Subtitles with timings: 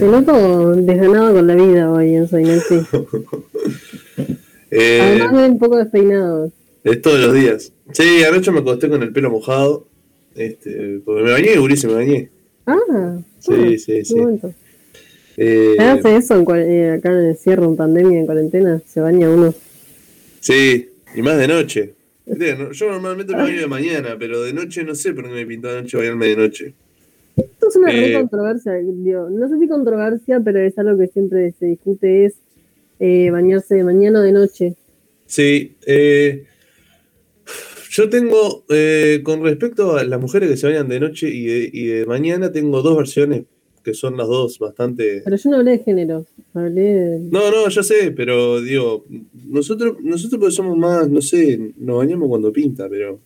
[0.00, 2.80] Me noto desganado con la vida hoy en Soy Nancy.
[4.76, 6.50] Eh, Además de un poco despeinado.
[6.82, 7.72] es todos los días.
[7.92, 9.86] Sí, anoche me acosté con el pelo mojado.
[10.34, 12.30] Este, porque me bañé, Ulises, me bañé.
[12.66, 14.16] Ah, Sí, ah, sí, sí.
[15.36, 18.82] Eh, ¿Se hace eso en eh, acá en el encierro, en pandemia, en cuarentena?
[18.84, 19.54] ¿Se baña uno?
[20.40, 21.94] sí, y más de noche.
[22.26, 25.68] Yo normalmente me baño de mañana, pero de noche no sé por qué me pintó
[25.68, 26.74] de noche bañarme de noche.
[27.36, 28.20] Esto es una re Eh.
[28.20, 32.34] controversia, digo, no sé si controversia, pero es algo que siempre se discute, es
[33.00, 34.74] eh, bañarse de mañana o de noche.
[35.26, 36.44] Sí, eh,
[37.90, 41.70] yo tengo, eh, con respecto a las mujeres que se bañan de noche y de,
[41.72, 43.44] y de mañana, tengo dos versiones
[43.82, 45.20] que son las dos bastante...
[45.24, 46.24] Pero yo no hablé de género,
[46.54, 47.18] hablé de...
[47.30, 49.04] No, no, ya sé, pero digo,
[49.46, 53.20] nosotros, nosotros porque somos más, no sé, nos bañamos cuando pinta, pero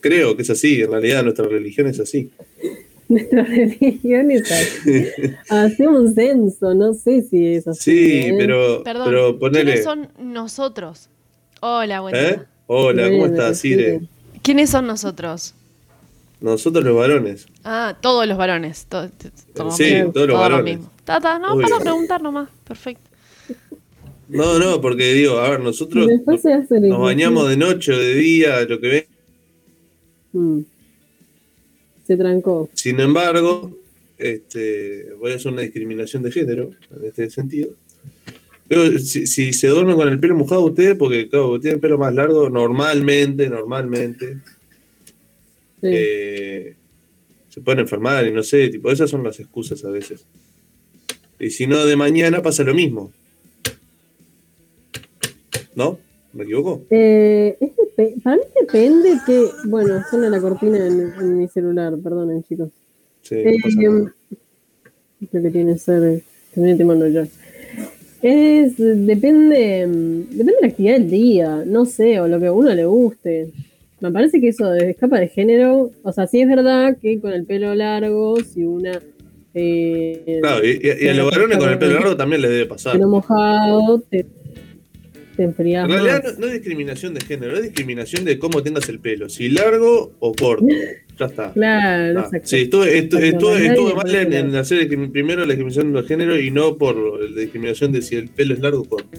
[0.00, 2.30] creo que es así, en realidad nuestra religión es así.
[3.12, 5.04] Nuestra religión es así.
[5.48, 7.82] Hace un censo, no sé si es así.
[7.90, 8.34] Sí, ¿eh?
[8.38, 9.64] pero, Perdón, pero ponele...
[9.64, 11.08] ¿quiénes son nosotros?
[11.60, 12.20] Hola, buen ¿Eh?
[12.20, 12.46] día.
[12.66, 13.58] Hola, ¿cómo estás.
[13.58, 14.00] Sire?
[14.42, 15.54] ¿Quiénes son nosotros?
[16.40, 17.46] Nosotros los varones.
[17.62, 18.86] Ah, todos los varones.
[18.88, 19.08] to-
[19.54, 20.76] todos Sí, mismo, todos los todo lo varones.
[20.78, 20.90] mismo.
[21.04, 21.68] Tata, no, Obvio.
[21.68, 22.48] para preguntar nomás.
[22.66, 23.08] Perfecto.
[24.28, 26.08] No, no, porque digo, a ver, nosotros
[26.80, 29.08] nos bañamos de noche o de día, lo que ve.
[30.32, 30.60] Mm.
[32.06, 32.68] Se trancó.
[32.74, 33.76] Sin embargo,
[34.18, 37.70] este, voy a hacer una discriminación de género en este sentido.
[38.68, 42.14] Pero si, si se duermen con el pelo mojado ustedes, porque claro, tienen pelo más
[42.14, 44.38] largo, normalmente, normalmente,
[45.80, 45.88] Sí.
[45.90, 46.76] eh,
[47.48, 50.24] se pueden enfermar y no sé, tipo, esas son las excusas a veces.
[51.38, 53.12] Y si no, de mañana pasa lo mismo.
[55.74, 55.98] ¿No?
[56.32, 56.82] ¿Me equivoco?
[56.90, 57.56] Eh,
[58.24, 59.46] para mí depende que.
[59.66, 62.70] Bueno, suena la cortina en, en mi celular, perdonen, chicos.
[63.22, 63.56] Sí, Eh,
[65.32, 66.22] lo que tiene que ser.
[66.54, 67.22] También te mando yo.
[68.22, 68.76] Es.
[68.76, 69.86] Depende.
[69.86, 72.84] mm, Depende de la actividad del día, no sé, o lo que a uno le
[72.86, 73.50] guste.
[74.00, 75.90] Me parece que eso escapa de género.
[76.02, 79.00] O sea, sí es verdad que con el pelo largo, si una.
[79.54, 82.66] Eh, Claro, y, y- y a los varones con el pelo largo también les debe
[82.66, 82.94] pasar.
[82.94, 84.24] pelo mojado, te,
[85.36, 86.34] te En realidad más.
[86.34, 90.12] no, no es discriminación de género, es discriminación de cómo tengas el pelo, si largo
[90.20, 90.66] o corto.
[91.18, 91.52] Ya está.
[91.52, 92.48] Claro, Ah, exacto.
[92.48, 96.96] sí, estuve, estuve- mal en, hacer primero la discriminación de género y no por
[97.30, 99.18] la discriminación de si el pelo es largo o corto.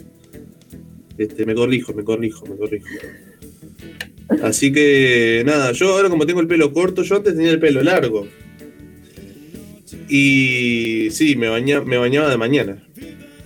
[1.16, 2.86] Este, me corrijo, me corrijo, me corrijo.
[4.42, 7.80] Así que nada, yo ahora como tengo el pelo corto, yo antes tenía el pelo
[7.82, 8.26] largo.
[10.08, 12.82] Y sí, me, baña, me bañaba de mañana.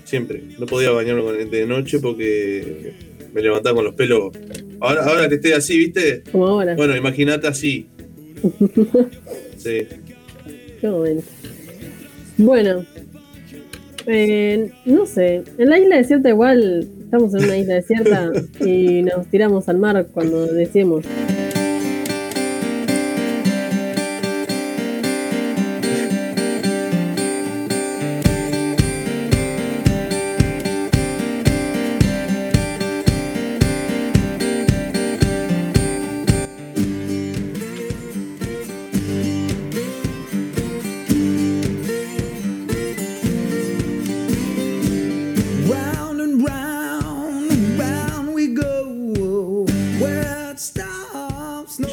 [0.09, 0.43] Siempre.
[0.59, 2.95] No podía bañarme con- de noche porque
[3.35, 4.31] me levantaba con los pelos.
[4.81, 6.23] Ahora, ahora que estoy así, ¿viste?
[6.33, 6.75] Como ahora.
[6.77, 7.87] Bueno, imagínate así.
[9.59, 9.87] Sí.
[10.81, 11.25] Qué momento.
[12.39, 12.87] Bueno,
[14.07, 15.43] eh, no sé.
[15.59, 18.31] En la isla desierta igual estamos en una isla desierta
[18.65, 21.05] y nos tiramos al mar cuando decimos.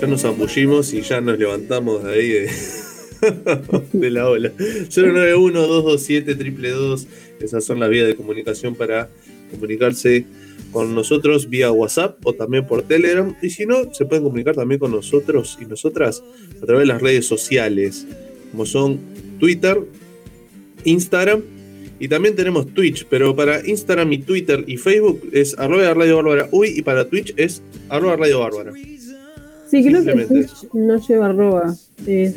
[0.08, 2.48] Nos zambullimos y ya nos levantamos de ahí de,
[3.94, 4.52] de la ola.
[4.58, 7.08] 091-227-222.
[7.40, 9.10] Esas son las vías de comunicación para
[9.52, 10.28] comunicarse
[10.72, 13.36] con nosotros vía WhatsApp o también por Telegram.
[13.42, 16.22] Y si no, se pueden comunicar también con nosotros y nosotras
[16.62, 18.06] a través de las redes sociales,
[18.52, 19.00] como son
[19.40, 19.80] Twitter,
[20.84, 21.42] Instagram
[22.00, 23.08] y también tenemos Twitch.
[23.10, 27.34] Pero para Instagram y Twitter y Facebook es arroba Radio Bárbara Uy y para Twitch
[27.38, 28.72] es arroba Radio Bárbara.
[29.84, 31.76] Sí, creo que Twitch no lleva arroba.
[32.08, 32.34] Eh,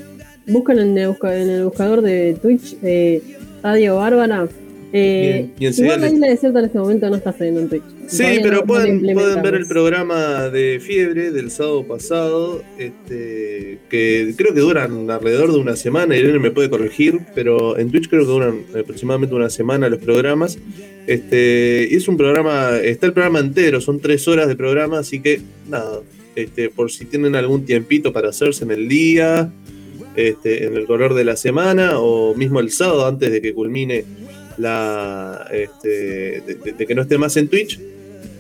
[0.47, 3.23] buscan en el, busca- en el buscador de Twitch eh,
[3.63, 4.49] Radio Bárbara.
[4.91, 7.83] Eh, Bien, enseguida igual la isla desierta en este momento no está saliendo en Twitch.
[8.07, 11.87] Sí, Todavía pero no- no lo pueden, pueden ver el programa de Fiebre del sábado
[11.87, 17.79] pasado, este, que creo que duran alrededor de una semana, Irene me puede corregir, pero
[17.79, 20.59] en Twitch creo que duran aproximadamente una semana los programas.
[21.07, 25.21] Este, y es un programa, está el programa entero, son tres horas de programa, así
[25.21, 26.01] que nada,
[26.43, 29.51] este, por si tienen algún tiempito para hacerse en el día,
[30.17, 34.05] este, en el color de la semana, o mismo el sábado antes de que culmine
[34.57, 37.79] la este, de, de- de que no esté más en Twitch.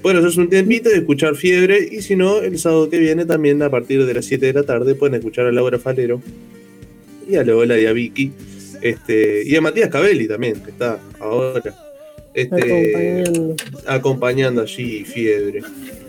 [0.02, 1.88] Pueden hacerse un tiempito y escuchar Fiebre.
[1.90, 4.62] Y si no, el sábado que viene también a partir de las 7 de la
[4.62, 6.20] tarde pueden escuchar a Laura Falero
[7.28, 8.30] y a Lola y a Vicky
[8.80, 11.62] Este, y a Matías Cabelli también, que está ahora.
[12.34, 13.56] Este, Acompañando.
[13.86, 15.62] acompañando allí Fiebre.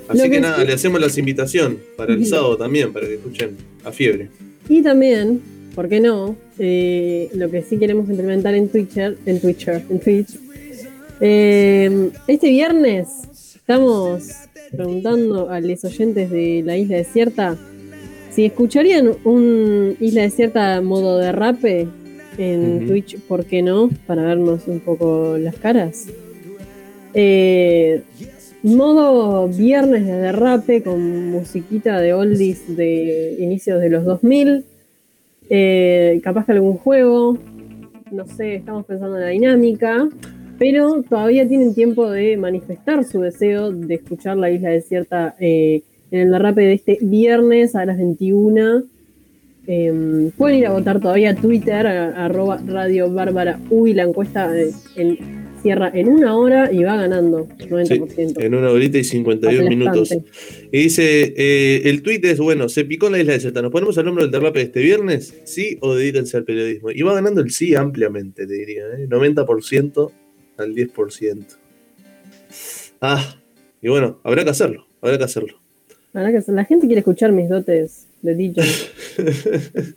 [0.09, 3.55] Así que, que nada, le hacemos las invitación para el sábado también, para que escuchen
[3.83, 4.29] a Fiebre.
[4.67, 5.41] Y también,
[5.75, 6.35] ¿por qué no?
[6.57, 10.29] Eh, lo que sí queremos implementar en Twitter, en Twitter, en Twitch.
[11.21, 13.07] Eh, este viernes
[13.55, 14.23] estamos
[14.71, 17.57] preguntando a los oyentes de la isla desierta
[18.31, 21.87] si escucharían un isla desierta modo derrape
[22.37, 22.87] en.
[22.87, 23.89] Twitch, ¿por qué no?
[24.07, 26.07] Para vernos un poco las caras.
[27.13, 28.01] Eh,
[28.63, 34.65] modo viernes de derrape con musiquita de oldies de inicios de los 2000.
[35.49, 37.37] Eh, capaz que algún juego.
[38.11, 40.09] No sé, estamos pensando en la dinámica.
[40.57, 46.19] Pero todavía tienen tiempo de manifestar su deseo de escuchar la isla desierta eh, en
[46.21, 48.83] el derrape de este viernes a las 21.
[49.67, 53.57] Eh, pueden ir a votar todavía a Twitter, a- arroba Radio Bárbara.
[53.69, 58.41] Uy, la encuesta eh, en- cierra en una hora y va ganando, Sí, 90%.
[58.43, 60.11] en una horita y 51 minutos.
[60.71, 63.61] Y dice, eh, el tuit es, bueno, se picó en la isla de Zeta.
[63.61, 65.33] ¿Nos ponemos al nombre del derrape de este viernes?
[65.45, 66.91] ¿Sí o dedíquense al periodismo?
[66.91, 68.83] Y va ganando el sí ampliamente, te diría.
[68.97, 69.07] ¿eh?
[69.07, 70.11] 90%
[70.57, 71.45] al 10%.
[73.01, 73.35] Ah,
[73.81, 75.59] y bueno, habrá que hacerlo, habrá que hacerlo.
[76.11, 78.63] La gente quiere escuchar mis dotes de DJ.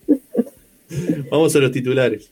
[1.30, 2.30] Vamos a los titulares.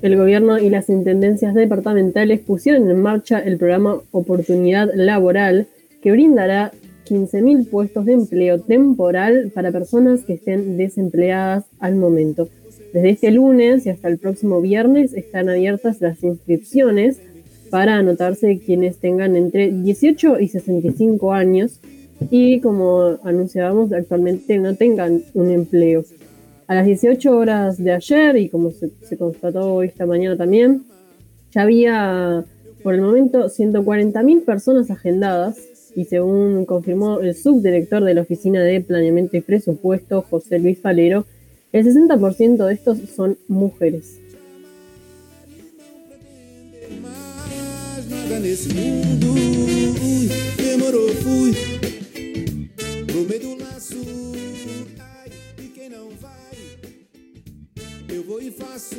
[0.00, 5.66] El gobierno y las intendencias departamentales pusieron en marcha el programa Oportunidad Laboral,
[6.00, 6.70] que brindará
[7.08, 12.48] 15.000 puestos de empleo temporal para personas que estén desempleadas al momento.
[12.92, 17.18] Desde este lunes y hasta el próximo viernes están abiertas las inscripciones
[17.68, 21.80] para anotarse quienes tengan entre 18 y 65 años
[22.30, 26.04] y como anunciábamos actualmente no tengan un empleo.
[26.68, 30.84] A las 18 horas de ayer, y como se, constató esta mañana también,
[31.50, 32.44] ya había
[32.82, 35.56] por el momento 140.000 personas agendadas
[35.96, 41.24] y según confirmó el subdirector de la Oficina de Planeamiento y Presupuesto, José Luis Falero,
[41.72, 44.18] el 60% de estos son mujeres.
[58.28, 58.94] Vou e faço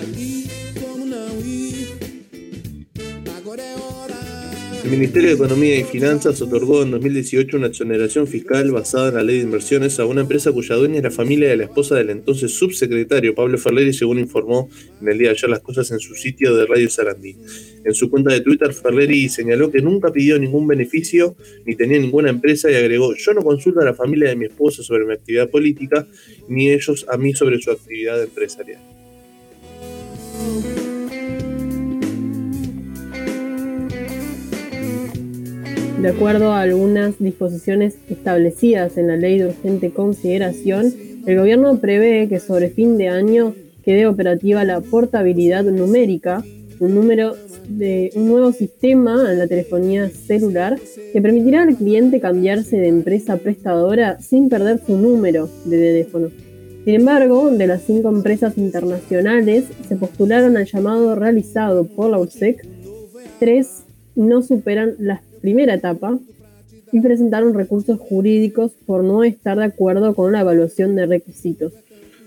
[0.00, 0.46] ali
[0.80, 1.98] como não ir.
[3.36, 4.15] Agora é hora.
[4.86, 9.24] El Ministerio de Economía y Finanzas otorgó en 2018 una exoneración fiscal basada en la
[9.24, 12.10] ley de inversiones a una empresa cuya dueña es la familia de la esposa del
[12.10, 14.68] entonces subsecretario Pablo Ferleri, según informó
[15.00, 17.36] en el día de ayer las cosas en su sitio de Radio Sarandí.
[17.84, 21.34] En su cuenta de Twitter, Ferleri señaló que nunca pidió ningún beneficio
[21.64, 24.84] ni tenía ninguna empresa y agregó, yo no consulto a la familia de mi esposa
[24.84, 26.06] sobre mi actividad política,
[26.48, 28.80] ni ellos a mí sobre su actividad empresarial.
[36.00, 40.92] De acuerdo a algunas disposiciones establecidas en la ley de urgente consideración,
[41.24, 46.44] el gobierno prevé que sobre fin de año quede operativa la portabilidad numérica,
[46.80, 47.34] un número
[47.68, 50.78] de un nuevo sistema en la telefonía celular
[51.12, 56.28] que permitirá al cliente cambiarse de empresa prestadora sin perder su número de teléfono.
[56.84, 62.66] Sin embargo, de las cinco empresas internacionales se postularon al llamado realizado por la URSEC,
[63.40, 65.14] tres no superan la
[65.46, 66.18] primera etapa
[66.90, 71.72] y presentaron recursos jurídicos por no estar de acuerdo con la evaluación de requisitos.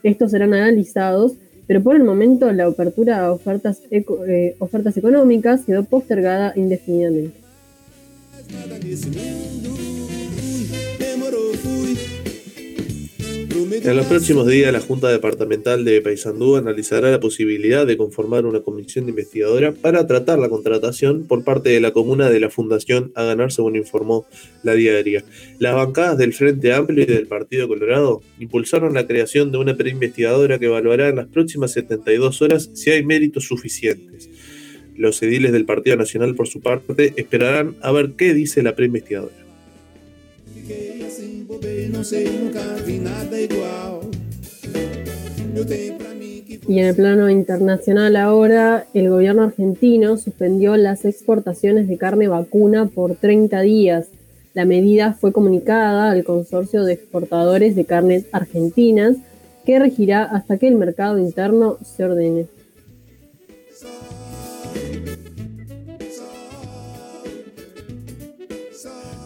[0.04, 1.34] Estos serán analizados,
[1.68, 4.56] pero por el momento la apertura a ofertas, eh,
[4.96, 7.36] económicas quedó postergada indefinidamente.
[13.60, 18.62] En los próximos días, la Junta Departamental de Paysandú analizará la posibilidad de conformar una
[18.62, 23.12] comisión de investigadora para tratar la contratación por parte de la comuna de la Fundación
[23.16, 24.26] a ganar, según informó
[24.64, 25.26] la diaria.
[25.58, 30.58] Las bancadas del Frente Amplio y del Partido Colorado impulsaron la creación de una preinvestigadora
[30.58, 34.30] que evaluará en las próximas 72 horas si hay méritos suficientes.
[34.96, 39.49] Los ediles del Partido Nacional, por su parte, esperarán a ver qué dice la preinvestigadora.
[41.92, 44.02] Não sei, nunca vi nada igual.
[45.56, 50.78] Eu tenho pra mim que Y en el plano internacional ahora, el gobierno argentino suspendió
[50.78, 54.08] las exportaciones de carne vacuna por 30 días.
[54.54, 59.18] La medida fue comunicada al consorcio de exportadores de carnes argentinas,
[59.66, 62.46] que regirá hasta que el mercado interno se ordene.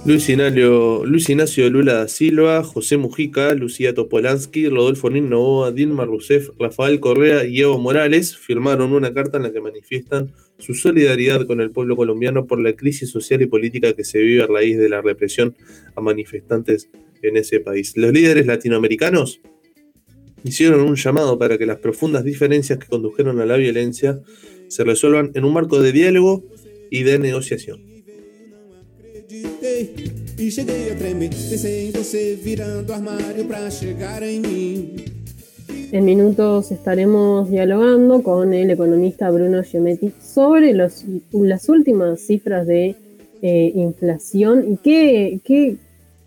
[0.06, 7.00] Luis Ignacio, Luis Lula da Silva, José Mujica, Lucía Topolansky, Rodolfo Novoa, Dilma Rousseff, Rafael
[7.00, 11.72] Correa y Evo Morales firmaron una carta en la que manifiestan su solidaridad con el
[11.72, 15.02] pueblo colombiano por la crisis social y política que se vive a raíz de la
[15.02, 15.56] represión
[15.96, 16.90] a manifestantes
[17.22, 17.96] en ese país.
[17.96, 19.40] Los líderes latinoamericanos
[20.44, 24.20] hicieron un llamado para que las profundas diferencias que condujeron a la violencia
[24.68, 26.44] se resuelvan en un marco de diálogo
[26.92, 27.93] y de negociación.
[30.38, 31.30] E a tremer.
[31.30, 32.94] Pensei em você virando
[33.48, 34.96] pra chegar em mim.
[35.92, 42.96] En minutos estaremos dialogando con el economista Bruno Giometti sobre las últimas cifras de
[43.42, 45.78] eh, inflación y qué, qué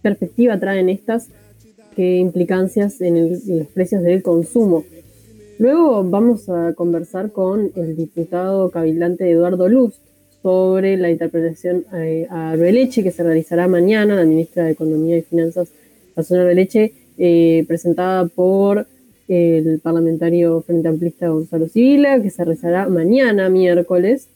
[0.02, 1.28] perspectiva traen estas,
[1.96, 4.84] qué implicancias en, en los precios del consumo.
[5.58, 9.94] Luego vamos a conversar con el diputado cabilante Eduardo Luz
[10.46, 15.70] sobre la interpretación eh, a que se realizará mañana, la ministra de Economía y Finanzas,
[16.14, 18.86] Razón Arbeleche, eh, presentada por
[19.26, 24.28] el parlamentario Frente Amplista Gonzalo Sibila, que se realizará mañana, miércoles.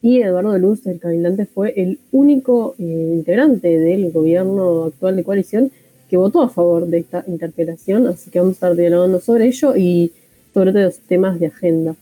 [0.00, 5.72] Y Eduardo Luz, el cabilante, fue el único eh, integrante del gobierno actual de coalición
[6.08, 9.74] que votó a favor de esta interpelación, así que vamos a estar dialogando sobre ello
[9.74, 10.12] y
[10.54, 11.96] sobre otros temas de agenda.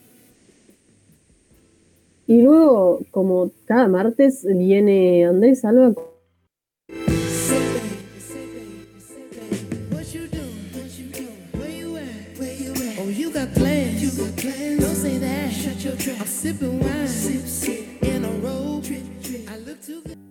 [2.30, 5.94] Y luego, como cada martes, viene Andrés Alba?
[5.96, 6.20] Oh.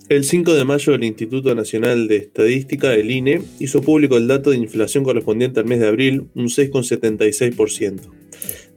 [0.07, 4.51] El 5 de mayo el Instituto Nacional de Estadística, el INE, hizo público el dato
[4.51, 8.18] de inflación correspondiente al mes de abril, un 6,76%.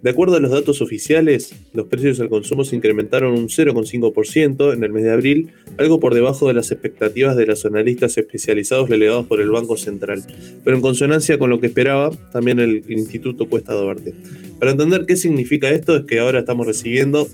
[0.02, 4.82] De acuerdo a los datos oficiales, los precios al consumo se incrementaron un 0,5% en
[4.82, 9.26] el mes de abril, algo por debajo de las expectativas de los analistas especializados relegados
[9.26, 10.24] por el Banco Central,
[10.64, 14.12] pero en consonancia con lo que esperaba también el Instituto Cuesta Duarte.
[14.58, 17.28] Para entender qué significa esto es que ahora estamos recibiendo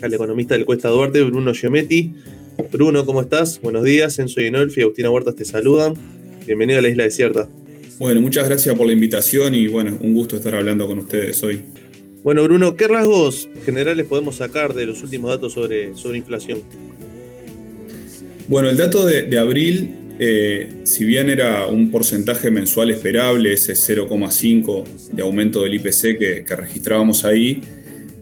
[0.00, 2.14] al economista del Cuesta Duarte, Bruno Giometti,
[2.72, 3.60] Bruno, ¿cómo estás?
[3.60, 5.94] Buenos días, Enzo Inolfi y Agustina Huertas te saludan.
[6.46, 7.46] Bienvenido a la Isla Desierta.
[7.98, 11.62] Bueno, muchas gracias por la invitación y bueno, un gusto estar hablando con ustedes hoy.
[12.24, 16.62] Bueno, Bruno, ¿qué rasgos generales podemos sacar de los últimos datos sobre, sobre inflación?
[18.48, 23.74] Bueno, el dato de, de abril, eh, si bien era un porcentaje mensual esperable, ese
[23.74, 27.60] 0,5 de aumento del IPC que, que registrábamos ahí,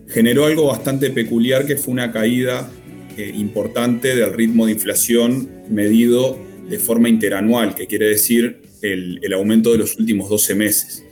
[0.09, 2.71] generó algo bastante peculiar que fue una caída
[3.17, 6.38] eh, importante del ritmo de inflación medido
[6.69, 11.05] de forma interanual, que quiere decir el, el aumento de los últimos 12 meses,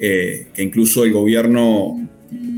[0.00, 2.08] eh, que incluso el gobierno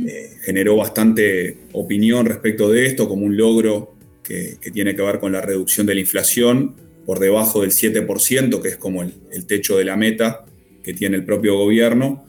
[0.07, 5.21] eh, generó bastante opinión respecto de esto como un logro que, que, tiene que ver
[5.21, 6.75] con la reducción de la inflación
[7.07, 10.45] por debajo del 7%, que es como el, el techo de la meta
[10.83, 12.25] que tiene el propio gobierno.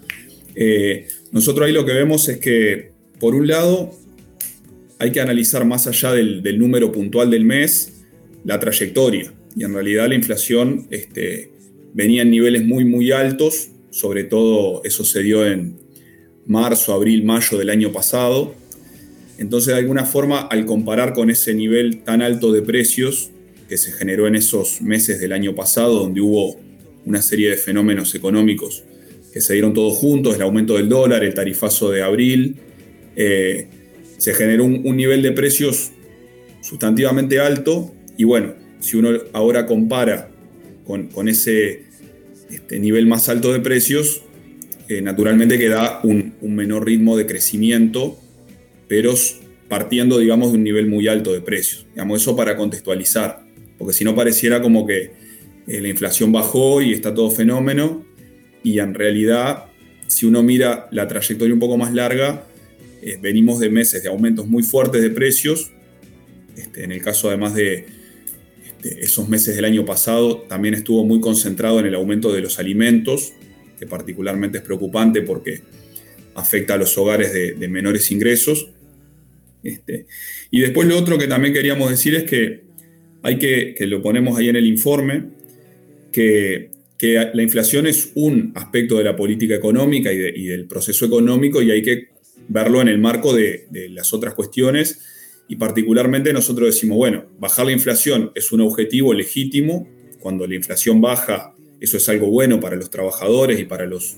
[0.56, 3.92] Eh, nosotros ahí lo que vemos es que, por un lado,
[5.00, 8.04] hay que analizar más allá del, del, número puntual del mes
[8.44, 9.34] la trayectoria.
[9.56, 11.52] Y en realidad la inflación este,
[11.94, 15.78] venía en niveles muy, muy altos, sobre todo eso se dio en
[16.46, 18.54] marzo, abril, mayo del año pasado.
[19.38, 23.32] Entonces, de alguna forma, al comparar con ese nivel tan alto de precios
[23.68, 26.60] que se generó en esos meses del año pasado, donde hubo
[27.06, 28.84] una serie de fenómenos económicos
[29.34, 32.58] que se dieron todos juntos, el aumento del dólar, el tarifazo de abril,
[33.16, 33.68] eh,
[34.18, 35.92] se generó un, un, nivel de precios
[36.62, 40.30] sustantivamente alto y bueno, si uno ahora compara
[40.86, 41.84] con, ese
[42.50, 44.24] este nivel más alto de precios,
[44.88, 48.20] eh, naturalmente que da un, menor ritmo de crecimiento,
[48.88, 49.14] pero
[49.70, 51.88] partiendo, digamos, de un nivel muy alto de precios.
[51.94, 53.46] Digamos, eso para contextualizar,
[53.78, 55.12] porque si no pareciera como que
[55.68, 58.06] eh, la inflación bajó y está todo fenómeno,
[58.64, 59.66] y en realidad,
[60.08, 62.46] si uno mira la trayectoria un poco más larga,
[63.02, 65.72] eh, venimos de meses de aumentos muy fuertes de precios,
[66.56, 67.86] este, en el caso además de
[68.84, 73.34] esos meses del año pasado, también estuvo muy concentrado en el aumento de los alimentos,
[73.80, 75.62] que particularmente es preocupante porque
[76.36, 78.70] afecta a los hogares de, de menores ingresos.
[79.64, 80.06] Este,
[80.50, 82.62] y después lo otro que también queríamos decir es que
[83.24, 85.26] hay que, que lo ponemos ahí en el informe,
[86.12, 90.66] que, que, la inflación es un aspecto de la política económica y, de, y, del
[90.66, 92.10] proceso económico y hay que
[92.48, 95.00] verlo en el marco de, de las otras cuestiones
[95.52, 99.86] y particularmente nosotros decimos, bueno, bajar la inflación es un objetivo legítimo,
[100.22, 104.16] cuando la inflación baja eso es algo bueno para los trabajadores y para los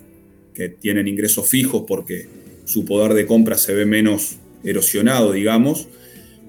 [0.54, 2.28] que tienen ingresos fijos porque
[2.66, 5.88] su poder de compra se ve menos erosionado, digamos,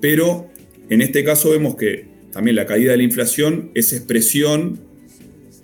[0.02, 0.50] pero
[0.90, 4.80] en este caso vemos que también la caída de la inflación es expresión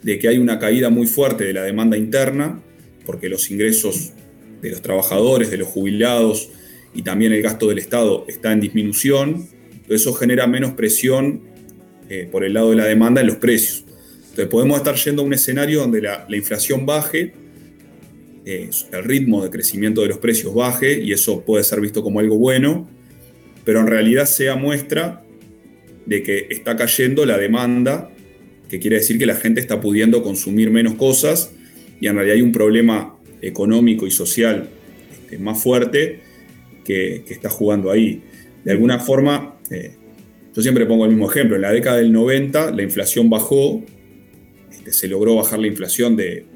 [0.03, 2.63] de que hay una caída muy fuerte de la demanda interna,
[3.05, 4.13] porque los ingresos
[4.63, 6.49] de los trabajadores, de los jubilados
[6.95, 11.43] y también el gasto del Estado está en disminución, entonces eso genera menos presión
[12.09, 13.85] eh, por el lado de la demanda en los precios.
[14.21, 17.33] Entonces podemos estar yendo a un escenario donde la, la inflación baje,
[18.45, 22.21] eh, el ritmo de crecimiento de los precios baje y eso puede ser visto como
[22.21, 22.89] algo bueno,
[23.65, 25.23] pero en realidad sea muestra
[26.07, 28.11] de que está cayendo la demanda,
[28.69, 31.53] que quiere decir que la gente está pudiendo consumir menos cosas
[32.01, 34.69] y en realidad hay un problema económico y social
[35.13, 36.21] este, más fuerte
[37.27, 38.23] que, está jugando ahí.
[38.65, 39.97] De alguna forma, eh,
[40.55, 43.83] yo siempre pongo el mismo ejemplo, en la década del 90 la inflación bajó,
[44.71, 46.47] este, se logró bajar la inflación de,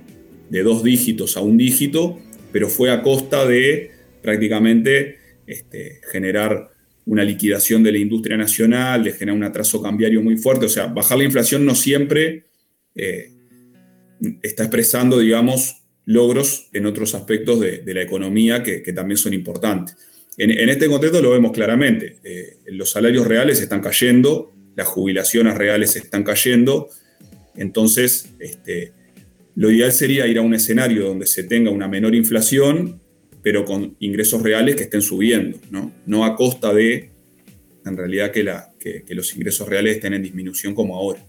[0.50, 2.18] de dos dígitos a un dígito,
[2.52, 3.90] pero fue a costa de
[4.22, 6.70] prácticamente este, generar
[7.06, 10.66] una liquidación de la industria nacional, de generar un atraso cambiario muy fuerte.
[10.66, 12.44] O sea, bajar la inflación no siempre
[12.94, 13.30] eh,
[14.42, 19.96] está expresando, digamos, logros en otros aspectos de, la economía que, también son importantes.
[20.36, 22.18] En, este contexto lo vemos claramente.
[22.24, 26.88] Eh, los salarios reales están cayendo, las jubilaciones reales están cayendo.
[27.56, 28.92] Entonces, este,
[29.54, 33.00] lo ideal sería ir a un escenario donde se tenga una menor inflación
[33.44, 35.92] pero con ingresos reales que estén subiendo, ¿no?
[36.06, 37.10] No a costa de,
[37.84, 41.20] en realidad, que los ingresos reales estén en disminución como ahora.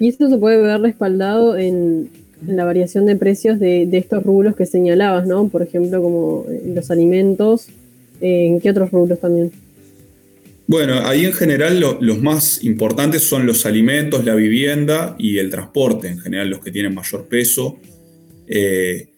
[0.00, 2.10] Y esto se puede ver respaldado en,
[2.46, 5.48] en la variación de precios de, de, estos rubros que señalabas, ¿no?
[5.48, 7.68] Por ejemplo, como los alimentos.
[8.20, 9.52] ¿En qué otros rubros también?
[10.68, 15.48] Bueno, ahí en general lo, los más importantes son los alimentos, la vivienda y el
[15.48, 17.78] transporte, en general los que tienen mayor peso.
[18.46, 19.08] Eh,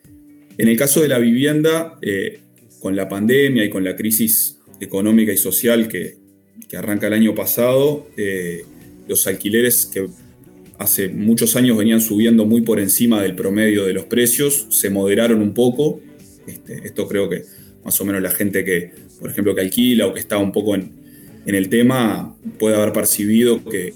[0.59, 2.39] en el caso de la vivienda, eh,
[2.79, 6.19] con la pandemia y con la crisis económica y social que,
[6.69, 8.65] que arranca el año pasado, eh,
[9.09, 10.07] los alquileres que
[10.81, 15.43] hace muchos años venían subiendo muy por encima del promedio de los precios, se moderaron
[15.43, 16.01] un poco.
[16.47, 17.45] Este, esto creo que
[17.85, 18.91] más o menos la gente que,
[19.21, 20.99] por ejemplo, que alquila o que está un poco en,
[21.45, 23.93] el tema puede haber percibido que,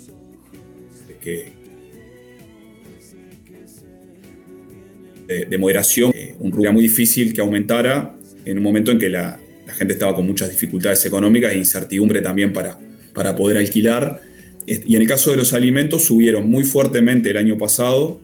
[5.26, 9.40] de moderación, eh, un rubro muy difícil que aumentara en un momento en que la,
[9.66, 12.78] la, gente estaba con muchas dificultades económicas e incertidumbre también para,
[13.14, 14.20] para poder alquilar.
[14.66, 18.20] Y en el caso de los alimentos subieron muy fuertemente el año pasado,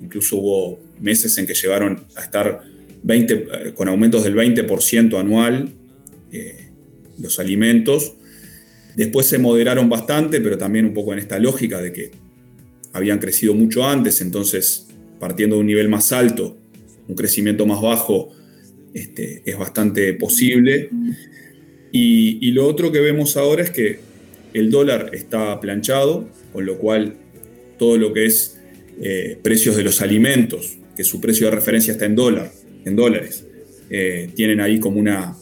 [0.00, 2.62] incluso hubo meses en que llegaron a estar
[3.02, 5.70] 20, eh, con aumentos del 20% anual
[6.32, 6.70] eh,
[7.18, 8.14] los alimentos.
[8.94, 12.10] Después se moderaron bastante, pero también un poco en esta lógica de que
[12.92, 14.86] habían crecido mucho antes, entonces
[15.20, 16.56] partiendo de un nivel más alto,
[17.08, 18.32] un crecimiento más bajo
[18.94, 20.88] este, es bastante posible.
[21.92, 24.00] Y, y, lo otro que vemos ahora es que
[24.58, 27.16] el dólar está planchado, con lo cual
[27.78, 28.58] todo lo que es
[29.00, 32.50] eh, precios de los alimentos, que su precio de referencia está en dólar,
[32.84, 33.46] en dólares,
[33.90, 35.36] eh, tienen ahí como una,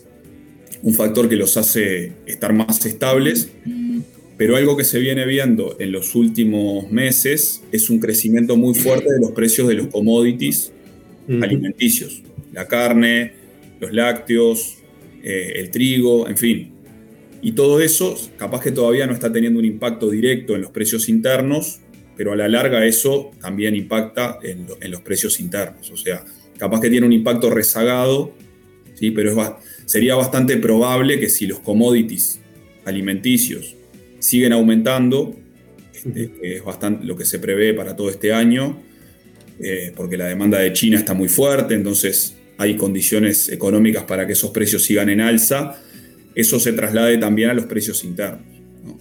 [0.82, 3.50] un factor que los hace estar más estables
[4.36, 9.12] pero algo que se viene viendo en los últimos meses es un crecimiento muy fuerte
[9.12, 10.72] de los precios de los commodities
[11.28, 12.22] alimenticios.
[12.52, 13.32] La carne,
[13.80, 14.78] los lácteos,
[15.22, 16.73] eh, el trigo, en fin.
[17.44, 21.10] Y todo eso capaz que todavía no está teniendo un impacto directo en los precios
[21.10, 21.78] internos,
[22.16, 25.90] pero a la larga eso también impacta en, lo, en los precios internos.
[25.90, 26.24] O sea,
[26.56, 28.32] capaz que tiene un impacto rezagado,
[28.94, 29.10] ¿sí?
[29.10, 29.48] pero es,
[29.84, 32.40] sería bastante probable que si los commodities
[32.86, 33.76] alimenticios
[34.20, 35.36] siguen aumentando,
[35.92, 38.80] este, que es bastante lo que se prevé para todo este año,
[39.60, 44.32] eh, porque la demanda de China está muy fuerte, entonces hay condiciones económicas para que
[44.32, 45.78] esos precios sigan en alza,
[46.34, 48.42] eso se traslade también a los precios internos.
[48.82, 48.98] ¿no?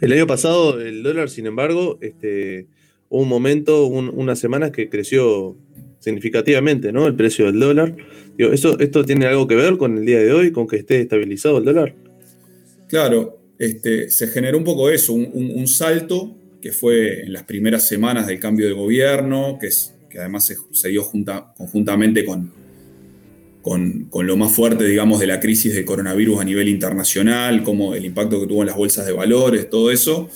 [0.00, 2.66] El año pasado el dólar, sin embargo, este,
[3.08, 5.56] hubo un momento, un, unas semanas que creció
[5.98, 7.06] significativamente, ¿no?
[7.06, 7.96] El precio del dólar.
[8.36, 11.00] Digo, ¿esto, ¿Esto tiene algo que ver con el día de hoy, con que esté
[11.00, 11.94] estabilizado el dólar?
[12.86, 17.42] Claro, este, se generó un poco eso, un, un, un, salto que fue en las
[17.42, 22.24] primeras semanas del cambio de gobierno, que, es, que además se, se dio junta, conjuntamente
[22.24, 22.52] con,
[23.68, 27.94] con, con, lo más fuerte, digamos, de la crisis del coronavirus a nivel internacional, como
[27.94, 30.28] el impacto que tuvo en las bolsas de valores, todo eso,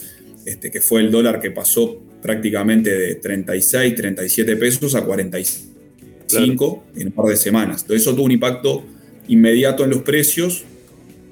[0.44, 5.74] este, que fue el dólar que pasó prácticamente de 36, 37 pesos a 45
[6.28, 6.82] claro.
[6.96, 7.84] en un par de semanas.
[7.84, 8.84] Todo eso tuvo un impacto
[9.28, 10.64] inmediato en los precios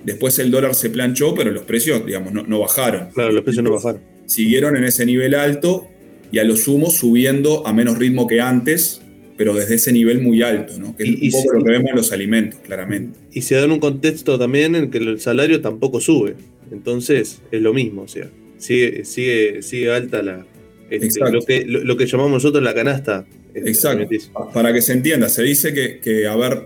[0.04, 3.10] Después el dólar se planchó, pero los precios, digamos, no, no bajaron.
[3.12, 4.00] Claro, los precios no bajaron.
[4.26, 5.88] Siguieron en ese nivel alto
[6.32, 8.99] y a lo sumo subiendo a menos ritmo que antes,
[9.40, 10.94] pero desde ese nivel muy alto, ¿no?
[10.94, 13.18] que es Y- un poco lo que vemos en los alimentos, claramente.
[13.32, 16.34] Y se da en un contexto también en que el salario tampoco sube.
[16.70, 20.44] Entonces es lo mismo, o sea, sigue, sigue, sigue alta la,
[20.90, 23.24] este, lo, que, lo, lo que llamamos nosotros la canasta.
[23.54, 24.06] este, Exacto.
[24.52, 26.64] Para que se entienda, se dice que, que haber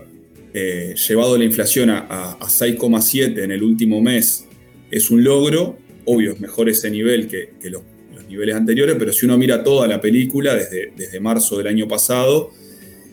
[0.53, 4.45] eh, llevado la inflación a, a- a 6,7 en el último mes
[4.91, 5.77] es un logro.
[6.03, 7.83] Obvio, es mejor ese nivel que, que los,
[8.13, 11.87] los niveles anteriores, pero si uno mira toda la película desde, desde marzo del año
[11.87, 12.51] pasado,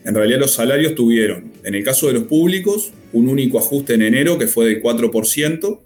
[0.05, 4.01] en realidad los salarios tuvieron, en el caso de los públicos, un único ajuste en
[4.01, 5.81] enero que fue del 4%,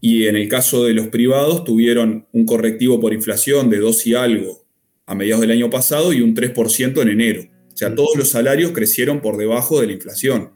[0.00, 4.14] y en el caso de los privados tuvieron un correctivo por inflación de 2 y
[4.14, 4.66] algo
[5.06, 7.42] a mediados del año pasado y un 3% en enero.
[7.72, 7.94] O sea, Mm.
[7.94, 10.50] todos los salarios crecieron por debajo de la inflación.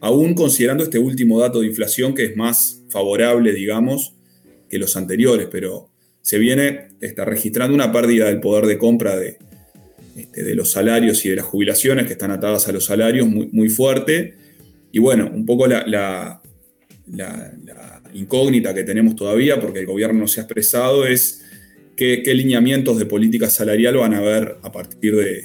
[0.00, 4.14] Aún considerando este último dato de inflación que es más favorable, digamos,
[4.68, 5.90] que los anteriores, pero
[6.22, 9.36] se viene está registrando una pérdida del poder de compra de,
[10.16, 13.48] este, de los salarios y de las jubilaciones que están atadas a los salarios muy,
[13.52, 14.34] muy fuerte.
[14.92, 16.42] Y bueno, un poco la, la-
[17.12, 21.42] la- la incógnita que tenemos todavía, porque el gobierno no se ha expresado, es
[21.96, 25.44] qué, qué lineamientos de política salarial van a haber a partir de,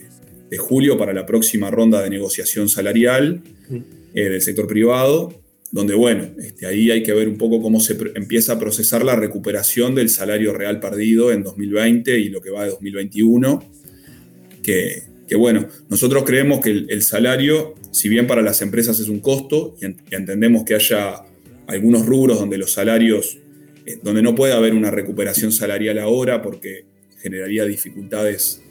[0.50, 3.78] de julio para la próxima ronda de negociación salarial Mm.
[4.14, 7.98] eh, del sector privado, donde, bueno, este, ahí hay que ver un poco cómo se
[8.14, 12.64] empieza a procesar la recuperación del salario real perdido en 2020 y lo que va
[12.66, 13.64] de 2021,
[14.66, 19.76] que, bueno, nosotros creemos que el, salario, si bien para las empresas es un costo,
[19.82, 21.22] y, en- y entendemos que haya
[21.68, 23.38] algunos rubros donde los salarios,
[23.86, 26.86] eh, donde no puede haber una recuperación salarial ahora porque
[27.22, 28.62] generaría dificultades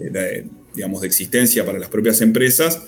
[0.00, 2.82] eh, digamos, de existencia para las propias empresas,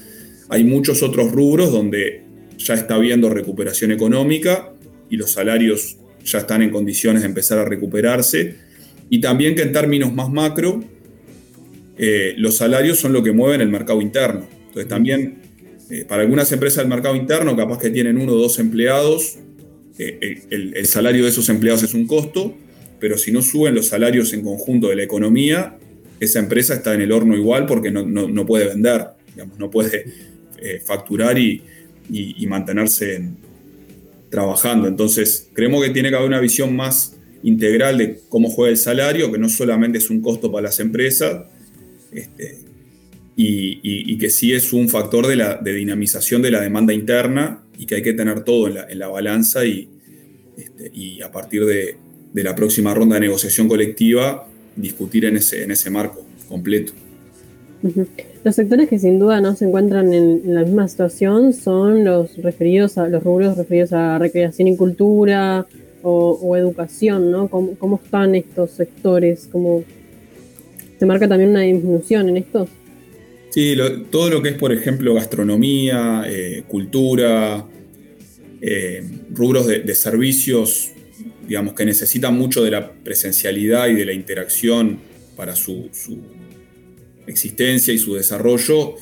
[0.48, 2.22] hay muchos otros rubros donde
[2.58, 4.72] ya está habiendo recuperación económica
[5.10, 8.54] y los salarios ya están en condiciones de empezar a recuperarse.
[9.10, 10.84] Y también que en términos más macro,
[12.04, 14.44] eh, los salarios son lo que mueven el mercado interno.
[14.66, 15.36] Entonces también
[15.88, 19.38] eh, para algunas empresas del mercado interno, capaz que tienen uno o dos empleados,
[20.00, 22.56] eh, el, salario de esos empleados es un costo,
[22.98, 25.78] pero si no suben los salarios en conjunto de la economía,
[26.18, 29.06] esa empresa está en el horno igual porque no, puede vender,
[29.58, 30.04] no puede
[30.84, 31.62] facturar y,
[32.10, 33.36] y- mantenerse en-
[34.28, 34.88] trabajando.
[34.88, 39.30] Entonces, creemos que tiene que haber una visión más integral de cómo juega el salario,
[39.30, 41.42] que no solamente es un costo para las empresas,
[42.12, 42.58] este,
[43.36, 47.96] y, que sí es un factor de, la, dinamización de la demanda interna y que
[47.96, 49.88] hay que tener todo en la, balanza y,
[50.56, 51.96] este, y a partir de,
[52.34, 54.46] la próxima ronda de negociación colectiva
[54.76, 56.92] discutir en ese, en ese marco completo.
[58.44, 62.96] Los sectores que sin duda no se encuentran en, la misma situación son los referidos
[62.96, 65.66] a los rubros referidos a recreación y cultura
[66.02, 67.48] o, o educación, ¿no?
[67.48, 69.48] ¿Cómo, cómo están estos sectores?
[69.50, 69.84] ¿Cómo
[71.02, 72.68] se marca también una disminución en estos?
[73.50, 73.76] Sí,
[74.08, 77.66] todo lo que es, por ejemplo, gastronomía, eh, cultura,
[78.60, 80.92] eh, rubros de, servicios,
[81.48, 85.00] digamos, que necesitan mucho de la presencialidad y de la interacción
[85.34, 86.20] para su, su
[87.26, 88.94] existencia y su desarrollo,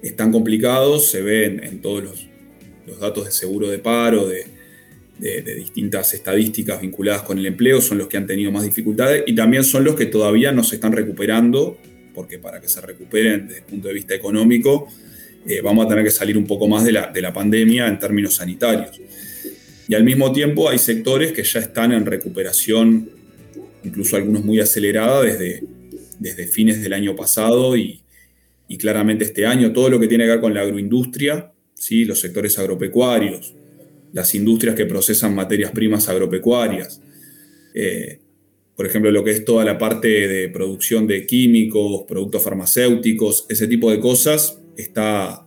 [0.00, 2.28] están complicados, se ven en todos los,
[2.86, 4.46] los datos de seguro de paro, de,
[5.18, 9.34] de- distintas estadísticas vinculadas con el empleo, son los que han tenido más dificultades y
[9.34, 11.78] también son los que todavía no se están recuperando,
[12.14, 14.88] porque para que se recuperen desde el punto de vista económico,
[15.46, 17.98] eh, vamos a tener que salir un poco más de la, de la pandemia en
[17.98, 19.00] términos sanitarios.
[19.88, 23.08] Y al mismo tiempo hay sectores que ya están en recuperación,
[23.84, 25.62] incluso algunos muy acelerada desde,
[26.18, 28.02] desde fines del año pasado y,
[28.68, 32.04] y claramente este año, todo lo que tiene que ver con la agroindustria, ¿sí?
[32.04, 33.54] los sectores agropecuarios,
[34.12, 37.00] las industrias que procesan materias primas agropecuarias,
[37.74, 38.20] eh,
[38.74, 43.66] por ejemplo, lo que es toda la parte de producción de químicos, productos farmacéuticos, ese
[43.66, 45.44] tipo de cosas, está,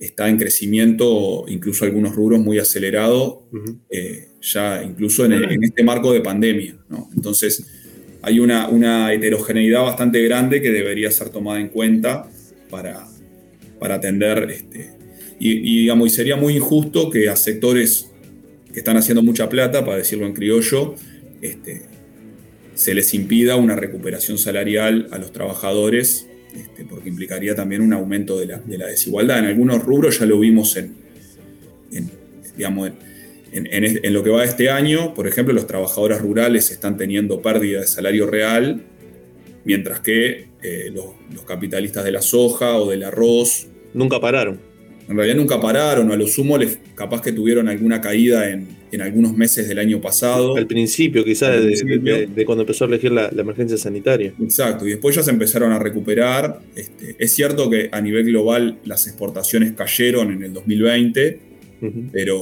[0.00, 3.46] está en crecimiento, incluso algunos rubros muy acelerado,
[3.90, 6.78] eh, ya incluso en, el- en este marco de pandemia.
[6.88, 7.10] ¿no?
[7.14, 7.64] Entonces,
[8.22, 12.26] hay una, una heterogeneidad bastante grande que debería ser tomada en cuenta
[12.70, 13.06] para,
[13.78, 14.95] para atender, este,
[15.38, 18.10] y, digamos, y sería muy injusto que a sectores
[18.72, 20.94] que están haciendo mucha plata, para decirlo en criollo,
[21.42, 21.82] este,
[22.74, 28.38] se les impida una recuperación salarial a los trabajadores, este, porque implicaría también un aumento
[28.38, 29.40] de la, de la desigualdad.
[29.40, 30.94] En algunos rubros ya lo vimos en,
[31.92, 32.10] en,
[32.56, 32.90] digamos,
[33.52, 37.86] en, lo que va este año, por ejemplo, los trabajadores rurales están teniendo pérdida de
[37.86, 38.82] salario real,
[39.64, 44.60] mientras que eh, los capitalistas de la soja o del arroz Nunca pararon.
[45.08, 49.00] En realidad nunca pararon, a lo sumo les, capaz que tuvieron alguna caída en, en
[49.02, 50.56] algunos meses del año pasado.
[50.56, 52.14] Al principio, quizás, Al de, principio.
[52.16, 54.32] de- de cuando empezó a elegir la, la emergencia sanitaria.
[54.42, 56.60] Exacto, y después ya se empezaron a recuperar.
[56.74, 61.40] Este, es cierto que a nivel global las exportaciones cayeron en el 2020,
[61.82, 62.04] Ujú.
[62.12, 62.40] pero,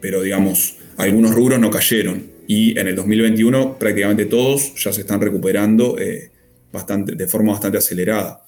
[0.00, 2.34] pero digamos, algunos rubros no cayeron.
[2.46, 6.30] Y en el 2021 prácticamente todos ya se están recuperando eh,
[6.72, 8.40] bastante, de forma bastante acelerada.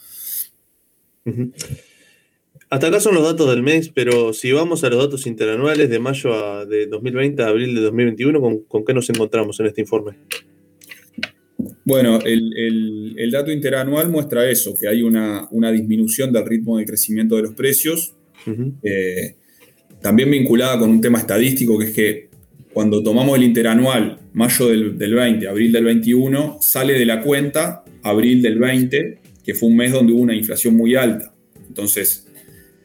[1.25, 1.53] Ujú.
[2.69, 5.99] Hasta acá son los datos del mes, pero si vamos a los datos interanuales de
[6.01, 9.83] mayo a- de 2020 a abril de 2021, ¿con, con qué nos encontramos en este
[9.83, 10.17] informe?
[11.85, 16.79] Bueno, el, el- el dato interanual muestra eso, que hay una, una disminución del ritmo
[16.79, 18.15] de crecimiento de los precios,
[18.83, 19.37] eh,
[20.03, 22.29] también vinculada con un tema estadístico, que es que
[22.73, 27.85] cuando tomamos el interanual, mayo del, del 20, abril del 21, sale de la cuenta
[28.03, 31.33] abril del 20, que fue un mes donde hubo una inflación muy alta.
[31.69, 32.26] Entonces,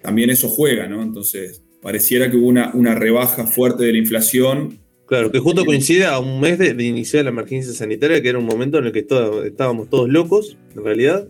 [0.02, 1.02] también eso juega, ¿no?
[1.02, 6.06] Entonces, pareciera que hubo una, una rebaja fuerte de la inflación Claro, que justo coincide
[6.06, 8.92] a un mes de, de iniciar la emergencia sanitaria, que era un momento en el
[8.94, 11.28] que todo- estábamos todos locos, en realidad,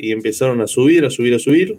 [0.00, 1.78] y empezaron a subir, a subir, a subir,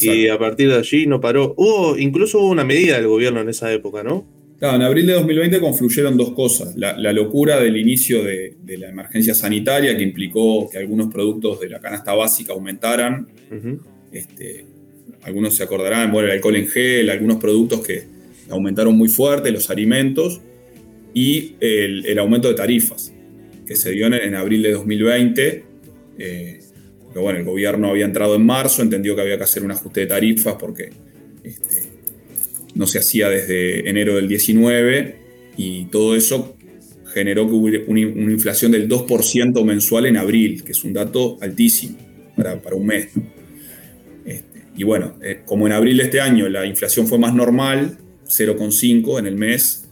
[0.00, 1.54] y a partir de allí no paró.
[1.56, 4.24] Hubo, incluso hubo una medida del gobierno en esa época, ¿no?
[4.60, 6.76] Claro, en abril de 2020 confluyeron dos cosas.
[6.76, 11.58] La, la locura del inicio de, de la emergencia sanitaria, que implicó que algunos productos
[11.58, 13.26] de la canasta básica aumentaran.
[14.12, 14.66] Este,
[15.22, 18.04] algunos se acordarán, bueno, el alcohol en gel, algunos productos que
[18.48, 20.40] aumentaron muy fuerte, los alimentos,
[21.12, 23.12] y el, aumento de tarifas,
[23.66, 25.64] que se dio en, abril de 2020.
[26.18, 26.60] eh,
[27.12, 30.00] que bueno, el gobierno había entrado en marzo, entendió que había que hacer un ajuste
[30.00, 30.90] de tarifas porque
[31.42, 31.82] este,
[32.74, 35.16] no se hacía desde enero del 19
[35.56, 36.56] y todo eso
[37.12, 41.98] generó una, inflación del 2% mensual en abril, que es un dato altísimo
[42.36, 43.08] para un mes.
[44.80, 49.18] Y bueno, eh, como en abril de este año la inflación fue más normal, 0,5
[49.18, 49.88] en el mes,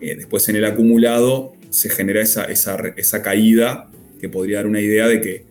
[0.00, 4.82] eh, después en el acumulado se genera esa, esa, esa caída que podría dar una
[4.82, 5.44] idea de que,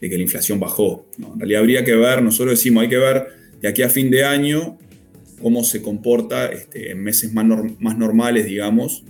[0.00, 1.06] de que la inflación bajó.
[1.16, 3.26] En realidad habría que ver, nosotros decimos, hay que ver
[3.62, 4.78] de aquí a fin de año
[5.40, 9.04] cómo se comporta este, en meses más, nor- más normales, digamos,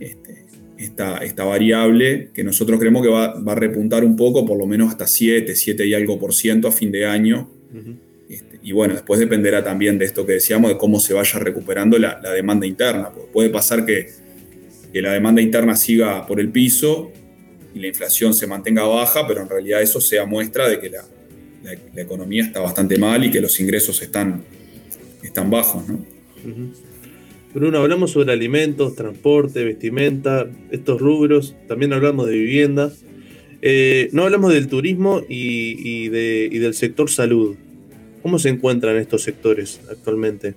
[0.00, 0.46] este,
[0.78, 4.66] esta, esta variable que nosotros creemos que va, va a repuntar un poco, por lo
[4.66, 7.48] menos hasta 7, 7 y algo por ciento a fin de año.
[7.72, 7.94] Ujú.
[8.32, 11.98] Este, y bueno, después dependerá también de esto que decíamos, de cómo se vaya recuperando
[11.98, 13.10] la, demanda interna.
[13.10, 14.08] porque puede pasar que,
[14.90, 17.12] que la demanda interna siga por el piso
[17.74, 21.04] y la inflación se mantenga baja, pero en realidad eso sea muestra de que la,
[21.62, 24.42] la- economía está bastante mal y que los ingresos están,
[25.22, 25.86] están bajos.
[25.86, 26.02] ¿no?
[27.52, 32.90] Bruno, hablamos sobre alimentos, transporte, vestimenta, estos rubros, también hablamos de vivienda.
[33.60, 37.56] Eh, no hablamos del turismo y, y del sector salud.
[38.22, 40.54] ¿Cómo se encuentran estos sectores actualmente?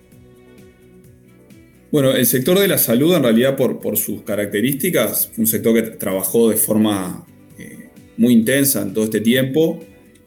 [1.92, 5.82] Bueno, el sector de la salud, en realidad, por, sus características, fue un sector que
[5.92, 7.26] trabajó de forma
[7.58, 9.84] eh, muy intensa en todo este tiempo.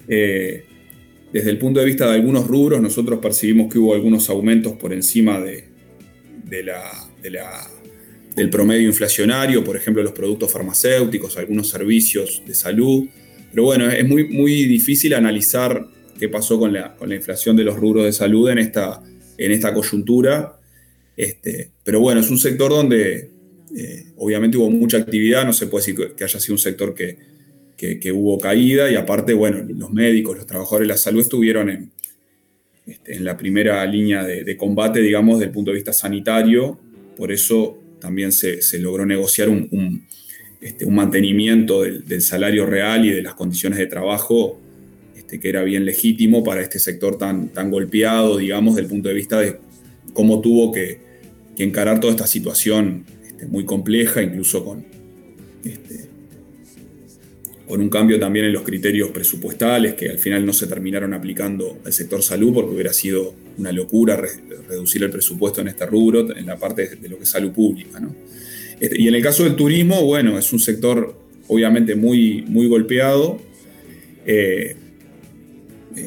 [0.09, 0.64] Eh,
[1.33, 4.92] desde el punto de vista de algunos rubros, nosotros percibimos que hubo algunos aumentos por
[4.92, 5.64] encima de
[6.64, 7.09] la-
[8.35, 13.07] del promedio inflacionario, por ejemplo, los productos farmacéuticos, algunos servicios de salud.
[13.51, 15.87] Pero bueno, es muy, muy difícil analizar
[16.18, 19.02] qué pasó con la, con la inflación de los rubros de salud en esta,
[19.37, 20.59] en esta coyuntura.
[21.16, 23.31] Este, pero bueno, es un sector donde
[23.76, 27.16] eh, obviamente hubo mucha actividad, no se puede decir que- haya sido un sector que,
[27.76, 31.90] que- hubo caída y aparte, bueno, los médicos, los trabajadores de la salud estuvieron en,
[32.87, 36.78] este, en la primera línea de, combate, digamos, desde el punto de vista sanitario,
[37.16, 40.07] por eso también se, se logró negociar un, un,
[40.61, 44.61] este, mantenimiento del salario real y de las condiciones de trabajo
[45.29, 49.11] este, que era bien legítimo para este sector tan, tan golpeado, digamos, desde el punto
[49.11, 49.59] de vista de
[50.14, 51.01] cómo tuvo que,
[51.55, 54.87] que encarar toda esta situación este, muy compleja, incluso con,
[55.64, 56.09] este,
[57.67, 61.79] con un cambio también en los criterios presupuestales que al final no se terminaron aplicando
[61.85, 64.31] al sector salud porque hubiera sido una locura re-
[64.67, 68.01] reducir el presupuesto en este rubro, en la parte de lo que es salud pública.
[68.01, 68.14] ¿no?
[68.81, 71.14] Y en el caso del turismo, bueno, es un sector
[71.49, 73.38] obviamente muy, muy golpeado.
[74.25, 74.75] Eh,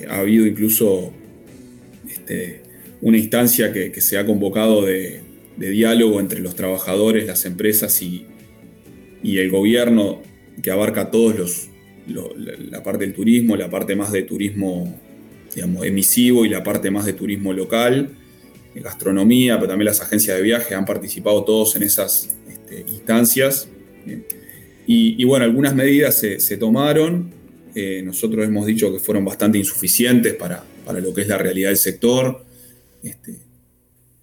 [0.10, 1.12] ha habido incluso
[2.10, 2.62] este,
[3.02, 5.22] una instancia que, se ha convocado de,
[5.58, 8.26] diálogo entre los trabajadores, las empresas y,
[9.24, 10.22] el gobierno
[10.64, 11.70] que abarca todos los,
[12.08, 15.00] lo- la, parte del turismo, la parte más de turismo
[15.54, 18.10] digamos, emisivo y la parte más de turismo local,
[18.76, 23.68] gastronomía, pero también las agencias de viaje han participado todos en esas este, instancias.
[24.88, 27.32] Y, y bueno, algunas medidas se, se tomaron.
[27.76, 31.70] Eh, nosotros hemos dicho que fueron bastante insuficientes para, para lo que es la realidad
[31.70, 32.44] del sector.
[33.04, 33.38] Este,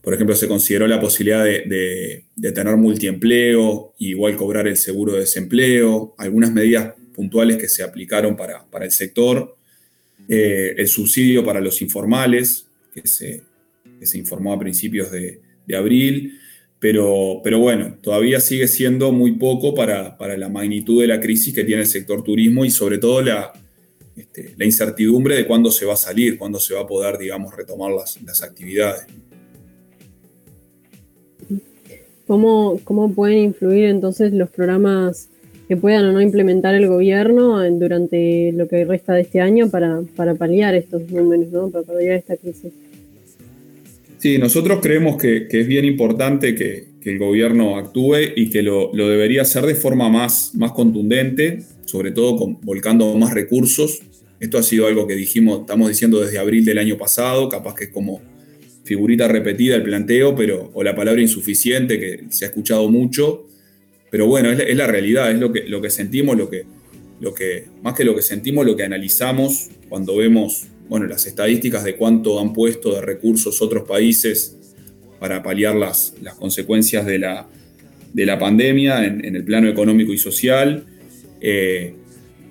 [0.02, 5.20] por ejemplo, se consideró la posibilidad de, de- tener multiempleo, igual cobrar el seguro de
[5.20, 9.56] desempleo, algunas medidas puntuales que se aplicaron para, para el sector,
[10.28, 13.42] eh, el subsidio para los informales, que se,
[14.02, 15.40] se informó a principios de
[15.76, 16.38] abril,
[16.80, 21.54] pero, pero bueno, todavía sigue siendo muy poco para, para la magnitud de la crisis
[21.54, 23.52] que tiene el sector turismo y sobre todo la,
[24.16, 27.56] este, la incertidumbre de cuándo se va a salir, cuándo se va a poder, digamos,
[27.56, 29.06] retomar las, las actividades.
[32.26, 35.28] ¿Cómo, ¿Cómo pueden influir entonces los programas
[35.66, 40.02] que puedan o no implementar el gobierno durante lo que resta de este año para,
[40.14, 41.70] para paliar estos números, ¿no?
[41.70, 42.72] para paliar esta crisis?
[44.18, 49.08] Sí, nosotros creemos que, es bien importante que, el gobierno actúe y que lo, lo
[49.08, 54.02] debería hacer de forma más, más contundente, sobre todo con- volcando más recursos.
[54.40, 57.84] Esto ha sido algo que dijimos, estamos diciendo desde abril del año pasado, capaz que
[57.84, 58.20] es como
[58.84, 63.46] figurita repetida el planteo, pero, o la palabra insuficiente, que se ha escuchado mucho.
[64.10, 66.66] Pero bueno, es la, es la realidad, es lo que, lo que sentimos, lo que,
[67.20, 71.84] lo que, más que lo que sentimos, lo que analizamos cuando vemos bueno, las estadísticas
[71.84, 74.56] de cuánto han puesto de recursos otros países
[75.20, 77.46] para paliar las, las consecuencias de la,
[78.12, 80.84] de la pandemia en, el plano económico y social.
[81.40, 81.94] Eh,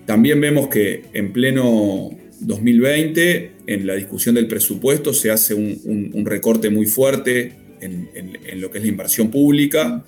[0.05, 6.25] también vemos que en pleno 2020, en la discusión del presupuesto, se hace un, un-
[6.25, 10.03] recorte muy fuerte en- en lo que es la inversión pública,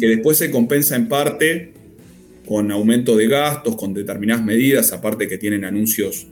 [0.00, 1.72] que después se compensa en parte
[2.46, 6.26] con aumento de gastos, con determinadas medidas, aparte que tienen anuncios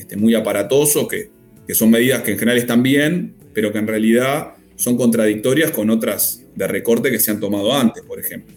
[0.00, 1.30] este, muy aparatosos, que,
[1.66, 5.90] que son medidas que en general están bien, pero que en realidad son contradictorias con
[5.90, 8.56] otras de recorte que se han tomado antes, por ejemplo.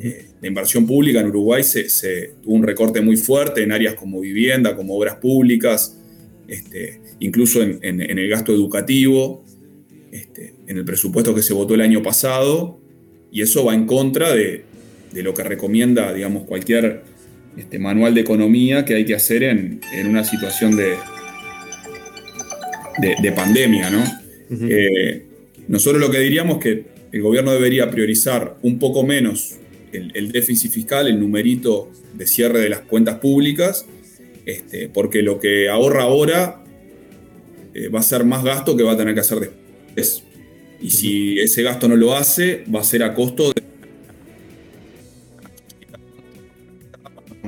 [0.00, 3.94] Eh, la inversión pública en Uruguay se, se- tuvo un recorte muy fuerte en áreas
[3.94, 5.98] como vivienda, como obras públicas,
[6.46, 9.44] este, incluso en, en- en el gasto educativo,
[10.12, 12.78] este, en el presupuesto que se votó el año pasado,
[13.32, 14.64] y eso va en contra de,
[15.12, 17.02] de lo que recomienda, digamos, cualquier
[17.58, 20.94] este, manual de economía que hay que hacer en, en una situación de,
[22.98, 24.04] de, de pandemia, ¿no?
[24.50, 25.26] Eh,
[25.66, 29.56] nosotros lo que diríamos es que el gobierno debería priorizar un poco menos
[29.92, 33.86] el, el déficit fiscal, el numerito de cierre de las cuentas públicas,
[34.46, 36.62] este, porque lo que ahorra ahora
[37.74, 40.24] eh, va a ser más gasto que va a tener que hacer después.
[40.80, 43.62] Y si ese gasto no lo hace, va a ser a costo de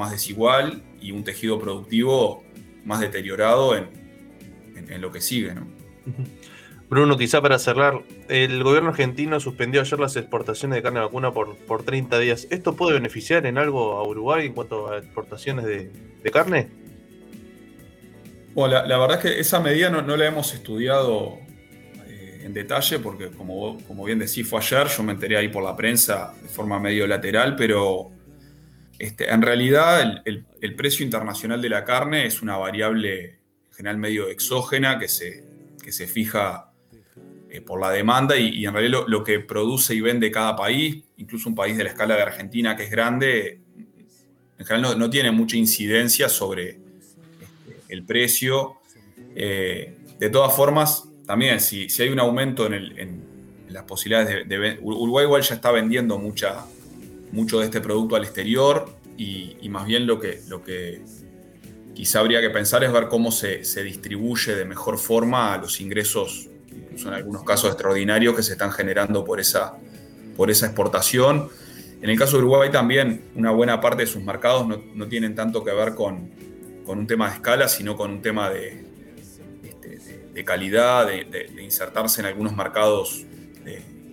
[0.01, 2.43] más desigual y un tejido productivo
[2.85, 3.89] más deteriorado en,
[4.77, 5.69] en- en lo que sigue, ¿no?
[6.89, 11.57] Bruno, quizá para cerrar, el gobierno argentino suspendió ayer las exportaciones de carne vacuna por,
[11.59, 12.49] por 30 días.
[12.51, 15.93] ¿Esto puede beneficiar en algo a Uruguay en cuanto a exportaciones de,
[16.25, 16.69] de carne?
[18.55, 21.39] Bueno, la, la verdad es que esa medida no, no la hemos estudiado
[22.09, 25.63] eh, en detalle porque, como, como bien decís, fue ayer, yo me enteré ahí por
[25.63, 28.11] la prensa de forma medio lateral, pero
[29.01, 34.29] este, en realidad el, precio internacional de la carne es una variable en general medio
[34.29, 35.43] exógena que se,
[35.83, 36.71] que se fija
[37.49, 41.49] eh, por la demanda y, en realidad lo, que produce y vende cada país, incluso
[41.49, 43.63] un país de la escala de Argentina que es grande,
[44.59, 48.81] en general no, tiene mucha incidencia sobre este, el precio.
[49.35, 53.31] Eh, de todas formas, también si, si hay un aumento en,
[53.71, 56.67] las posibilidades de, de Uruguay igual ya está vendiendo mucha,
[57.33, 61.03] mucho de este producto al exterior y, más bien lo que, lo que
[61.95, 66.49] quizá habría que pensar es ver cómo se, se distribuye de mejor forma los ingresos,
[66.75, 69.77] incluso en algunos casos extraordinarios, que se están generando por esa,
[70.37, 71.51] por esa exportación.
[72.01, 75.35] En el caso de Uruguay también una buena parte de sus mercados no, no tienen
[75.35, 76.31] tanto que ver con,
[76.87, 78.87] con un tema de escala, sino con un tema de,
[79.63, 79.99] este,
[80.33, 83.27] de- calidad, de, insertarse en algunos mercados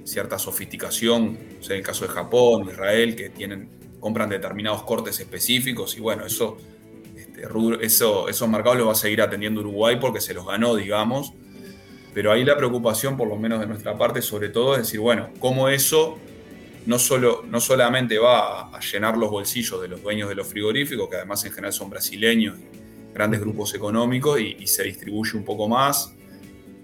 [0.08, 5.20] cierta sofisticación, o sea, en el caso de Japón, Israel, que tienen, compran determinados cortes
[5.20, 6.58] específicos y bueno, eso,
[7.16, 7.46] este,
[7.82, 11.34] eso, esos mercados los va a seguir atendiendo Uruguay porque se los ganó, digamos.
[12.14, 15.30] Pero ahí la preocupación, por lo menos de nuestra parte, sobre todo, es decir, bueno,
[15.40, 16.18] cómo eso
[16.86, 21.10] no, solo, no solamente va a, llenar los bolsillos de los dueños de los frigoríficos,
[21.10, 22.56] que además en general son brasileños
[23.14, 26.14] grandes grupos económicos, y, y se distribuye un poco más,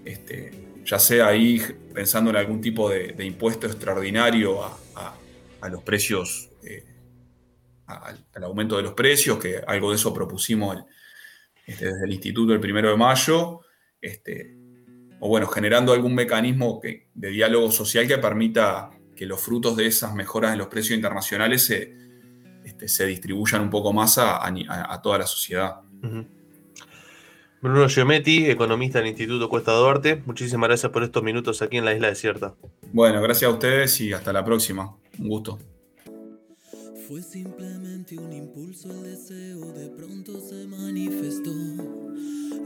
[0.04, 0.50] este,
[0.84, 1.60] ya sea ahí
[1.94, 5.16] pensando en algún tipo de, de impuesto extraordinario a,
[5.70, 6.84] los precios, eh,
[7.86, 10.76] al, aumento de los precios, que algo de eso propusimos
[11.64, 13.60] este, desde el Instituto el primero de mayo,
[13.98, 14.54] este,
[15.20, 20.14] o bueno, generando algún mecanismo de diálogo social que permita que los frutos de esas
[20.14, 21.96] mejoras en los precios internacionales se,
[22.64, 25.80] este, se distribuyan un poco más a, toda la sociedad.
[26.02, 26.26] Ujú.
[27.64, 30.22] Bruno Giometti, economista del Instituto Cuesta Duarte.
[30.26, 32.54] Muchísimas gracias por estos minutos aquí en la Isla Desierta.
[32.92, 34.94] Bueno, gracias a ustedes y hasta la próxima.
[35.18, 35.58] Un gusto.
[37.08, 41.54] Fue simplemente un impulso, el deseo de pronto se manifestó.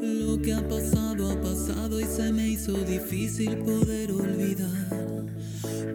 [0.03, 5.26] Lo que ha pasado ha pasado y se me hizo difícil poder olvidar.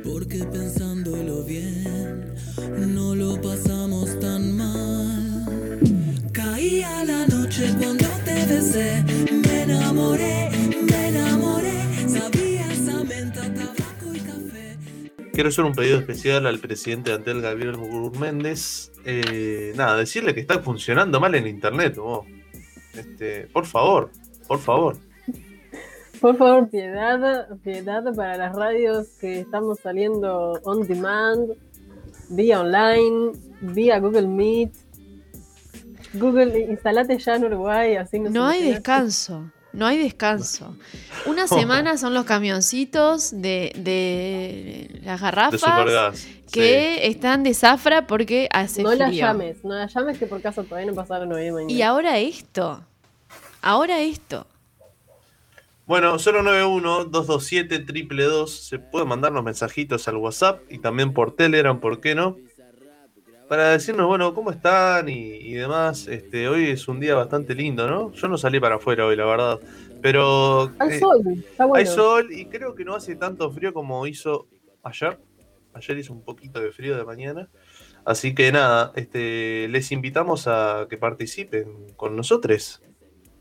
[0.05, 2.35] Porque pensándolo bien,
[2.87, 5.12] no lo pasamos tan mal.
[6.63, 10.49] Caía la noche cuando te besé, me enamoré,
[10.89, 12.07] me enamoré.
[12.07, 14.77] Sabía esa menta, tabaco y café.
[15.33, 18.93] Quiero hacer un pedido especial al presidente Antel Gabriel Mugur Méndez.
[19.03, 21.97] Eh, nada, decirle que está funcionando mal en internet.
[21.97, 22.25] vos.
[22.93, 24.11] Este, por favor,
[24.47, 24.95] por favor.
[26.21, 31.57] Por favor, piedad, piedad para las radios que estamos saliendo on demand,
[32.29, 34.82] vía online, vía Google Meet.
[36.13, 39.49] Google, instalate ya en Uruguay, así no No hay descanso.
[39.71, 40.75] No hay descanso.
[41.25, 48.83] Una semana son los camioncitos de, de las garrafas que están de zafra porque hace
[48.83, 48.99] No frío.
[48.99, 51.73] la llames, no la llames que por caso todavía no pasaron nueve mañana.
[51.73, 52.83] Y ahora esto.
[53.63, 54.45] Ahora esto.
[55.87, 58.47] Bueno, 091-227-222.
[58.47, 62.37] Se pueden mandarnos mensajitos al WhatsApp y también por Telegram, ¿por qué no?
[63.47, 65.09] Para decirnos, bueno, ¿cómo están?
[65.09, 66.07] Y, y demás.
[66.07, 68.11] Este, hoy es un día bastante lindo, ¿no?
[68.13, 69.59] Yo no salí para afuera hoy, la verdad.
[70.01, 71.79] Pero Hay eh, sol, está bueno.
[71.79, 74.47] hay sol y creo que no hace tanto frío como hizo
[74.83, 75.17] ayer.
[75.73, 77.49] Ayer hizo un poquito de frío de mañana.
[78.05, 82.81] Así que nada, este, les invitamos a que participen con nosotros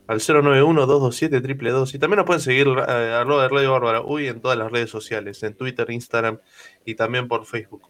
[0.07, 1.95] al 091-227-222.
[1.95, 4.89] Y también nos pueden seguir eh, arroba de Radio Bárbara Uy en todas las redes
[4.89, 6.39] sociales, en Twitter, Instagram
[6.85, 7.89] y también por Facebook.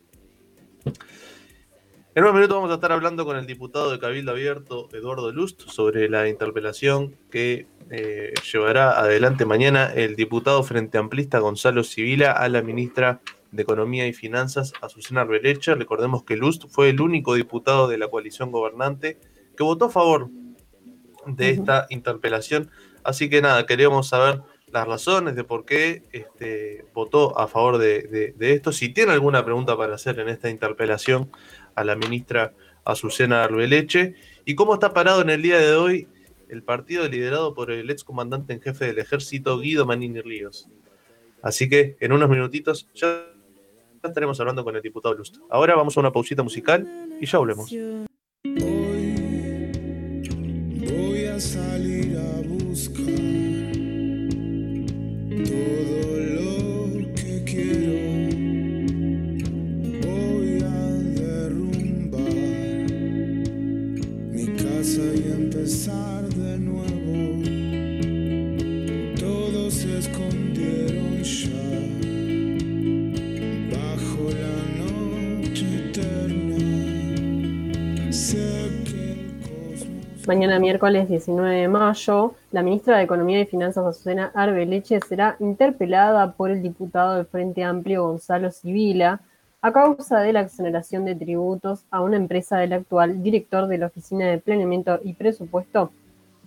[2.15, 5.63] En unos minutos vamos a estar hablando con el diputado de Cabildo Abierto, Eduardo Lust,
[5.67, 12.47] sobre la interpelación que eh, llevará adelante mañana el diputado Frente Amplista Gonzalo Civila a
[12.49, 15.73] la ministra de Economía y Finanzas, Azucena Arbeleche.
[15.73, 19.19] Recordemos que Lust fue el único diputado de la coalición gobernante
[19.57, 20.29] que votó a favor
[21.25, 22.69] de esta interpelación.
[23.03, 28.03] Así que nada, queríamos saber las razones de por qué este, votó a favor de,
[28.03, 28.71] de- de esto.
[28.71, 31.29] Si tiene alguna pregunta para hacer en esta interpelación
[31.75, 32.53] a la ministra
[32.85, 34.15] Azucena Arbeleche.
[34.45, 36.07] Y cómo está parado en el día de hoy
[36.49, 40.67] el partido liderado por el ex comandante en jefe del ejército, Guido Manini Ríos.
[41.41, 43.25] Así que en unos minutitos ya
[44.03, 45.37] estaremos hablando con el diputado Lust.
[45.49, 46.87] Ahora vamos a una pausita musical
[47.19, 47.71] y ya volvemos.
[47.71, 48.05] Hoy
[50.75, 52.42] voy a salir a
[80.25, 86.31] Mañana miércoles 19 de mayo, la ministra de Economía y Finanzas Azucena Arbeleche será interpelada
[86.31, 89.19] por el diputado del Frente Amplio Gonzalo Civila
[89.61, 93.87] a causa de la exoneración de tributos a una empresa del actual director de la
[93.87, 95.91] Oficina de Planeamiento y Presupuesto,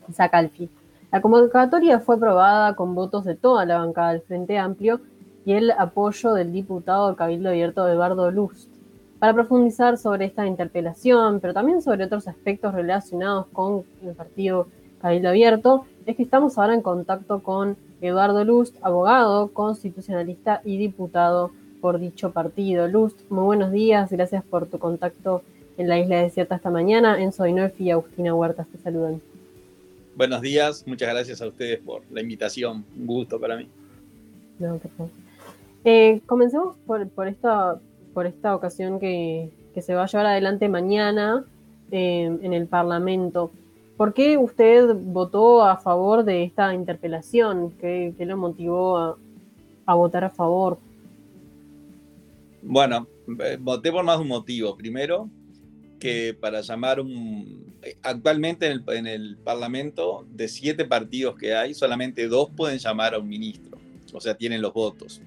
[0.08, 0.70] Isaac Alfi.
[1.12, 5.02] La convocatoria fue aprobada con votos de toda la bancada del Frente Amplio
[5.44, 8.75] y el apoyo del diputado Cabildo Abierto Eduardo Lust
[9.26, 14.68] para profundizar sobre esta interpelación, pero también sobre otros aspectos relacionados con el partido
[15.00, 21.50] Cabildo Abierto, es que estamos ahora en contacto con Eduardo Lust, abogado, constitucionalista y diputado
[21.80, 22.86] por dicho partido.
[22.86, 25.42] Lust, muy buenos días, gracias por tu contacto
[25.76, 27.20] en la isla desierta esta mañana.
[27.20, 29.20] Enzo Inoefi y Agustina Huertas te saludan.
[30.14, 32.84] Buenos días, muchas gracias a ustedes por la invitación.
[32.96, 33.68] Un gusto para mí.
[34.60, 35.10] No, por favor.
[35.82, 37.80] Eh, comencemos por, por esta,
[38.16, 41.44] por esta ocasión que, que se va a llevar adelante mañana
[41.90, 43.52] eh, en el Parlamento.
[43.98, 47.72] ¿Por qué usted votó a favor de esta interpelación?
[47.72, 49.18] ¿Qué, qué lo motivó a,
[49.84, 50.78] a votar a favor?
[52.62, 53.06] Bueno,
[53.38, 54.74] eh, voté por más de un motivo.
[54.78, 55.28] Primero,
[56.00, 57.74] que para llamar un...
[58.02, 63.12] Actualmente en el, en el Parlamento, de siete partidos que hay, solamente dos pueden llamar
[63.12, 63.76] a un ministro.
[64.14, 65.20] O sea, tienen los votos.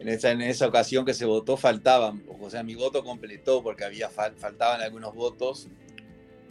[0.00, 3.84] En esa, en esa ocasión que se votó faltaban, o sea, mi voto completó porque
[3.84, 5.68] había fal- faltaban algunos votos,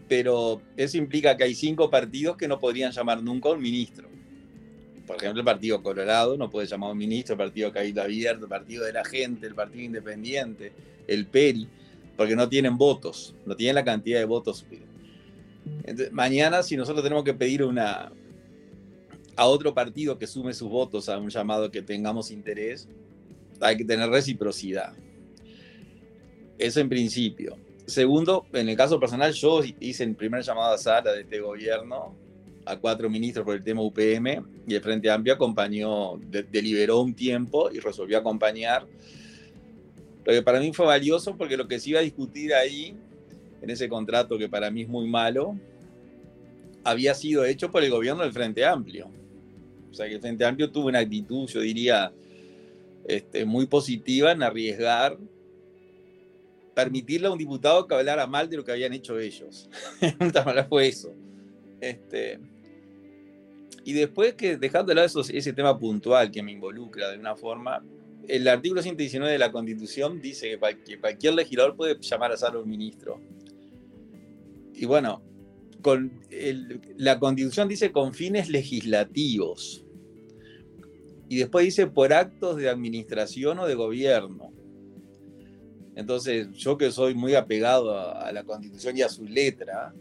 [0.08, 4.08] pero eso implica que hay cinco partidos que no podrían llamar nunca a un ministro.
[5.08, 8.45] Por ejemplo, el Partido Colorado no puede llamar a un ministro, el Partido Cabildo Abierto,
[8.45, 10.72] el Partido de la Gente, el Partido Independiente,
[11.08, 11.68] el PERI,
[12.16, 14.64] porque no tienen votos, no tienen la cantidad de votos.
[16.12, 18.12] Mañana, si nosotros tenemos que pedir una,
[19.36, 22.88] a otro partido que sume sus votos a un llamado que tengamos interés,
[23.62, 24.93] hay que tener reciprocidad.
[26.57, 27.57] Eso en principio.
[27.86, 32.16] Segundo, en el caso personal, yo hice el primer llamado a Sara de este gobierno
[32.66, 37.16] a cuatro ministros por el tema UPM y el Frente Amplio acompañó, de- deliberó un
[37.16, 38.86] tiempo y resolvió acompañar.
[40.26, 42.95] Lo que para mí fue valioso porque lo que se iba a discutir ahí,
[43.62, 45.55] en ese contrato que para mí es muy malo,
[46.84, 49.10] había sido hecho por el gobierno del Frente Amplio.
[49.89, 52.12] O sea que el Frente Amplio tuvo una actitud, yo diría,
[53.10, 55.18] este, muy positiva en arriesgar,
[56.74, 59.70] permitirle a un diputado que hablara mal de lo que habían hecho ellos.
[60.34, 61.14] Palabra fue eso.
[61.82, 62.39] Este,
[63.84, 67.36] y después que, dejando de lado esos- ese tema puntual que me involucra de una
[67.36, 67.84] forma,
[68.28, 72.38] el artículo 119 de la Constitución dice que, cual- que cualquier legislador puede llamar a
[72.38, 73.20] sala un ministro.
[74.76, 75.22] Y bueno,
[75.82, 76.22] con
[76.97, 79.84] la Constitución dice con fines legislativos.
[81.30, 84.52] Y después dice por actos de administración o de gobierno.
[85.96, 89.94] Entonces, yo que soy muy apegado a, la Constitución y a su letra,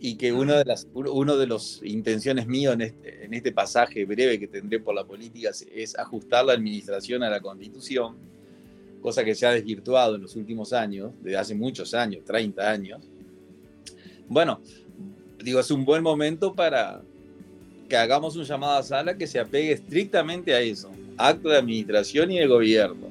[0.00, 4.04] y que una de las uno de los intenciones míos en este, en este pasaje
[4.04, 8.16] breve que tendré por la política es ajustar la administración a la Constitución,
[9.00, 13.08] cosa que se ha desvirtuado en los últimos años, desde hace muchos años, 30 años.
[14.28, 14.60] Bueno,
[15.42, 17.02] digo, es un buen momento para
[17.88, 22.30] que hagamos un llamado a sala que se apegue estrictamente a eso, acto de administración
[22.30, 23.08] y de gobierno.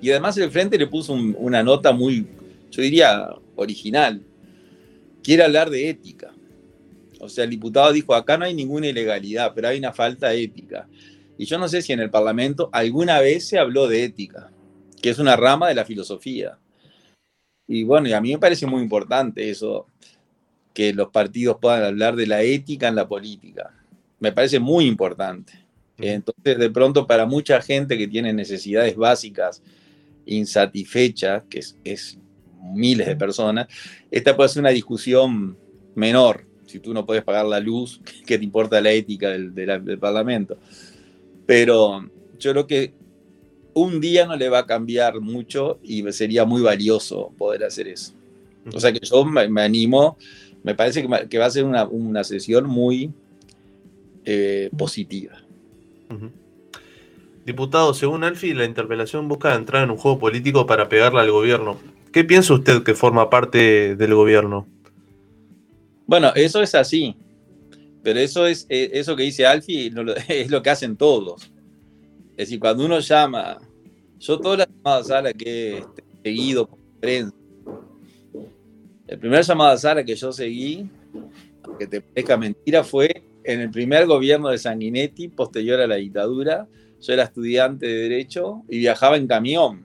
[0.00, 2.26] Y además el Frente le puso un- una nota muy,
[2.70, 4.20] yo diría, original.
[5.22, 6.32] Quiere hablar de ética.
[7.20, 10.86] O sea, el diputado dijo, acá no hay ninguna ilegalidad, pero hay una falta ética.
[11.38, 14.50] Y yo no sé si en el Parlamento alguna vez se habló de ética,
[15.00, 16.58] que es una rama de la filosofía.
[17.66, 19.86] Y bueno, y a mí me parece muy importante eso,
[20.74, 23.72] que los partidos puedan hablar de la ética en la política.
[24.20, 25.64] Me parece muy importante.
[25.98, 29.62] Entonces, de pronto, para mucha gente que tiene necesidades básicas
[30.26, 32.18] insatisfechas, que es, es
[32.60, 33.68] miles de personas,
[34.10, 35.56] esta puede ser una discusión
[35.94, 36.46] menor.
[36.66, 40.58] Si tú no puedes pagar la luz, ¿qué te importa la ética del, del Parlamento?
[41.46, 42.08] Pero
[42.38, 42.94] yo creo que
[43.74, 48.14] un día no le va a cambiar mucho y sería muy valioso poder hacer eso.
[48.72, 50.16] O sea que yo me, me animo,
[50.62, 53.12] me parece que, que va a ser una, una sesión muy
[54.24, 55.40] eh, positiva.
[57.44, 61.78] Diputado, según Alfi, la interpelación busca entrar en un juego político para pegarle al gobierno.
[62.12, 64.66] ¿Qué piensa usted que forma parte del gobierno?
[66.06, 67.14] Bueno, eso es así.
[68.02, 69.44] Pero eso es eh, eso que dice
[69.92, 71.50] lo- es lo que hacen todos.
[72.30, 73.58] Es decir, cuando uno llama,
[74.18, 77.34] yo todas las llamadas a sala que he este, seguido por prensa,
[79.06, 80.88] el primer llamado a sala que yo seguí,
[81.62, 86.66] aunque te parezca mentira, fue en el primer gobierno de Sanguinetti, posterior a la dictadura.
[87.00, 89.82] Yo era estudiante de Derecho y viajaba en camión.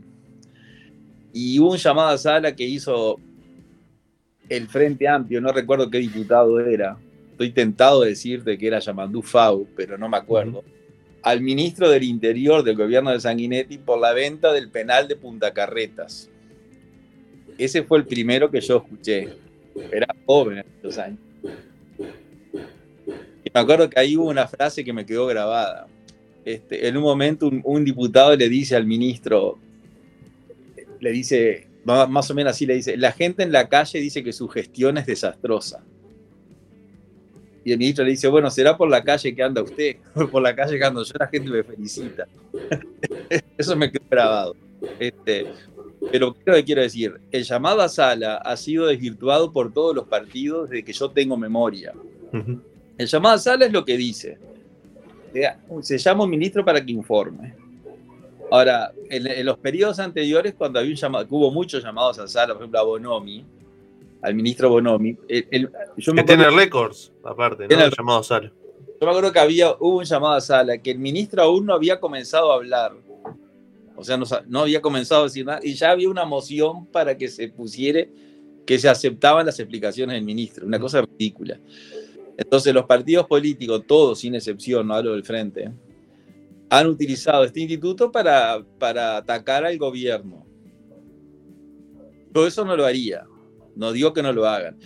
[1.34, 3.20] Y hubo un llamado a sala que hizo
[4.48, 6.98] el Frente Amplio, no recuerdo qué diputado era,
[7.32, 10.64] estoy tentado de decirte que era Yamandú Fau, pero no me acuerdo,
[11.22, 15.54] al ministro del Interior del gobierno de Sanguinetti por la venta del penal de Punta
[15.54, 16.30] Carretas.
[17.58, 19.30] Ese fue el primero que yo escuché.
[19.92, 21.20] Era joven en esos años.
[23.44, 25.88] Y me acuerdo que ahí hubo una frase que me quedó grabada.
[26.46, 29.58] Este, en un momento un, diputado le dice al ministro,
[31.00, 34.34] le dice, más o menos así le dice, la gente en la calle dice que
[34.34, 35.84] su gestión es desastrosa.
[37.64, 39.98] Y el ministro le dice, bueno, será por la calle que anda usted,
[40.32, 42.28] por la calle que ando yo, la gente me felicita.
[43.58, 44.56] Eso me quedó grabado.
[44.98, 45.46] Este,
[46.12, 47.20] pero ¿qué es lo que quiero decir?
[47.32, 51.38] El llamado a sala ha sido desvirtuado por todos los partidos desde que yo tengo
[51.38, 51.94] memoria.
[52.32, 52.62] Ujú.
[53.00, 54.38] El llamado a sala es lo que dice.
[55.82, 57.56] Se llama un ministro para que informe.
[58.52, 62.54] Ahora, en, en los periodos anteriores, cuando había un llamado, hubo muchos llamados a sala,
[62.54, 63.46] por ejemplo, a Bonomi,
[64.22, 67.80] al ministro Bonomi, el- el- yo, me Que acuerdo, tiene récords, aparte, ¿no?
[67.86, 68.52] El llamado a sala.
[69.00, 71.74] yo me acuerdo que había, hubo un llamado a sala, que el ministro aún no
[71.74, 72.94] había comenzado a hablar.
[73.96, 77.28] O sea, no había comenzado a decir nada, y ya había una moción para que
[77.30, 78.06] se pusiera
[78.66, 81.60] que se aceptaban las explicaciones del ministro, una cosa ridícula.
[82.40, 85.74] Entonces los partidos políticos, todos sin excepción, no hablo del frente,
[86.70, 90.46] han utilizado este instituto para, para atacar al gobierno.
[92.34, 93.26] Yo eso no lo haría,
[93.76, 94.78] no digo que no lo hagan.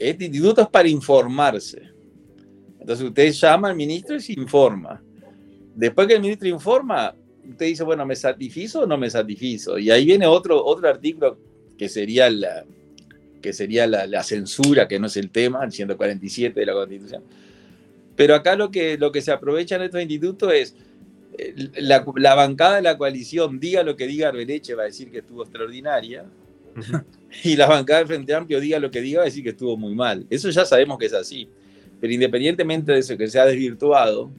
[0.00, 1.80] Este instituto es para informarse.
[2.80, 5.00] Entonces usted llama al ministro y se informa.
[5.76, 7.14] Después que el ministro informa,
[7.48, 9.78] usted dice, bueno, ¿me satisfizo o no me satisfizo?
[9.78, 11.38] Y ahí viene otro, otro artículo
[11.78, 12.64] que sería la,
[13.40, 17.22] que sería la, la censura, que no es el tema, el 147 de la Constitución.
[18.16, 20.74] Pero acá lo que, lo que se aprovecha en estos institutos es
[21.38, 25.10] eh, la, la bancada de la coalición, diga lo que diga Arbeleche, va a decir
[25.10, 26.26] que estuvo extraordinaria,
[27.44, 29.76] y la bancada del Frente Amplio, diga lo que diga, va a decir que estuvo
[29.76, 30.26] muy mal.
[30.30, 31.48] Eso ya sabemos que es así.
[32.00, 34.30] Pero independientemente de eso que se ha desvirtuado,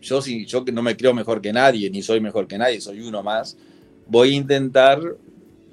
[0.00, 2.80] yo, sí, yo que no me creo mejor que nadie, ni soy mejor que nadie,
[2.80, 3.56] soy uno más,
[4.06, 5.00] voy a intentar,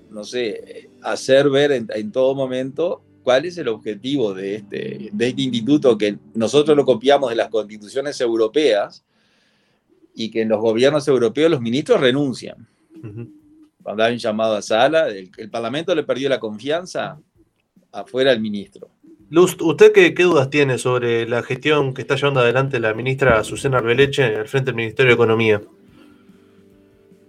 [0.10, 5.28] no sé, hacer ver en, en todo momento cuál es el objetivo de este, de
[5.28, 9.04] este instituto que nosotros lo copiamos de las constituciones europeas
[10.16, 12.68] y que en los gobiernos europeos los ministros renuncian.
[13.82, 17.20] Cuando hay un llamado a sala, el, el Parlamento le perdió la confianza,
[17.92, 18.90] afuera el ministro.
[19.30, 23.40] Luz, ¿usted qué, qué dudas tiene sobre la gestión que está llevando adelante la ministra
[23.40, 25.62] Azucena Arbeleche al frente del Ministerio de Economía?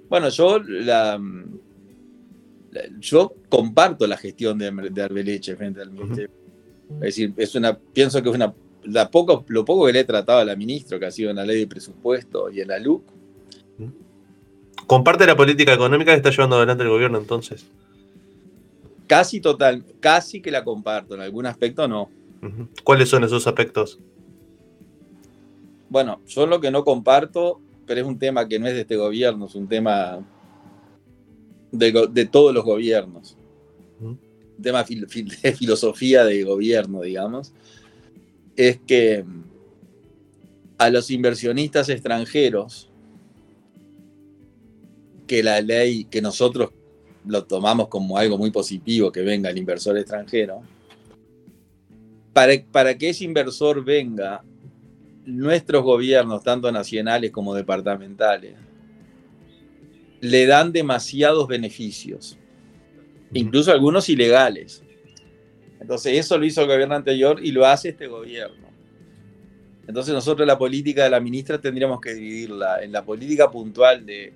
[0.09, 1.21] Bueno, yo la-
[3.01, 6.31] yo comparto la gestión de, de Arbeleche frente al ministerio.
[6.95, 8.55] Es decir, es una, pienso que es una,
[8.85, 11.37] la poco, lo poco que le he tratado a la ministra, que ha sido en
[11.37, 13.03] la ley de presupuesto y en la LUC,
[14.87, 17.65] ¿Comparte la política económica que está llevando adelante el gobierno entonces?
[19.07, 22.11] casi total, casi que la comparto, en algún aspecto no.
[22.83, 23.99] ¿Cuáles son esos aspectos?
[25.89, 28.97] Bueno, yo lo que no comparto, pero es un tema que no es de este
[28.97, 30.19] gobierno, es un tema
[31.79, 33.37] de, todos los gobiernos.
[34.01, 34.17] Ujú.
[34.57, 37.53] Un tema fil- fil- de filosofía de gobierno, digamos,
[38.57, 39.43] es que mm,
[40.79, 42.91] a los inversionistas extranjeros,
[45.27, 46.71] que la ley, que nosotros
[47.27, 50.63] lo tomamos como algo muy positivo, que venga el inversor extranjero,
[52.33, 54.45] para, para que ese inversor venga,
[55.25, 58.55] nuestros gobiernos, tanto nacionales como departamentales,
[60.25, 62.39] le dan demasiados beneficios,
[63.33, 64.83] incluso algunos ilegales.
[65.81, 68.65] Entonces eso lo hizo el gobierno anterior y lo hace este gobierno.
[69.87, 74.33] Entonces nosotros la política de la ministra tendríamos que dividirla en la política puntual de,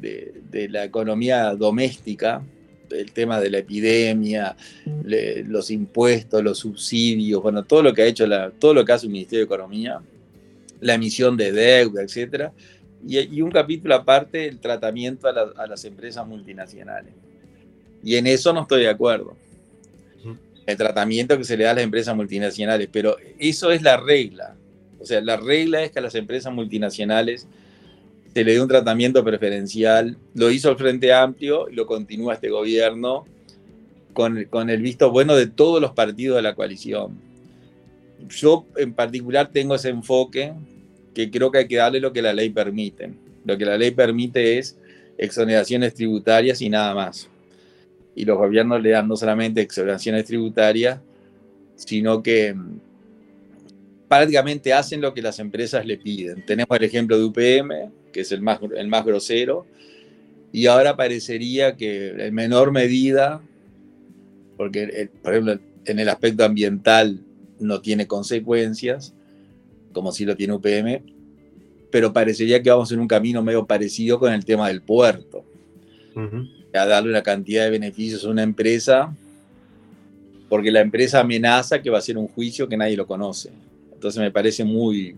[0.00, 2.42] de- de la economía doméstica,
[2.90, 4.56] el tema de la epidemia,
[5.04, 8.92] le- los impuestos, los subsidios, bueno, todo lo que ha hecho la, todo lo que
[8.92, 10.00] hace el Ministerio de Economía,
[10.80, 12.52] la emisión de deuda, etcétera,
[13.06, 17.12] y, y un capítulo aparte el tratamiento a, la- a las empresas multinacionales.
[18.02, 19.36] Y en eso no estoy de acuerdo.
[20.66, 24.54] El tratamiento que se le da a las empresas multinacionales, pero eso es la regla.
[25.00, 27.46] O sea, la regla es que a las empresas multinacionales
[28.32, 30.16] se le dé un tratamiento preferencial.
[30.34, 33.26] Lo hizo el Frente Amplio y lo continúa este gobierno
[34.14, 37.18] con, con el visto bueno de todos los partidos de la coalición.
[38.28, 40.54] Yo en particular tengo ese enfoque
[41.14, 43.10] que creo que hay que darle lo que la ley permite.
[43.44, 44.76] Lo que la ley permite es
[45.16, 47.28] exoneraciones tributarias y nada más.
[48.14, 51.00] Y los gobiernos le dan no solamente exoneraciones tributarias,
[51.76, 52.78] sino que mm,
[54.08, 56.44] prácticamente hacen lo que las empresas le piden.
[56.44, 59.66] Tenemos el ejemplo de UPM, que es el más, el más grosero,
[60.52, 63.40] y ahora parecería que en menor medida,
[64.56, 67.20] porque eh, por ejemplo en el aspecto ambiental
[67.58, 69.14] no tiene consecuencias,
[69.94, 71.02] como si lo tiene UPM,
[71.90, 75.44] pero parecería que vamos en un camino medio parecido con el tema del puerto,
[76.74, 79.14] a darle una cantidad de beneficios a una empresa,
[80.50, 83.50] porque la empresa amenaza que va a ser un juicio que nadie lo conoce.
[83.92, 85.16] Entonces me parece muy,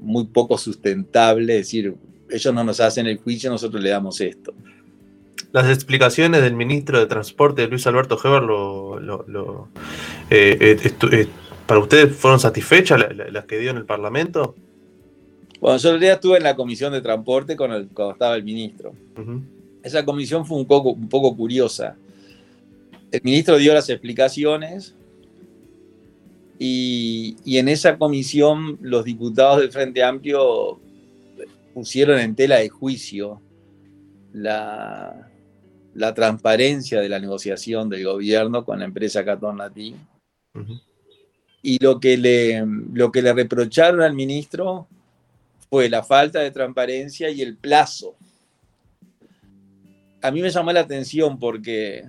[0.00, 1.94] muy poco sustentable decir,
[2.30, 4.52] ellos no nos hacen el juicio, nosotros le damos esto.
[5.52, 9.68] Las explicaciones del ministro de Transporte, Luis Alberto Heber, lo, lo- lo-
[10.28, 11.28] eh, eh, estu- eh,
[11.66, 14.54] ¿para ustedes fueron satisfechas la- la- las que dio en el Parlamento?
[15.60, 18.44] Bueno, yo el día estuve en la comisión de transporte con el, cuando estaba el
[18.44, 18.92] ministro.
[19.82, 21.96] Esa comisión fue un poco, un poco curiosa.
[23.10, 24.94] El ministro dio las explicaciones
[26.58, 30.80] y, y en esa comisión los diputados del Frente Amplio
[31.74, 33.40] pusieron en tela de juicio
[34.32, 35.28] la,
[35.94, 39.96] la transparencia de la negociación del gobierno con la empresa Catón Latín.
[40.54, 40.74] Ujú.
[41.62, 44.86] Y lo que, le, lo que le reprocharon al ministro
[45.68, 48.14] fue la falta de transparencia y el plazo.
[50.22, 52.04] A mí me llamó la atención porque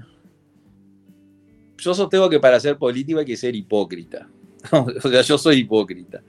[1.78, 4.28] yo sostengo que para ser político hay que ser hipócrita.
[4.72, 6.22] o sea, yo soy hipócrita.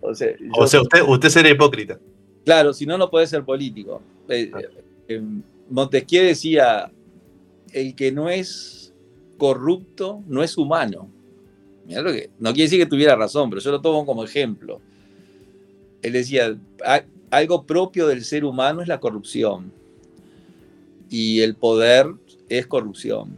[0.00, 1.98] O sea, O sea, usted, usted será hipócrita.
[2.44, 4.02] Claro, si no, no puede ser político.
[4.28, 4.60] Eh, Ah.
[5.08, 5.22] eh,
[5.70, 6.90] Montesquieu decía,
[7.72, 8.94] el que no es
[9.38, 11.10] corrupto no es humano.
[11.86, 14.80] No quiere decir que tuviera razón, pero yo lo tomo como ejemplo.
[16.02, 19.72] Él decía, "A- algo propio del ser humano es la corrupción.
[21.10, 22.06] Y el poder
[22.48, 23.36] es corrupción.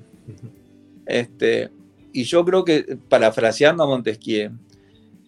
[1.07, 1.71] Este,
[2.13, 4.53] y yo creo que, parafraseando a Montesquieu,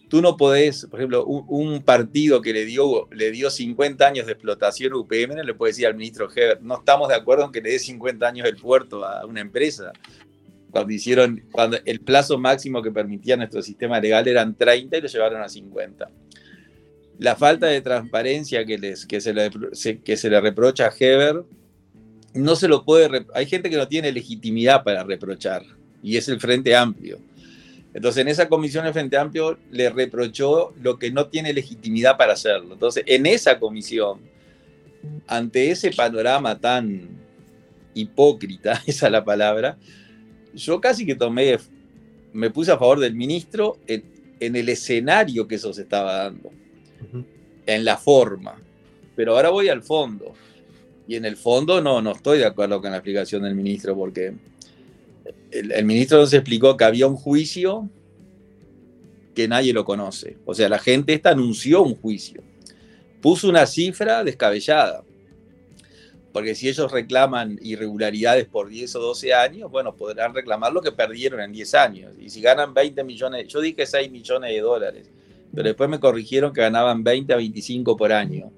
[0.08, 4.32] tú no podés, por ejemplo, un, partido que le dio, le dio 50 años de
[4.32, 7.60] explotación a UPM le puede decir al ministro Heber, no estamos de acuerdo en que
[7.60, 9.92] le dé 50 años el puerto a una empresa.
[10.70, 15.08] Cuando hicieron, cuando el plazo máximo que permitía nuestro sistema legal eran 30 y lo
[15.08, 16.10] llevaron a 50.
[17.18, 19.50] La falta de transparencia que, les, que, se, le,
[20.04, 21.42] que se le reprocha a Heber,
[22.34, 25.62] no se lo puede, hay gente que no tiene legitimidad para reprochar,
[26.02, 27.18] y es el Frente Amplio.
[27.94, 32.34] Entonces, en esa comisión el Frente Amplio le reprochó lo que no tiene legitimidad para
[32.34, 32.74] hacerlo.
[32.74, 34.20] Entonces, en esa comisión,
[35.26, 37.08] ante ese panorama tan
[37.94, 39.78] hipócrita, esa es la palabra,
[40.54, 41.58] yo casi que tomé,
[42.32, 44.04] me puse a favor del ministro en,
[44.40, 46.50] en el escenario que eso se estaba dando,
[47.66, 48.60] en la forma.
[49.16, 50.34] Pero ahora voy al fondo.
[51.06, 54.34] Y en el fondo no, no estoy de acuerdo con la explicación del ministro, porque
[55.50, 57.88] el, el ministro nos explicó que había un juicio
[59.34, 60.36] que nadie lo conoce.
[60.44, 62.42] O sea, la gente esta anunció un juicio.
[63.20, 65.04] Puso una cifra descabellada.
[66.32, 70.92] Porque si ellos reclaman irregularidades por 10 o 12 años, bueno, podrán reclamar lo que
[70.92, 72.12] perdieron en 10 años.
[72.18, 75.10] Y si ganan 20 millones, yo dije 6 millones de dólares,
[75.54, 78.52] pero después me corrigieron que ganaban 20 a 25 por año.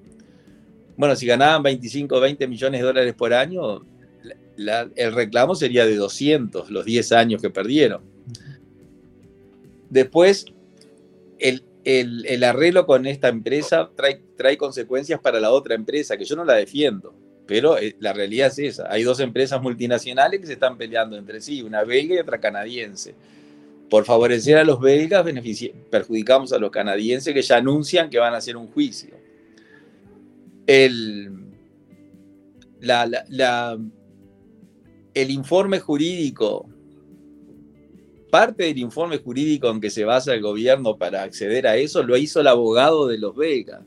[0.97, 3.85] Bueno, si ganaban 25 o 20 millones de dólares por año,
[4.57, 8.01] la- el reclamo sería de 200 los 10 años que perdieron.
[9.89, 10.45] Después,
[11.39, 16.25] el, el- el arreglo con esta empresa trae, trae consecuencias para la otra empresa, que
[16.25, 17.13] yo no la defiendo,
[17.51, 18.89] pero eh, la realidad es esa.
[18.89, 23.13] Hay dos empresas multinacionales que se están peleando entre sí, una belga y otra canadiense.
[23.89, 25.25] Por favorecer a los belgas,
[25.89, 29.09] perjudicamos a los canadienses que ya anuncian que van a hacer un juicio.
[30.65, 31.29] El,
[35.13, 36.69] el informe jurídico,
[38.31, 42.15] parte del informe jurídico en que se basa el gobierno para acceder a eso, lo
[42.15, 43.81] hizo el abogado de los belgas.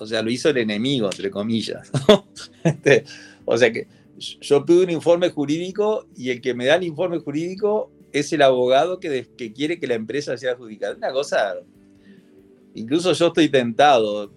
[0.00, 1.90] O sea, lo hizo el enemigo, entre comillas.
[2.62, 3.04] Este,
[3.46, 3.86] o sea que
[4.18, 8.42] yo pido un informe jurídico y el que me da el informe jurídico es el
[8.42, 10.94] abogado que, que quiere que la empresa sea adjudicada.
[10.94, 11.54] Una cosa,
[12.74, 14.30] incluso yo estoy tentado,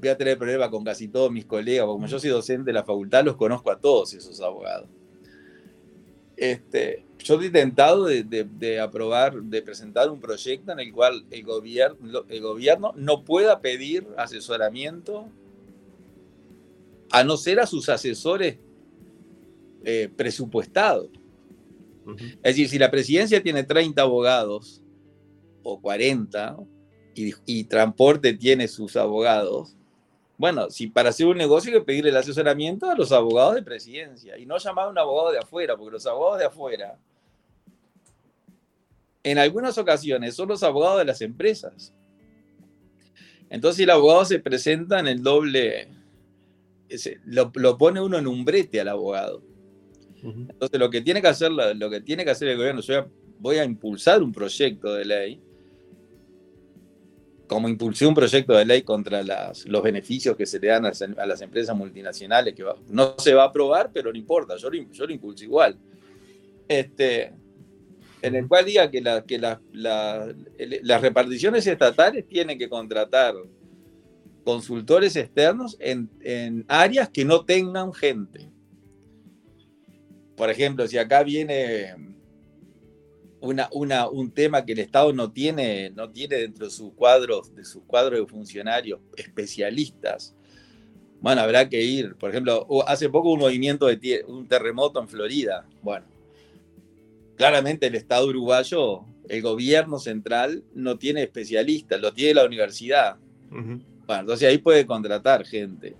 [0.00, 2.72] voy a tener problema con casi todos mis colegas, porque como yo soy docente de
[2.72, 4.88] la facultad, los conozco a todos esos abogados.
[6.36, 11.24] Este, yo estoy tentado de, de- de aprobar, de presentar un proyecto en el cual
[11.30, 15.28] el gobierno, el gobierno no pueda pedir asesoramiento
[17.10, 18.58] a no ser a sus asesores
[19.84, 21.08] eh, presupuestados.
[22.42, 24.82] Es decir, si la presidencia tiene 30 abogados
[25.62, 26.56] o 40
[27.14, 29.76] y, y transporte tiene sus abogados,
[30.38, 33.62] bueno, si para hacer un negocio hay que pedirle el asesoramiento a los abogados de
[33.62, 36.96] presidencia y no llamar a un abogado de afuera, porque los abogados de afuera,
[39.24, 41.92] en algunas ocasiones, son los abogados de las empresas.
[43.50, 45.88] Entonces el abogado se presenta en el doble,
[46.88, 49.42] ese- lo, lo pone uno en un brete al abogado.
[50.50, 53.06] Entonces, lo que tiene que hacer, lo que tiene que hacer el gobierno, yo
[53.38, 55.40] voy a impulsar un proyecto de ley,
[57.48, 60.92] como impulsé un proyecto de ley contra los beneficios que se le dan a,
[61.26, 65.04] las- empresas multinacionales, que no se va a aprobar, pero no importa, yo lo, yo
[65.06, 65.76] impulso igual.
[66.68, 67.32] Este,
[68.22, 73.34] en el cual diga que, las reparticiones estatales tienen que contratar
[74.44, 78.48] consultores externos en áreas que no tengan gente
[80.38, 81.96] por ejemplo, si acá viene
[83.40, 87.54] una, una- un tema que el Estado no tiene, no tiene dentro de sus cuadros,
[87.54, 90.34] de sus cuadros de funcionarios especialistas,
[91.20, 92.14] bueno, habrá que ir.
[92.14, 95.66] Por ejemplo, hace poco un movimiento de un terremoto en Florida.
[95.82, 96.06] Bueno,
[97.36, 103.16] claramente el Estado uruguayo, el gobierno central, no tiene especialistas, lo tiene la universidad.
[104.06, 105.94] Bueno, entonces ahí puede contratar gente.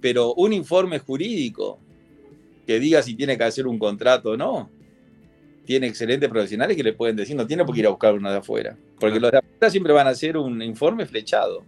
[0.00, 1.78] Pero un informe jurídico
[2.66, 4.70] que diga si tiene que hacer un contrato o no,
[5.64, 8.30] tiene excelentes profesionales que le pueden decir, no tiene por qué ir a buscar uno
[8.30, 8.76] de afuera.
[8.98, 11.64] Porque los de afuera siempre van a hacer un informe flechado.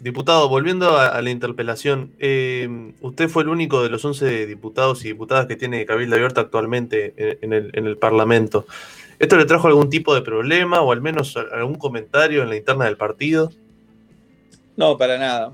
[0.00, 5.04] Diputado, volviendo a, a la interpelación, eh, usted fue el único de los 11 diputados
[5.04, 8.66] y diputadas que tiene Cabildo Abierto actualmente en, en el, en el Parlamento.
[9.18, 12.86] ¿Esto le trajo algún tipo de problema o al menos algún comentario en la interna
[12.86, 13.52] del partido?
[14.76, 15.52] No, para nada.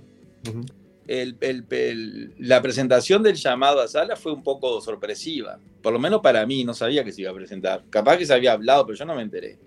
[0.48, 0.64] Ujú.
[1.12, 5.58] El- el- el- la presentación del llamado a sala fue un poco sorpresiva.
[5.82, 7.82] Por lo menos para mí, no sabía que se iba a presentar.
[7.90, 9.58] Capaz que se había hablado, pero yo no me enteré.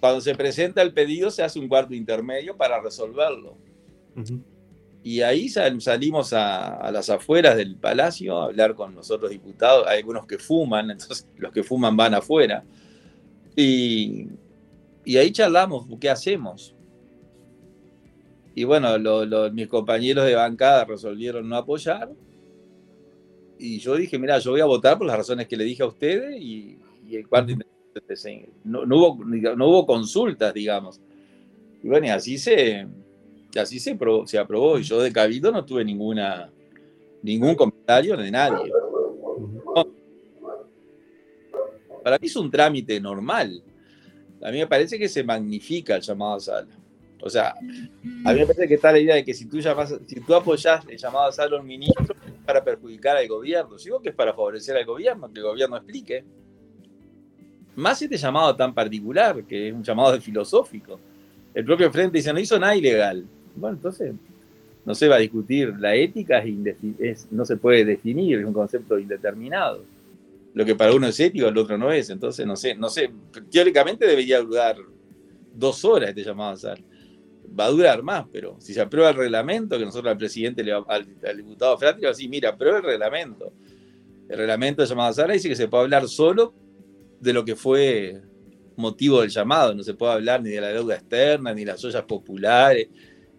[0.00, 3.56] Cuando se presenta el pedido, se hace un cuarto intermedio para resolverlo.
[4.16, 4.40] Ujú.
[5.02, 9.30] Y ahí sal- salimos a, a las afueras del palacio a hablar con los otros
[9.30, 9.86] diputados.
[9.86, 12.64] Hay algunos que fuman, entonces los que fuman van afuera.
[13.54, 14.28] Y,
[15.04, 16.74] y ahí charlamos, ¿qué hacemos?
[18.56, 22.10] Y bueno, lo- lo- mis compañeros de bancada resolvieron no apoyar.
[23.58, 25.86] Y yo dije, mira, yo voy a votar por las razones que le dije a
[25.86, 27.52] ustedes y, y el cuarto
[28.64, 31.00] no, no hubo, no hubo consultas, digamos.
[31.82, 32.86] Y bueno, y así se,
[33.60, 34.78] así se, aprobó, se aprobó.
[34.78, 36.50] Y yo de Cabildo no tuve ninguna,
[37.22, 38.72] ningún comentario de nadie.
[42.02, 43.62] Para mí es un trámite normal.
[44.42, 46.68] A mí me parece que se magnifica el llamado a sala.
[47.20, 49.94] O sea, a mí me parece que está la idea de que si tú, llamas,
[50.06, 53.76] si tú apoyás el llamado a a un ministro es para perjudicar al gobierno.
[53.76, 56.24] Digo que es para favorecer al gobierno, que el gobierno explique.
[57.74, 60.98] Más este llamado tan particular, que es un llamado de filosófico.
[61.54, 63.24] El propio Frente dice, no hizo nada ilegal.
[63.54, 64.14] Bueno, entonces
[64.84, 65.74] no se va a discutir.
[65.78, 69.82] La ética es es- no se puede definir, es un concepto indeterminado.
[70.54, 72.08] Lo que para uno es ético, el otro no es.
[72.08, 73.10] Entonces, no sé, no sé.
[73.50, 74.76] Teóricamente debería durar
[75.54, 76.80] dos horas este llamado a sala
[77.58, 80.72] va a durar más, pero si se aprueba el reglamento, que nosotros al presidente, le
[80.72, 83.52] va- al, al diputado Frati, le va a decir, mira, aprueba el reglamento.
[84.28, 86.52] El reglamento de llamada sala dice que se puede hablar solo
[87.20, 88.20] de lo que fue
[88.76, 91.84] motivo del llamado, no se puede hablar ni de la deuda externa, ni de las
[91.84, 92.88] ollas populares,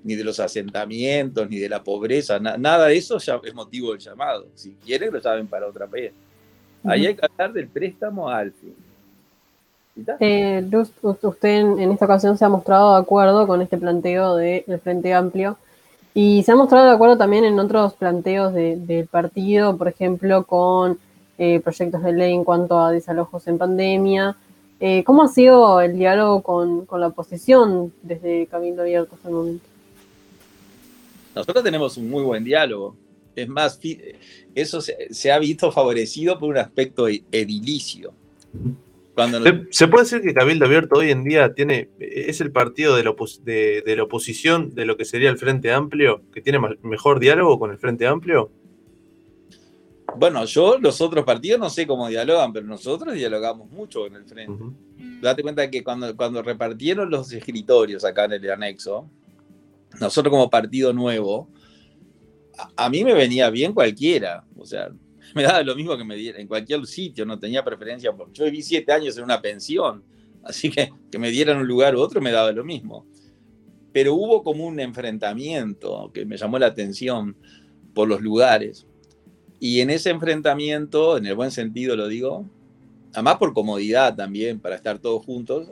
[0.03, 3.91] ni de los asentamientos, ni de la pobreza, na- nada de eso ya es motivo
[3.91, 4.47] del llamado.
[4.55, 6.13] Si quieren, lo saben para otra vez.
[6.83, 8.73] Ahí hay que hablar del préstamo a Alfi.
[10.19, 13.77] Eh, Luz, u- usted en, en esta ocasión se ha mostrado de acuerdo con este
[13.77, 15.57] planteo del Frente Amplio
[16.13, 20.43] y se ha mostrado de acuerdo también en otros planteos de- del partido, por ejemplo,
[20.45, 20.99] con
[21.39, 24.35] eh, proyectos de ley en cuanto a desalojos en pandemia.
[24.79, 29.33] Eh, ¿Cómo ha sido el diálogo con, con la oposición desde Cabildo Abierto hasta el
[29.35, 29.65] momento?
[31.35, 32.95] Nosotros tenemos un muy buen diálogo.
[33.35, 33.79] Es más,
[34.55, 38.11] eso se, se ha visto favorecido por un aspecto e- edilicio.
[39.17, 42.95] Cuando ¿Se, se puede decir que Cabildo Abierto hoy en día tiene es el partido
[42.95, 46.59] de la, de- de la oposición de lo que sería el Frente Amplio, que tiene
[46.83, 48.51] mejor diálogo con el Frente Amplio?
[50.17, 54.25] bueno, yo, los otros partidos no sé cómo dialogan, pero nosotros dialogamos mucho con el
[54.25, 54.63] frente.
[55.21, 59.09] Date cuenta que cuando, cuando repartieron los escritorios acá en el anexo,
[59.99, 61.49] nosotros como partido nuevo,
[62.57, 64.43] a, a mí me venía bien cualquiera.
[64.57, 64.89] O sea,
[65.35, 68.13] me daba lo mismo que me diera en cualquier sitio, no tenía preferencia.
[68.13, 70.03] Por, yo viví siete años en una pensión,
[70.43, 73.05] así que que me dieran un lugar u otro me daba lo mismo.
[73.91, 77.35] Pero hubo como un enfrentamiento que me llamó la atención
[77.93, 78.85] por los lugares.
[79.59, 82.45] Y en ese enfrentamiento, en el buen sentido lo digo,
[83.13, 85.71] además por comodidad también, para estar todos juntos,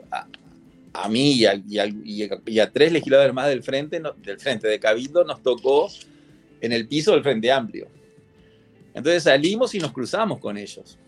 [0.92, 5.88] a, mí y a, tres legisladores más del frente, del frente de Cabildo, nos tocó
[6.60, 7.86] en el piso del Frente Amplio.
[8.96, 10.98] Entonces salimos y nos cruzamos con ellos.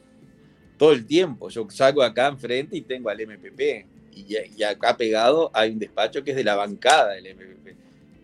[0.76, 1.48] Todo el tiempo.
[1.48, 3.86] Yo salgo acá enfrente y tengo al MPP.
[4.14, 7.76] Y, acá pegado hay un despacho que es de la bancada del MPP.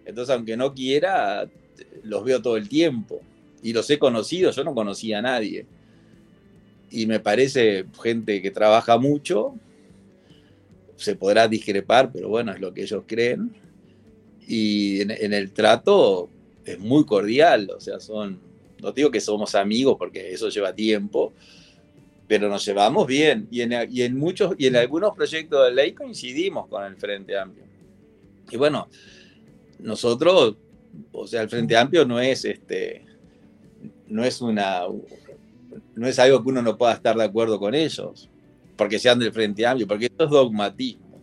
[0.05, 1.49] Entonces, aunque no quiera,
[2.03, 3.23] los veo todo el tiempo.
[3.63, 5.67] Y los he conocido, yo no conocía a nadie
[6.95, 9.55] y me parece gente que trabaja mucho.
[10.97, 13.53] Se podrá discrepar, pero bueno, es lo que ellos creen.
[14.47, 16.29] Y en, en el trato
[16.65, 18.39] es muy cordial, o sea, son,
[18.81, 21.33] no digo que somos amigos porque eso lleva tiempo,
[22.27, 23.49] pero nos llevamos bien.
[23.51, 27.65] Y en, muchos, y en algunos proyectos de ley coincidimos con el Frente Amplio.
[28.51, 28.89] Y bueno,
[29.79, 30.57] nosotros,
[31.13, 33.05] o sea, el Frente Amplio no es este,
[34.09, 34.83] no es una,
[35.95, 38.29] no es algo que uno no pueda estar de acuerdo con ellos,
[38.77, 41.21] porque sean del Frente Amplio, porque esto es dogmatismo.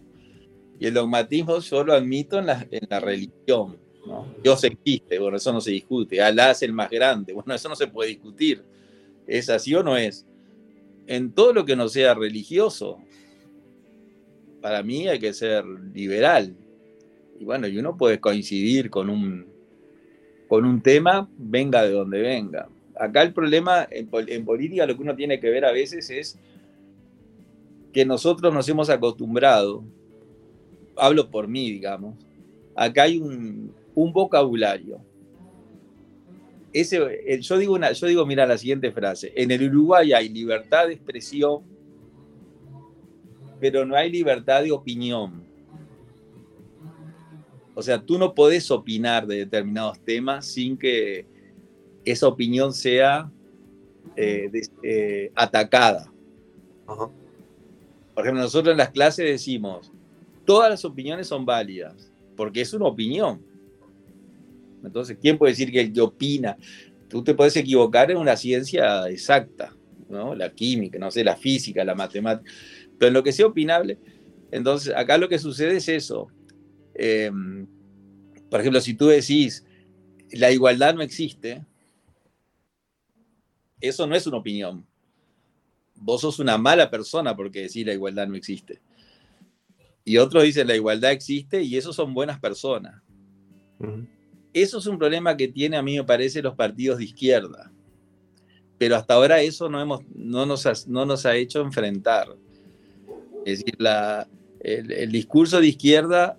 [0.80, 3.78] Y el dogmatismo yo lo admito en en la religión.
[4.06, 4.28] ¿No?
[4.44, 6.22] Dios existe, bueno, eso no se discute.
[6.22, 8.64] Alá es el más grande, bueno, eso no se puede discutir.
[9.28, 10.26] ¿Es así o no es?
[11.08, 13.00] En todo lo que no sea religioso,
[14.62, 16.56] para mí hay que ser liberal.
[17.40, 19.48] Y bueno, y uno puede coincidir con un,
[20.48, 22.70] con un tema, venga de donde venga.
[22.96, 26.38] Acá el problema en, en política, lo que uno tiene que ver a veces es
[27.92, 29.84] que nosotros nos hemos acostumbrado,
[30.96, 32.16] hablo por mí, digamos,
[32.76, 35.00] acá hay un, un vocabulario.
[36.74, 40.30] Ese, el- yo, digo una, yo digo, mira la siguiente frase, en el Uruguay hay
[40.30, 41.64] libertad de expresión,
[43.60, 45.44] pero no hay libertad de opinión.
[47.74, 51.26] O sea, tú no podés opinar de determinados temas sin que
[52.04, 53.32] esa opinión sea
[54.16, 54.52] eh,
[54.84, 56.12] eh, atacada.
[56.88, 57.10] Ajá.
[58.14, 59.92] Por ejemplo, nosotros en las clases decimos,
[60.46, 63.42] todas las opiniones son válidas, porque es una opinión.
[64.84, 66.58] Entonces, ¿quién puede decir que el que opina?
[67.08, 69.76] Tú te puedes equivocar en una ciencia exacta,
[70.10, 70.36] ¿no?
[70.36, 72.52] La química, no sé, la física, la matemática,
[72.98, 73.98] pero en lo que sea opinable.
[74.52, 76.28] Entonces, acá lo que sucede es eso.
[76.96, 77.32] Eh,
[78.50, 79.66] por ejemplo, si tú decís,
[80.32, 81.66] la igualdad no existe,
[83.80, 84.86] eso no es una opinión.
[85.96, 88.82] Vos sos una mala persona porque decís la igualdad no existe.
[90.04, 93.02] Y otros dicen la igualdad existe y esos son buenas personas.
[94.54, 97.72] Eso es un problema que tiene, a mí me parece, los partidos de izquierda.
[98.78, 102.36] Pero hasta ahora eso no, hemos, no, nos, ha, no nos ha hecho enfrentar.
[103.46, 104.28] Es decir, la,
[104.60, 106.38] el, el discurso de izquierda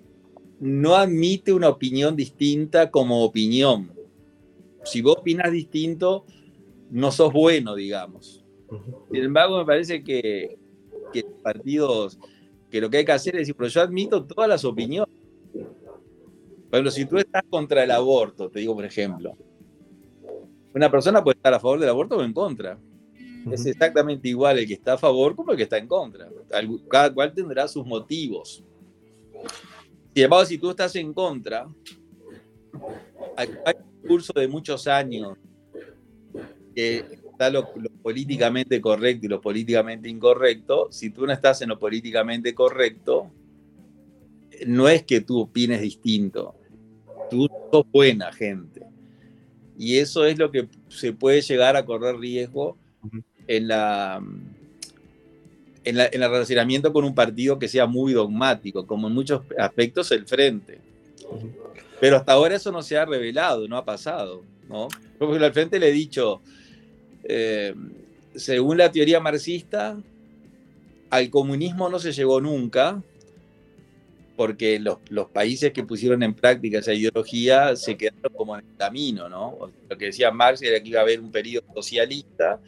[0.60, 3.92] no admite una opinión distinta como opinión.
[4.84, 6.24] Si vos opinas distinto,
[6.90, 8.44] no sos bueno, digamos.
[9.10, 10.56] Sin embargo, me parece que,
[11.12, 12.18] que los partidos,
[12.70, 15.11] que lo que hay que hacer es decir, pero yo admito todas las opiniones.
[16.72, 19.36] Por ejemplo, si tú estás contra el aborto, te digo por ejemplo,
[20.72, 22.78] una persona puede estar a favor del aborto o en contra.
[23.50, 26.30] Es exactamente igual el que está a favor como el que está en contra.
[26.88, 28.64] Cada cual tendrá sus motivos.
[30.14, 31.68] Sin embargo, si tú estás en contra,
[33.36, 35.36] hay un discurso de muchos años
[36.74, 40.88] que está lo, lo políticamente correcto y lo políticamente incorrecto.
[40.90, 43.30] Si tú no estás en lo políticamente correcto,
[44.66, 46.54] no es que tú opines distinto.
[47.32, 48.82] Tú sos buena gente.
[49.78, 52.76] Y eso es lo que se puede llegar a correr riesgo
[53.48, 54.22] en la,
[55.84, 59.42] en, la- en el relacionamiento con un partido que sea muy dogmático, como en muchos
[59.58, 60.78] aspectos el Frente.
[62.00, 64.42] Pero hasta ahora eso no se ha revelado, no ha pasado.
[64.68, 64.88] ¿no?
[65.18, 66.40] Por ejemplo, al Frente le he dicho,
[67.24, 67.74] eh,
[68.34, 69.96] según la teoría marxista,
[71.10, 73.02] al comunismo no se llegó nunca,
[74.36, 78.76] porque los, los países que pusieron en práctica esa ideología se quedaron como en el
[78.76, 79.70] camino, ¿no?
[79.88, 82.60] Lo que decía Marx era que iba a haber un periodo socialista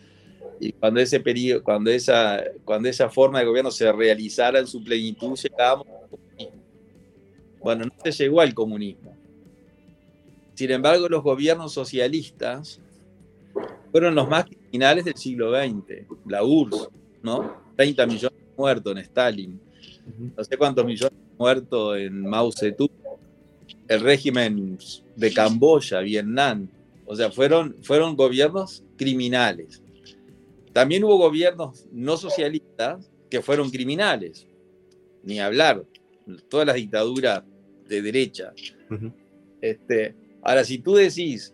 [0.61, 4.83] y cuando ese periodo, cuando esa, cuando esa forma de gobierno se realizara en su
[4.85, 6.63] plenitud, llegábamos al comunismo.
[7.61, 9.17] Bueno, no se llegó al comunismo.
[10.55, 12.81] Sin embargo, los gobiernos socialistas
[13.91, 16.07] fueron los más criminales del siglo XX.
[16.27, 16.89] La URSS,
[17.23, 17.57] ¿no?
[17.77, 19.61] 30 millones muertos en Stalin
[20.37, 22.91] no sé cuántos millones muertos en Mao Zedong,
[23.89, 24.79] el régimen
[25.17, 26.69] de Camboya, Vietnam.
[27.07, 29.83] O sea, fueron, fueron gobiernos criminales.
[30.73, 34.47] También hubo gobiernos no socialistas que fueron criminales.
[35.23, 35.85] Ni hablar.
[36.49, 37.43] Todas las dictaduras
[37.89, 38.53] de derecha.
[38.91, 39.13] Ujú.
[39.61, 41.53] Este, ahora, si tú decís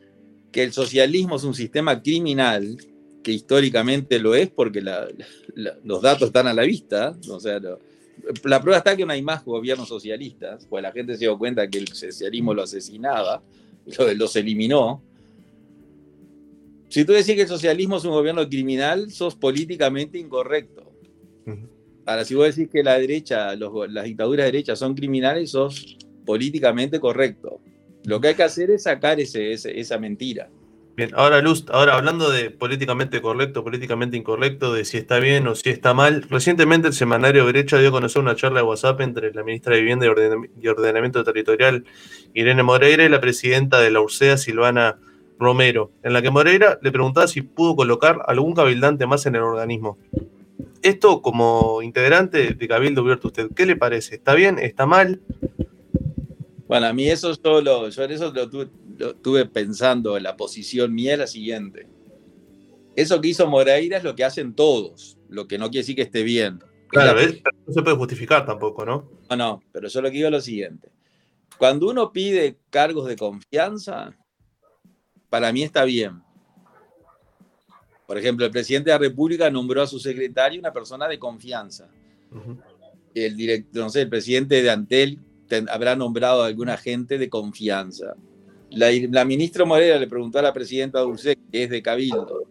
[0.52, 2.76] que el socialismo es un sistema criminal,
[3.22, 5.08] que históricamente lo es porque la-
[5.54, 7.78] la- los datos están a la vista, o sea, lo-
[8.44, 11.68] la prueba está que no hay más gobiernos socialistas, pues la gente se dio cuenta
[11.68, 13.42] que el socialismo lo asesinaba,
[13.98, 15.02] lo- los eliminó.
[16.88, 20.90] Si tú decís que el socialismo es un gobierno criminal, sos políticamente incorrecto.
[22.06, 25.96] Ahora, si vos decís que la derecha, los las dictaduras de derecha son criminales, sos
[26.26, 27.60] políticamente correcto.
[28.04, 30.50] Lo que hay que hacer es sacar ese, ese- esa mentira.
[30.96, 35.54] Bien, ahora Luz, ahora hablando de políticamente correcto, políticamente incorrecto, de si está bien o
[35.54, 39.32] si está mal, recientemente el semanario Brecha dio a conocer una charla de WhatsApp entre
[39.32, 41.84] la ministra de Vivienda y Orden- y Ordenamiento Territorial,
[42.34, 44.98] Irene Moreira, y la presidenta de la URSEA, Silvana
[45.38, 49.42] Romero, en la que Moreira le preguntaba si pudo colocar algún cabildante más en el
[49.42, 49.96] organismo.
[50.82, 54.16] Esto como integrante de Cabildo Abierto, ¿usted qué le parece?
[54.16, 54.58] ¿Está bien?
[54.58, 55.20] ¿Está mal?
[56.70, 60.36] Bueno, a mí eso yo, lo- yo en eso lo tuve, lo tuve pensando, la
[60.36, 61.88] posición mía es la siguiente.
[62.94, 66.02] Eso que hizo Moreira es lo que hacen todos, lo que no quiere decir que
[66.02, 66.60] esté bien.
[66.86, 67.42] Claro, Es la- ¿ves?
[67.66, 69.10] No se puede justificar tampoco, ¿no?
[69.30, 70.88] No, no, pero yo lo que digo es lo siguiente.
[71.58, 74.16] Cuando uno pide cargos de confianza,
[75.28, 76.22] para mí está bien.
[78.06, 81.88] Por ejemplo, el presidente de la República nombró a su secretario una persona de confianza.
[83.12, 85.18] El director, no sé, el presidente de Antel
[85.68, 88.14] habrá nombrado a alguna gente de confianza.
[88.70, 92.44] La, ministra Morera le preguntó a la presidenta Dulce, que es de Cabildo,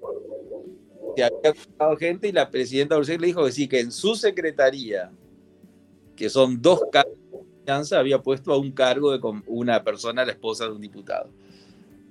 [1.16, 4.16] si había nombrado gente y la presidenta Dulce le dijo que sí, que en su
[4.16, 5.12] secretaría,
[6.16, 10.34] que son dos cargos de confianza, había puesto a un cargo de una persona, la
[10.34, 11.30] esposa de un diputado.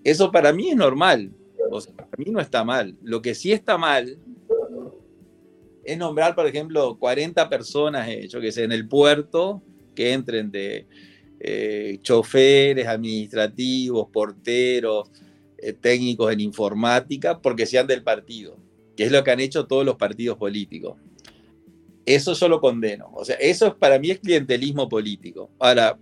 [0.03, 1.31] Eso para mí es normal,
[1.71, 2.97] o sea, para mí no está mal.
[3.03, 4.19] Lo que sí está mal
[5.85, 9.63] es nombrar, por ejemplo, 40 personas, eh, yo que en el puerto
[9.99, 10.87] que entren de
[11.41, 15.11] eh, choferes administrativos, porteros,
[15.59, 18.57] eh, técnicos en informática, porque sean del partido,
[18.97, 20.97] que es lo que han hecho todos los partidos políticos.
[22.07, 23.11] Eso yo lo condeno.
[23.13, 25.51] O sea, eso es, para mí es clientelismo político.
[25.59, 25.99] Ahora,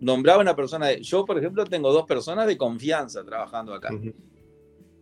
[0.00, 0.86] nombraba una persona.
[0.88, 3.90] de- yo, por ejemplo, tengo dos personas de confianza trabajando acá.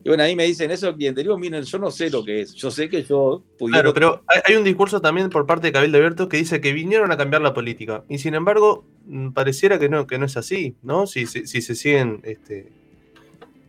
[0.03, 1.37] Y bueno, ahí me dicen eso clientelismo.
[1.37, 2.55] Miren, yo no sé lo que es.
[2.55, 3.83] Yo sé que yo pudiera.
[3.83, 7.13] Claro, pero hay, un discurso también por parte de Cabildo Abierto que dice que vinieron
[7.13, 8.03] a cambiar la política.
[8.09, 11.07] Y sin embargo, mm, pareciera que no, que no es así, ¿no?
[11.07, 12.73] Si, si- se siguen este,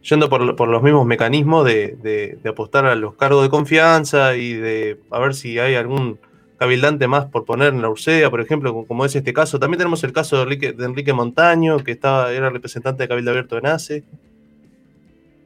[0.03, 4.36] yendo por, por los mismos mecanismos de, de- de apostar a los cargos de confianza
[4.38, 6.17] y de a ver si hay algún
[6.57, 9.59] cabildante más por poner en la Ursea, por ejemplo, como- como es este caso.
[9.59, 13.32] También tenemos el caso de Enrique, de Enrique Montaño, que estaba, era representante de Cabildo
[13.32, 14.03] Abierto de NACE.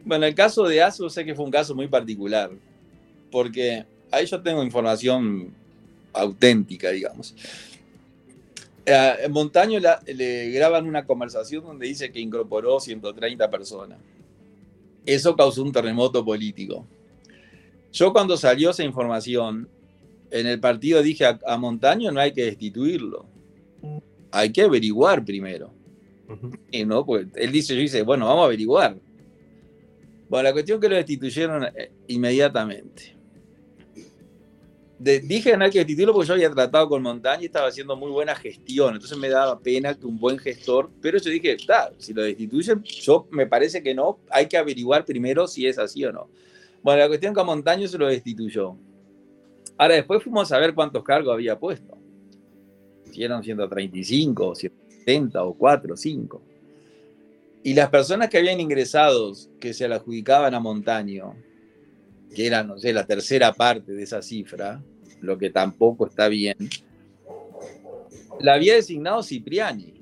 [0.05, 2.51] Bueno, el caso de ASO sé que fue un caso muy particular,
[3.31, 5.51] porque ahí yo tengo información
[6.13, 7.35] auténtica, digamos.
[8.87, 13.97] A Montaño la- le graban una conversación donde dice que incorporó 130 personas.
[15.07, 16.85] Eso causó un terremoto político.
[17.91, 19.67] Yo cuando salió esa información,
[20.29, 23.25] en el partido dije a, a Montaño no hay que destituirlo,
[24.31, 25.71] hay que averiguar primero.
[26.71, 28.97] Y no, pues él dice, yo dice, bueno, vamos a averiguar.
[30.29, 33.15] Bueno, la cuestión es que lo destituyeron eh, inmediatamente.
[34.97, 38.09] De- dije hay que destituirlo porque yo había tratado con Montaña y estaba haciendo muy
[38.11, 41.57] buena gestión, entonces me daba pena que un buen gestor, pero yo dije,
[41.97, 46.05] si lo destituyen, yo me parece que no, hay que averiguar primero si es así
[46.05, 46.29] o no.
[46.81, 48.77] Bueno, la cuestión es que a Montaño se lo destituyó.
[49.77, 51.97] Ahora, después fuimos a ver cuántos cargos había puesto.
[53.11, 56.41] Si eran 135, o 170, o 4, o 5.
[57.65, 61.35] Y las personas que habían ingresado, que se la adjudicaban a Montaño,
[62.35, 64.83] que eran, no sé, la tercera parte de esa cifra,
[65.21, 66.55] lo que tampoco está bien,
[68.39, 69.95] la había designado Cipriani,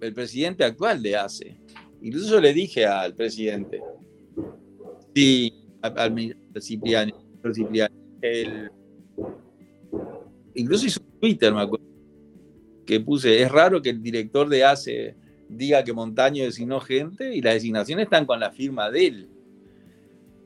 [0.00, 1.54] el presidente actual de ACE.
[2.00, 3.82] Incluso le dije al presidente,
[5.14, 5.52] sí,
[5.82, 7.12] al, ministro Cipriani,
[8.22, 8.70] el-
[10.54, 11.84] incluso hizo un Twitter, me acuerdo,
[12.86, 15.23] que puse, es raro que el director de ACE
[15.56, 19.28] diga que Montaño designó gente y las designaciones están con la firma de él.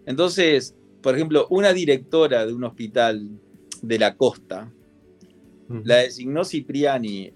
[0.06, 3.28] Entonces, por ejemplo, una directora de un hospital
[3.82, 4.72] de la costa
[5.84, 7.30] la designó Cipriani,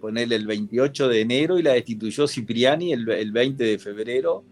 [0.00, 4.44] ponerle el 28 de enero y la destituyó Cipriani el, el 20 de febrero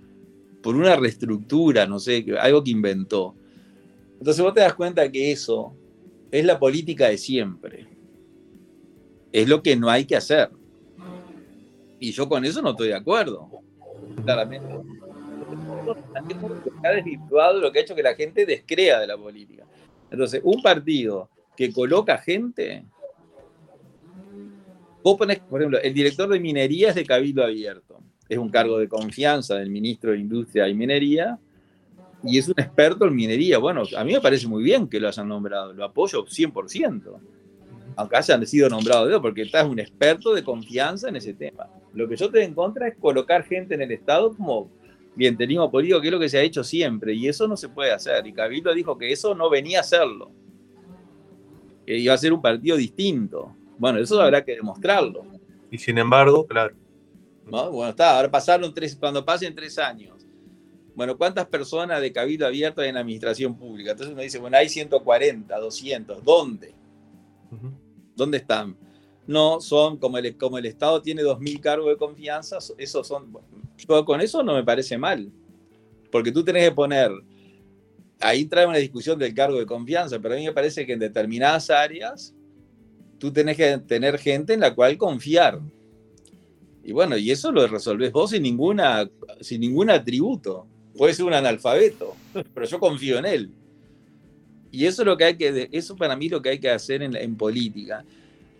[0.62, 3.34] por una reestructura, no sé, algo que inventó.
[4.18, 5.74] Entonces vos te das cuenta que eso
[6.30, 7.86] es la política de siempre.
[9.32, 10.50] Es lo que no hay que hacer.
[12.00, 13.50] Y yo con eso no estoy de acuerdo.
[14.24, 14.74] Claramente.
[16.84, 19.64] Ha desvirtuado lo que ha hecho que la gente descrea de la política.
[20.10, 22.84] Entonces, un partido que coloca gente.
[25.02, 28.00] Vos ponés, por ejemplo, el director de minería es de Cabildo Abierto.
[28.28, 31.38] Es un cargo de confianza del ministro de Industria y Minería.
[32.22, 33.58] Y es un experto en minería.
[33.58, 35.72] Bueno, a mí me parece muy bien que lo hayan nombrado.
[35.72, 37.20] Lo apoyo 100%
[37.98, 41.66] aunque hayan sido nombrados de porque estás un experto de confianza en ese tema.
[41.94, 44.70] Lo que yo te en contra es colocar gente en el Estado como
[45.14, 47.92] clientelismo político, que es lo que se ha hecho siempre, y eso no se puede
[47.92, 48.26] hacer.
[48.26, 50.30] Y Cabildo dijo que eso no venía a hacerlo,
[51.84, 53.54] que iba a ser un partido distinto.
[53.78, 55.24] Bueno, eso habrá que demostrarlo.
[55.70, 56.74] Y sin embargo, claro.
[57.46, 57.70] ¿no?
[57.70, 60.26] Bueno, está, ahora pasaron tres, cuando pasen tres años.
[60.94, 63.92] Bueno, ¿cuántas personas de Cabildo Abierto hay en la administración pública?
[63.92, 66.74] Entonces uno dice, bueno, hay 140, 200, ¿dónde?
[68.16, 68.76] ¿Dónde están?
[69.28, 73.36] No, son como el, como el Estado tiene 2.000 cargos de confianza, esos son.
[74.06, 75.30] Con eso no me parece mal.
[76.10, 77.10] Porque tú tenés que poner.
[78.20, 80.98] Ahí trae una discusión del cargo de confianza, pero a mí me parece que en
[80.98, 82.34] determinadas áreas
[83.18, 85.60] tú tenés que tener gente en la cual confiar.
[86.82, 89.10] Y bueno, y eso lo resolvés vos sin, ninguna,
[89.42, 90.66] sin ningún atributo.
[90.96, 92.16] Puede ser un analfabeto,
[92.54, 93.50] pero yo confío en él.
[94.70, 97.02] Y eso es lo que hay que, eso para mí lo que hay que hacer
[97.02, 98.06] en política.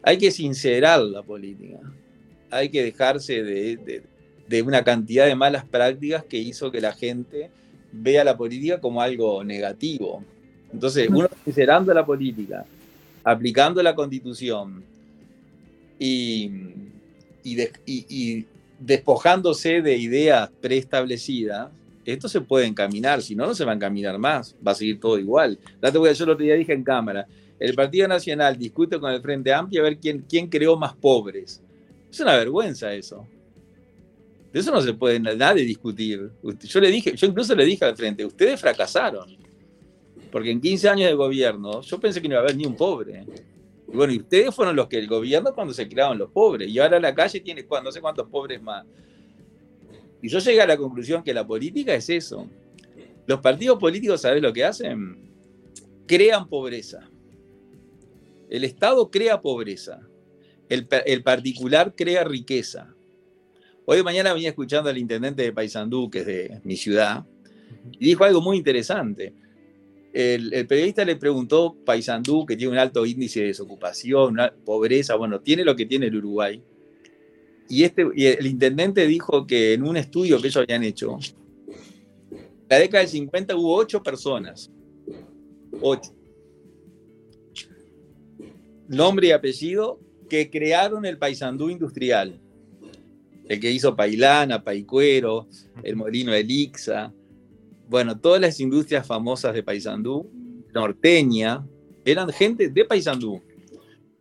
[0.09, 1.81] Hay que sincerar la política.
[2.51, 4.03] Hay que dejarse de, de-
[4.49, 7.51] de una cantidad de malas prácticas que hizo que la gente
[7.93, 10.25] vea la política como algo negativo.
[10.73, 12.65] Entonces, uno sincerando la política,
[13.23, 14.83] aplicando la constitución
[15.99, 16.51] y,
[17.43, 18.47] y, de- y- y
[18.81, 21.69] despojándose de ideas preestablecidas,
[22.07, 24.99] esto se puede encaminar, si no, no se va a encaminar más, va a seguir
[25.01, 25.59] todo igual.
[25.83, 27.27] Yo el otro día dije en cámara,
[27.59, 31.63] el Partido Nacional discute con el Frente Amplio a ver quién, quién creó más pobres.
[32.11, 33.27] Es una vergüenza eso.
[34.53, 36.31] De eso no se puede nada de discutir.
[36.43, 39.37] Yo le dije, yo incluso le dije al Frente, ustedes fracasaron.
[40.31, 42.77] Porque en 15 años de gobierno, yo pensé que no iba a haber ni un
[42.77, 43.25] pobre.
[43.91, 46.69] Y bueno, y ustedes fueron los que el gobierno cuando se crearon los pobres.
[46.69, 48.85] Y ahora la calle tiene no sé cuántos pobres más.
[50.23, 52.47] Y yo llegué a la conclusión que la política es eso.
[53.27, 55.19] Los partidos políticos, ¿sabes lo que hacen?
[56.07, 57.09] Crean pobreza.
[58.51, 60.01] El Estado crea pobreza.
[60.69, 62.95] El, pa- el particular crea riqueza.
[63.87, 67.25] Hoy de mañana venía escuchando al intendente de Paysandú, que es de mi ciudad,
[67.93, 69.33] y dijo algo muy interesante.
[70.13, 75.15] El, el periodista le preguntó, Paysandú, que tiene un alto índice de desocupación, una pobreza,
[75.15, 76.63] bueno, tiene lo que tiene el Uruguay.
[77.71, 81.19] Y, este, y el intendente dijo que en un estudio que ellos habían hecho,
[82.31, 84.71] en la década del 50 hubo ocho personas.
[85.81, 86.13] Ocho.
[88.89, 92.41] Nombre y apellido que crearon el Paysandú industrial.
[93.47, 95.47] El que hizo Pailana, Paicuero,
[95.83, 97.13] el molino Elixa.
[97.89, 100.31] Bueno, todas las industrias famosas de Paysandú,
[100.75, 101.67] norteña,
[102.05, 103.43] eran gente de Paysandú.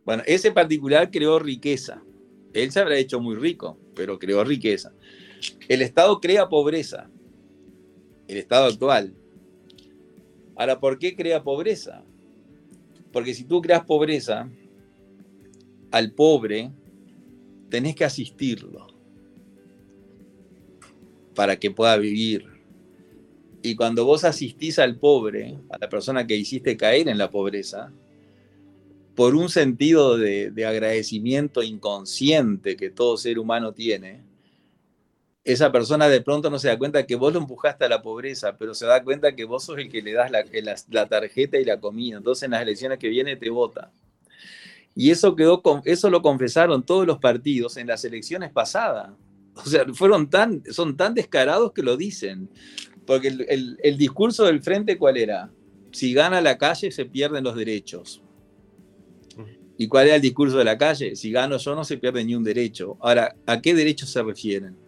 [0.04, 2.02] Bueno, ese particular creó riqueza.
[2.52, 4.92] Él se habrá hecho muy rico, pero creó riqueza.
[5.68, 7.10] El Estado crea pobreza.
[8.26, 9.14] El Estado actual.
[10.56, 12.04] Ahora, ¿por qué crea pobreza?
[13.12, 14.50] Porque si tú creas pobreza,
[15.90, 16.70] al pobre
[17.68, 18.86] tenés que asistirlo
[21.34, 22.46] para que pueda vivir.
[23.62, 27.92] Y cuando vos asistís al pobre, a la persona que hiciste caer en la pobreza,
[29.14, 34.22] por un sentido de, de agradecimiento inconsciente que todo ser humano tiene,
[35.48, 38.58] esa persona de pronto no se da cuenta que vos lo empujaste a la pobreza,
[38.58, 40.44] pero se da cuenta que vos sos el que le das la,
[40.90, 42.18] la, tarjeta y la comida.
[42.18, 43.90] Entonces en las elecciones que viene te vota.
[44.94, 49.12] Y eso, quedó eso lo confesaron todos los partidos en las elecciones pasadas.
[49.54, 52.50] O sea, fueron tan, son tan descarados que lo dicen.
[53.06, 55.50] Porque el, el, el discurso del frente, ¿cuál era?
[55.92, 58.22] Si gana la calle, se pierden los derechos.
[59.78, 61.16] ¿Y cuál era el discurso de la calle?
[61.16, 62.98] Si gano yo, no se pierde ni un derecho.
[63.00, 64.87] Ahora, ¿a qué derechos se refieren?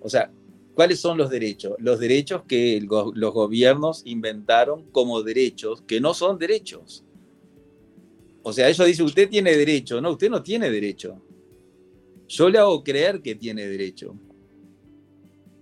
[0.00, 0.30] O sea,
[0.74, 1.74] ¿cuáles son los derechos?
[1.78, 7.04] Los derechos que los gobiernos inventaron como derechos, que no son derechos.
[8.42, 10.00] O sea, ellos dicen, usted tiene derecho.
[10.00, 11.20] No, usted no tiene derecho.
[12.28, 14.14] Yo le hago creer que tiene derecho.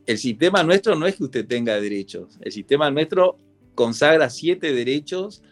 [0.04, 2.38] El sistema nuestro no es que usted tenga derechos.
[2.40, 3.38] El sistema nuestro
[3.74, 5.42] consagra siete derechos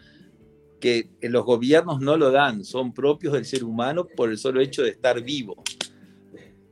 [0.80, 4.82] que los gobiernos no lo dan, son propios del ser humano por el solo hecho
[4.82, 5.62] de estar vivo.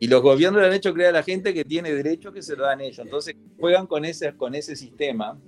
[0.03, 2.57] Y los gobiernos le han hecho creer a la gente que tiene derechos que se
[2.57, 2.99] lo dan ellos.
[2.99, 5.39] Entonces juegan con ese, con ese sistema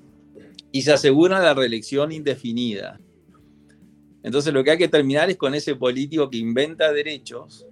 [0.70, 3.01] y se aseguran la reelección indefinida.
[4.22, 7.66] Entonces lo que hay que terminar es con ese político que inventa derechos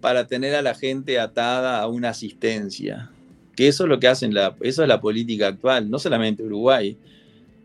[0.00, 3.10] para tener a la gente atada a una asistencia.
[3.54, 6.96] Que eso es lo que hacen, la, eso es la política actual, no solamente Uruguay,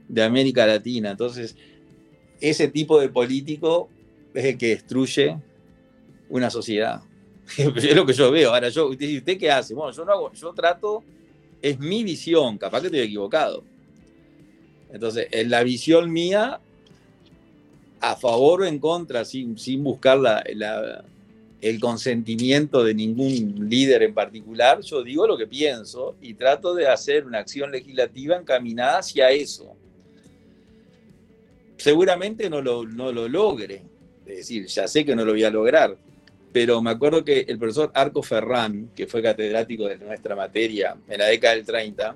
[0.09, 1.11] de América Latina.
[1.11, 1.55] Entonces,
[2.41, 3.87] ese tipo de político
[4.33, 5.37] es el que destruye
[6.27, 7.03] una sociedad.
[7.57, 8.53] es lo que yo veo.
[8.53, 9.73] Ahora, yo, usted, ¿usted qué hace?
[9.73, 11.03] Bueno, yo no hago, yo trato,
[11.61, 13.63] es mi visión, capaz que estoy equivocado.
[14.91, 16.59] Entonces, en la visión mía,
[17.99, 20.19] a favor o en contra, sin, sin buscar
[21.61, 26.87] el consentimiento de ningún líder en particular, yo digo lo que pienso y trato de
[26.87, 29.73] hacer una acción legislativa encaminada hacia eso.
[31.77, 33.81] Seguramente no lo, no lo logre,
[34.25, 35.97] es decir, ya sé que no lo voy a lograr,
[36.53, 41.17] pero me acuerdo que el profesor Arco Ferrán, que fue catedrático de nuestra materia en
[41.17, 42.15] la década del 30,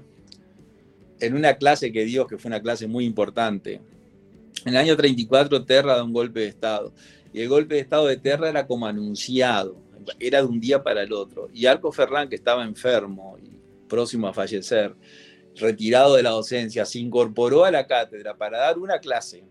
[1.19, 3.81] en una clase que dio, que fue una clase muy importante,
[4.63, 6.93] en el año 34 Terra da un golpe de Estado,
[7.33, 9.81] y el golpe de Estado de Terra era como anunciado,
[10.19, 13.57] era de un día para el otro, y Arco Ferrán, que estaba enfermo y
[13.89, 14.93] próximo a fallecer,
[15.55, 19.43] retirado de la docencia, se incorporó a la cátedra para dar una clase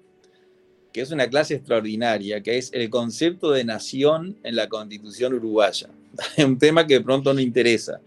[0.96, 5.90] que es una clase extraordinaria, que es el concepto de nación en la constitución uruguaya.
[6.38, 8.00] Es un tema que de pronto no interesa.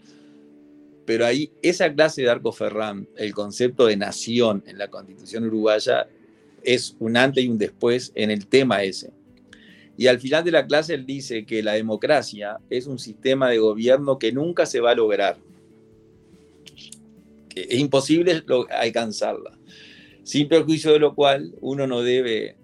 [1.06, 6.08] Pero ahí, esa clase de Arco Ferrán, el concepto de nación en la constitución uruguaya,
[6.64, 9.12] es un antes y un después en el tema ese.
[9.96, 13.58] Y al final de la clase él dice que la democracia es un sistema de
[13.58, 15.38] gobierno que nunca se va a lograr.
[17.50, 19.56] Que es imposible alcanzarla.
[20.24, 22.56] Sin perjuicio de lo cual uno no debe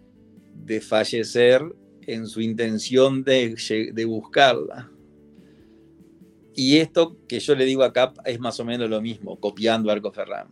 [0.64, 1.62] de fallecer
[2.06, 4.90] en su intención de, buscarla.
[6.54, 9.94] Y esto que yo le digo acá es más o menos lo mismo, copiando a
[9.94, 10.48] Arco Ferrán.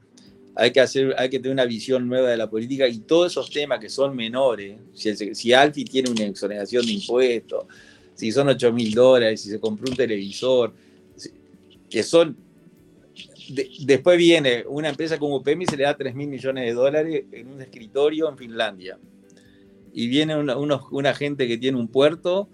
[0.57, 3.51] Hay que, hacer, hay que tener una visión nueva de la política y todos esos
[3.51, 7.67] temas que son menores, si, si Alfi tiene una exoneración de impuestos,
[8.15, 10.73] si son 8 mil dólares, si se compró un televisor,
[11.91, 12.37] que son...
[13.49, 16.73] De, después viene una empresa como UPM y se le da 3 mil millones de
[16.73, 18.99] dólares en un escritorio en Finlandia
[19.95, 22.49] y viene una, unos, una, gente que tiene un puerto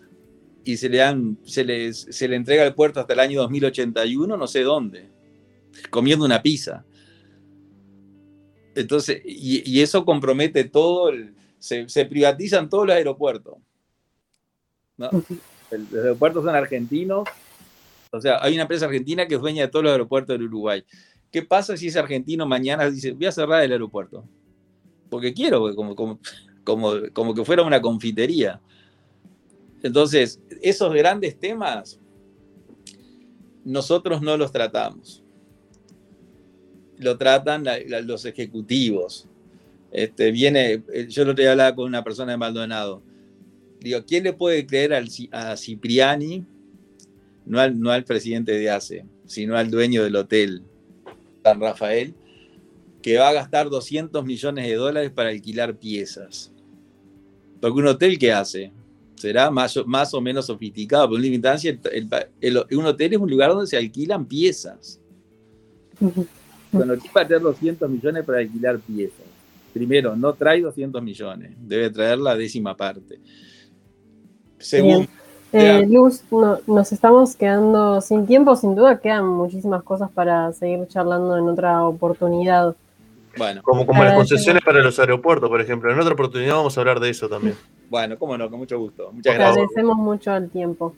[0.62, 4.46] y se le, dan, se, se le entrega el puerto hasta el año 2081, no
[4.46, 5.08] sé dónde,
[5.88, 6.84] comiendo una pizza.
[8.74, 13.56] Entonces, y, y eso compromete todo, el, se, se, privatizan todos los aeropuertos.
[14.98, 15.08] ¿no?
[15.70, 17.26] Los aeropuertos son argentinos
[18.12, 20.84] O sea, hay una empresa argentina que es dueña de todos los aeropuertos del Uruguay.
[21.32, 24.28] ¿Qué pasa si ese argentino mañana dice, voy a cerrar el aeropuerto?
[25.08, 26.20] Porque quiero, como, como,
[26.64, 28.60] como, como que fuera una confitería.
[29.82, 31.98] Entonces, esos grandes temas,
[33.64, 35.22] nosotros no los tratamos.
[36.98, 37.64] Lo tratan
[38.04, 39.26] los ejecutivos.
[39.90, 43.02] Este, viene, eh, yo lo otro día hablaba con una persona de Maldonado.
[43.80, 46.44] Digo, ¿quién le puede creer al, a Cipriani,
[47.46, 50.62] no al, no al presidente de ACE, sino al dueño del hotel
[51.42, 52.14] San Rafael,
[53.02, 56.52] que va a gastar 200 millones de dólares para alquilar piezas?
[57.60, 58.72] Porque un hotel, ¿qué hace?
[59.16, 62.08] Será más, o- más o menos sofisticado, pero en última instancia, el-
[62.40, 64.98] el- el- un hotel es un lugar donde se alquilan piezas.
[66.72, 69.26] Cuando tipo va a tener 200 millones para alquilar piezas.
[69.74, 73.18] Primero, no trae 200 millones, debe traer la décima parte.
[74.58, 75.08] Segundo,
[75.52, 80.86] Eh, Luz, no- nos estamos quedando sin tiempo, sin duda quedan muchísimas cosas para seguir
[80.86, 82.76] charlando en otra oportunidad.
[83.36, 85.92] Bueno, Como, como las concesiones para los aeropuertos, por ejemplo.
[85.92, 87.56] En otra oportunidad vamos a hablar de eso también.
[87.88, 89.12] bueno, cómo no, con mucho gusto.
[89.12, 89.56] Muchas gracias.
[89.56, 90.94] agradecemos mucho el tiempo.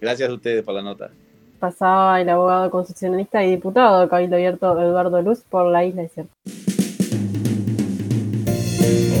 [0.00, 1.10] Gracias a ustedes por la nota.
[1.60, 6.32] Pasaba el abogado constitucionalista y diputado de Cabildo Abierto Eduardo Luz por la isla desierta.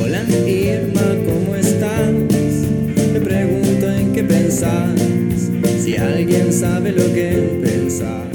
[0.02, 2.10] Hola Irma, ¿cómo estás?
[3.12, 5.00] Me pregunto en qué pensás,
[5.80, 8.33] si alguien sabe lo que pensás.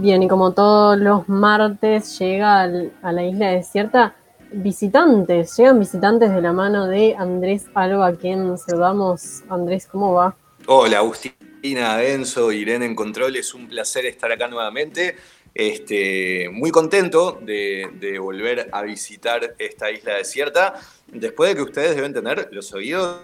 [0.00, 4.14] Bien, y como todos los martes llega al- a la isla desierta
[4.50, 9.42] visitantes, llegan visitantes de la mano de Andrés Alba, a quien saludamos.
[9.50, 10.34] Andrés, ¿cómo va?
[10.66, 15.16] Hola, Agustina, Enzo, Irene en Control, es un placer estar acá nuevamente.
[15.52, 20.74] Este, muy contento de, de volver a visitar esta isla desierta,
[21.12, 23.18] después de que ustedes deben tener los oídos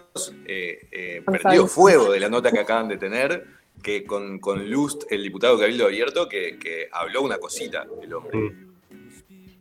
[0.44, 3.46] eh, eh, prendido fuego de la nota que acaban de tener,
[3.86, 8.52] que con, con Lust, el diputado Cabildo Abierto, que, que habló una cosita, el hombre.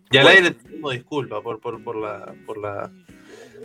[0.09, 2.91] Y al aire pedimos disculpas por, por, por, la, por, la,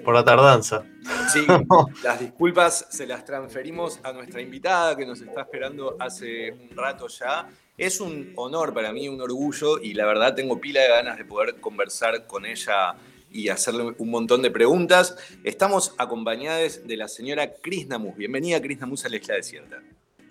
[0.04, 0.84] por la tardanza.
[1.32, 1.46] Sí,
[2.04, 7.08] las disculpas se las transferimos a nuestra invitada que nos está esperando hace un rato
[7.08, 7.48] ya.
[7.78, 11.24] Es un honor para mí, un orgullo y la verdad tengo pila de ganas de
[11.24, 12.96] poder conversar con ella
[13.30, 15.16] y hacerle un montón de preguntas.
[15.42, 18.14] Estamos acompañadas de la señora Cris Namus.
[18.14, 19.80] Bienvenida Cris Namus a la Isla Desierta.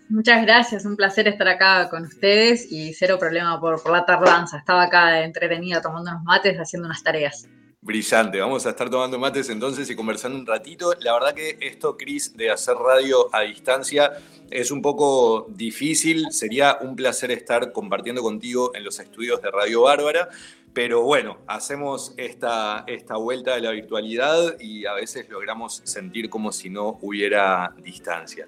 [0.10, 4.58] Muchas gracias, un placer estar acá con ustedes y cero problema por, por la tardanza.
[4.58, 7.48] Estaba acá entretenida tomando unos mates, haciendo unas tareas.
[7.82, 10.94] Brillante, vamos a estar tomando mates entonces y conversando un ratito.
[11.00, 14.12] La verdad que esto, Cris, de hacer radio a distancia
[14.50, 16.26] es un poco difícil.
[16.32, 20.28] Sería un placer estar compartiendo contigo en los estudios de Radio Bárbara.
[20.74, 26.52] Pero bueno, hacemos esta, esta vuelta de la virtualidad y a veces logramos sentir como
[26.52, 28.46] si no hubiera distancia.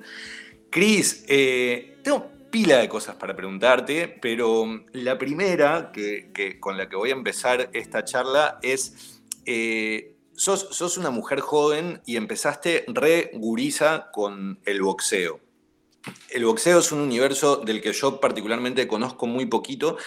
[0.72, 6.96] Cris, eh, tengo pila de cosas para preguntarte, pero la primera que, con la que
[6.96, 14.12] voy a empezar esta charla es, eh, sos, una mujer joven y empezaste re guriza
[14.14, 15.42] con el boxeo.
[16.30, 19.98] El boxeo es un universo del que yo particularmente conozco muy poquito.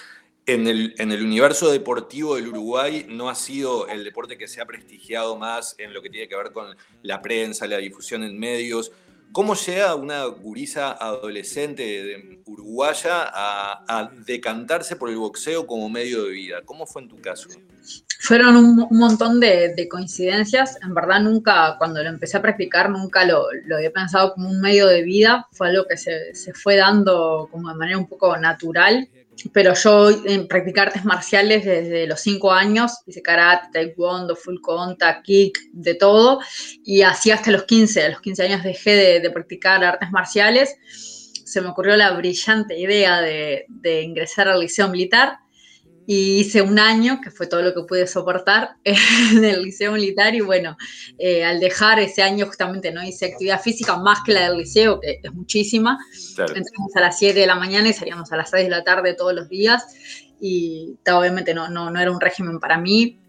[0.47, 4.61] En el, en el universo deportivo del Uruguay no ha sido el deporte que se
[4.61, 8.37] ha prestigiado más en lo que tiene que ver con la prensa, la difusión en
[8.39, 8.91] medios.
[9.31, 16.31] ¿Cómo llega una gurisa adolescente de- uruguaya a, decantarse por el boxeo como medio de
[16.31, 16.61] vida?
[16.65, 17.49] ¿Cómo fue en tu caso?
[18.19, 20.77] Fueron un, montón de, de coincidencias.
[20.81, 24.61] En verdad, nunca, cuando lo empecé a practicar, nunca lo, lo había pensado como un
[24.61, 25.47] medio de vida.
[25.51, 29.09] Fue algo que se, se fue dando como de manera un poco natural.
[29.53, 35.25] Pero yo en practicar artes marciales desde los cinco años, hice karate, taekwondo, full contact,
[35.25, 36.39] kick, de todo.
[36.83, 38.03] Y así hasta los 15.
[38.03, 40.77] A los 15 años dejé de, de practicar artes marciales.
[41.45, 45.39] Se me ocurrió la brillante idea de, de ingresar al liceo militar
[46.07, 50.35] y hice un año, que fue todo lo que pude soportar en el liceo militar
[50.35, 50.77] y bueno,
[51.17, 54.99] eh, al dejar ese año justamente no hice actividad física más que la del liceo,
[54.99, 55.97] que es muchísima.
[56.35, 56.55] Claro.
[56.55, 59.15] Entramos a las 7 de la mañana y salíamos a las 6 de la tarde
[59.15, 59.83] todos los días
[60.39, 63.19] y obviamente no, no, no era un régimen para mí.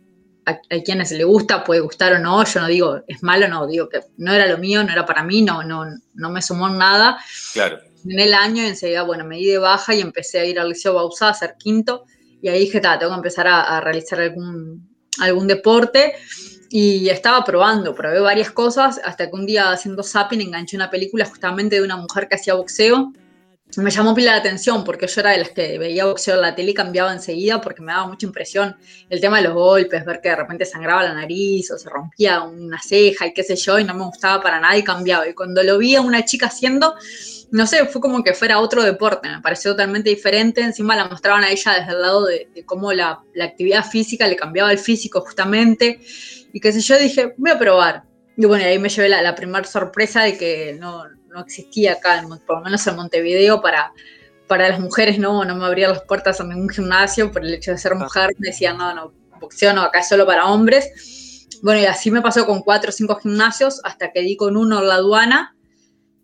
[0.49, 3.67] A, a quienes le gusta, puede gustar o no, yo no digo es malo, no,
[3.67, 5.85] digo que no era lo mío, no era para mí, no, no,
[6.15, 7.19] no me sumó en nada
[7.53, 7.81] Claro.
[8.09, 10.95] en el año enseguida, bueno, me di de baja y empecé a ir al Liceo
[10.95, 12.05] Bausá a hacer quinto.
[12.43, 14.89] Y ahí dije, "Ta, tengo que empezar a, a realizar algún,
[15.21, 16.15] algún deporte.
[16.69, 21.25] Y estaba probando, probé varias cosas, hasta que un día haciendo zapping enganché una película
[21.25, 23.13] justamente de una mujer que hacía boxeo.
[23.77, 26.55] Me llamó pila la atención porque yo era de las que veía boxeo en la
[26.55, 28.77] tele y cambiaba enseguida porque me daba mucha impresión
[29.09, 32.43] el tema de los golpes, ver que de repente sangraba la nariz o se rompía
[32.43, 35.29] una ceja y qué sé yo, y no me gustaba para nada y cambiaba.
[35.29, 36.95] Y cuando lo vi a una chica haciendo,
[37.51, 40.61] no sé, fue como que fuera otro deporte, me pareció totalmente diferente.
[40.61, 44.27] Encima la mostraban a ella desde el lado de, de cómo la, la actividad física
[44.27, 46.01] le cambiaba el físico justamente.
[46.53, 48.05] Y qué sé yo, dije, voy a probar.
[48.37, 51.95] Y bueno, y ahí me llevé la, la primera sorpresa de que no, no existía
[51.95, 53.93] acá, en por lo menos en Montevideo, para,
[54.47, 57.71] para las mujeres, no, no me abrían las puertas a ningún gimnasio por el hecho
[57.71, 58.31] de ser mujer.
[58.39, 61.47] Me decían, no, no, boxeo no, acá es solo para hombres.
[61.63, 64.81] Bueno, y así me pasó con cuatro o cinco gimnasios hasta que di con uno
[64.81, 65.56] en la aduana,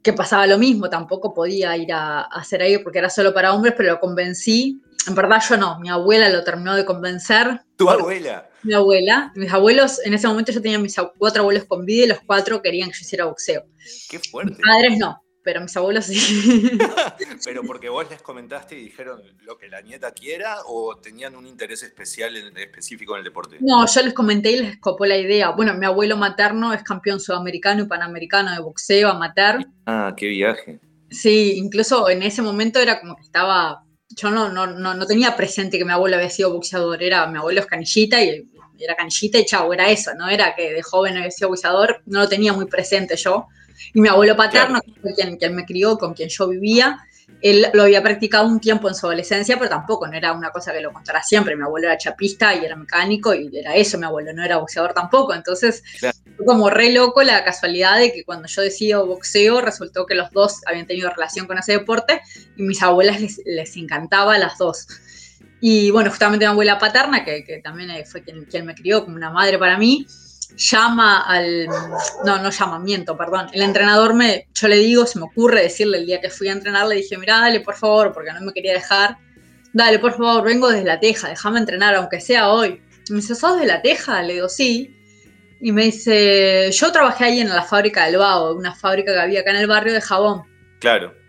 [0.02, 3.52] que pasaba lo mismo, tampoco podía ir a, a hacer ahí porque era solo para
[3.52, 4.80] hombres, pero lo convencí.
[5.06, 7.60] En verdad yo no, mi abuela lo terminó de convencer.
[7.76, 8.48] Tu abuela.
[8.62, 12.08] Mi abuela, mis abuelos, en ese momento yo tenía mis cuatro abuelos con vida y
[12.08, 13.64] los cuatro querían que yo hiciera boxeo.
[14.08, 14.52] Qué fuerte.
[14.52, 16.78] Mis padres no, pero mis abuelos sí.
[17.44, 21.46] Pero porque vos les comentaste y dijeron lo que la nieta quiera o tenían un
[21.46, 23.56] interés especial en- específico en el deporte.
[23.60, 25.50] No, yo les comenté y les escopó la idea.
[25.50, 29.64] Bueno, mi abuelo materno es campeón sudamericano y panamericano de boxeo amateur.
[29.86, 30.80] Ah, qué viaje.
[31.10, 33.84] Sí, incluso en ese momento era como que estaba.
[34.14, 37.02] Yo no, no, no, no tenía presente que mi abuelo había sido boxeador.
[37.02, 38.44] Era mi abuelo es canillita y
[38.78, 40.14] era canillita y chau, era eso.
[40.14, 42.02] No era que de joven había sido boxeador.
[42.06, 43.48] No lo tenía muy presente yo.
[43.94, 46.98] Y mi abuelo paterno, fue quien, quien me crió, con quien yo vivía,
[47.40, 50.72] él lo había practicado un tiempo en su adolescencia, pero tampoco no era una cosa
[50.72, 51.56] que lo contara siempre.
[51.56, 54.92] Mi abuelo era chapista y era mecánico y era eso, mi abuelo no era boxeador
[54.92, 55.34] tampoco.
[55.34, 56.16] Entonces, Claro.
[56.36, 60.30] fue como re loco la casualidad de que cuando yo decido boxeo, resultó que los
[60.30, 62.22] dos habían tenido relación con ese deporte
[62.56, 64.86] y mis abuelas les, les encantaba a las dos.
[65.64, 69.14] Y bueno, justamente mi abuela paterna, que, que también eh, fue quien, me crió como
[69.14, 70.04] una madre para mí,
[70.56, 71.68] llama al.
[72.24, 73.46] No, no llama, miento, perdón.
[73.52, 74.48] El entrenador me.
[74.52, 77.16] Yo le digo, se me ocurre decirle el día que fui a entrenar, le dije,
[77.16, 79.18] mira, dale por favor, porque no me quería dejar.
[79.72, 82.82] Dale, por favor, vengo desde la Teja, déjame entrenar, aunque sea hoy.
[83.08, 84.20] Me dice, ¿sos de la Teja?
[84.20, 84.96] Le digo, sí.
[85.60, 89.40] Y me dice, yo trabajé ahí en la fábrica del Vago, una fábrica que había
[89.42, 90.42] acá en el barrio de jabón
[90.80, 91.21] Claro.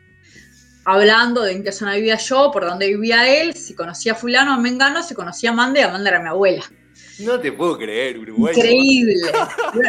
[0.85, 4.53] Hablando de en qué zona vivía yo, por dónde vivía él, si conocía a fulano,
[4.53, 6.63] a Mengano, si conocía a Amanda y Amanda era mi abuela.
[7.19, 8.53] No te puedo creer, Uruguay.
[8.55, 9.15] Increíble.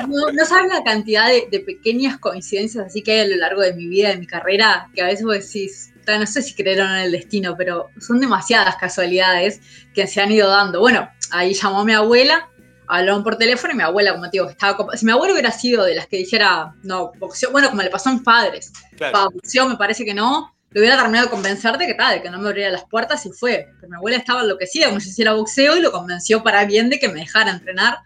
[0.08, 3.62] No, no sabes la cantidad de, de pequeñas coincidencias así que hay a lo largo
[3.62, 6.54] de mi vida, de mi carrera, que a veces vos decís, "Ta, no sé si
[6.54, 9.60] creyeron en el destino, pero son demasiadas casualidades
[9.94, 10.80] que se han ido dando.
[10.80, 12.50] Bueno, ahí llamó mi abuela,
[12.86, 15.84] hablaron por teléfono y mi abuela, como te digo, estaba Si mi abuela hubiera sido
[15.84, 19.30] de las que dijera, no, boxeo, bueno, como le pasó a mis padres, Claro.
[19.32, 22.30] boxeo me parece que no, le hubiera terminado de convencer de que tal, de que
[22.30, 23.68] no me abriera las puertas y fue.
[23.76, 26.98] Pero mi abuela estaba enloquecida como si hiciera boxeo y lo convenció para bien de
[26.98, 27.98] que me dejara entrenar.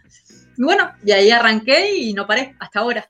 [0.58, 3.08] Y bueno, y ahí arranqué y no paré hasta ahora.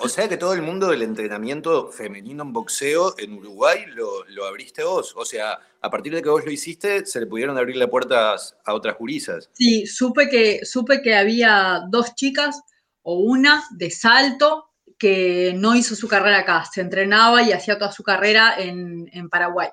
[0.00, 4.46] O sea, que todo el mundo del entrenamiento femenino en boxeo en Uruguay lo, lo
[4.46, 5.12] abriste vos.
[5.16, 8.56] O sea, a partir de que vos lo hiciste, se le pudieron abrir las puertas
[8.64, 9.50] a otras gurisas.
[9.52, 12.62] Sí, supe que, supe que había dos chicas
[13.02, 14.65] o una de salto
[14.98, 19.28] que no hizo su carrera acá, se entrenaba y hacía toda su carrera en, en
[19.28, 19.68] Paraguay.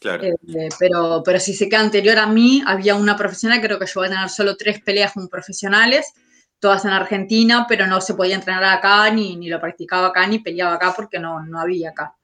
[0.00, 0.24] Claro.
[0.24, 3.92] Eh, pero, pero si se queda anterior a mí, había una profesional, creo que yo
[3.96, 6.12] voy a tener solo tres peleas con profesionales,
[6.58, 10.38] todas en Argentina, pero no se podía entrenar acá, ni, ni lo practicaba acá, ni
[10.38, 12.14] peleaba acá, porque no, no había acá.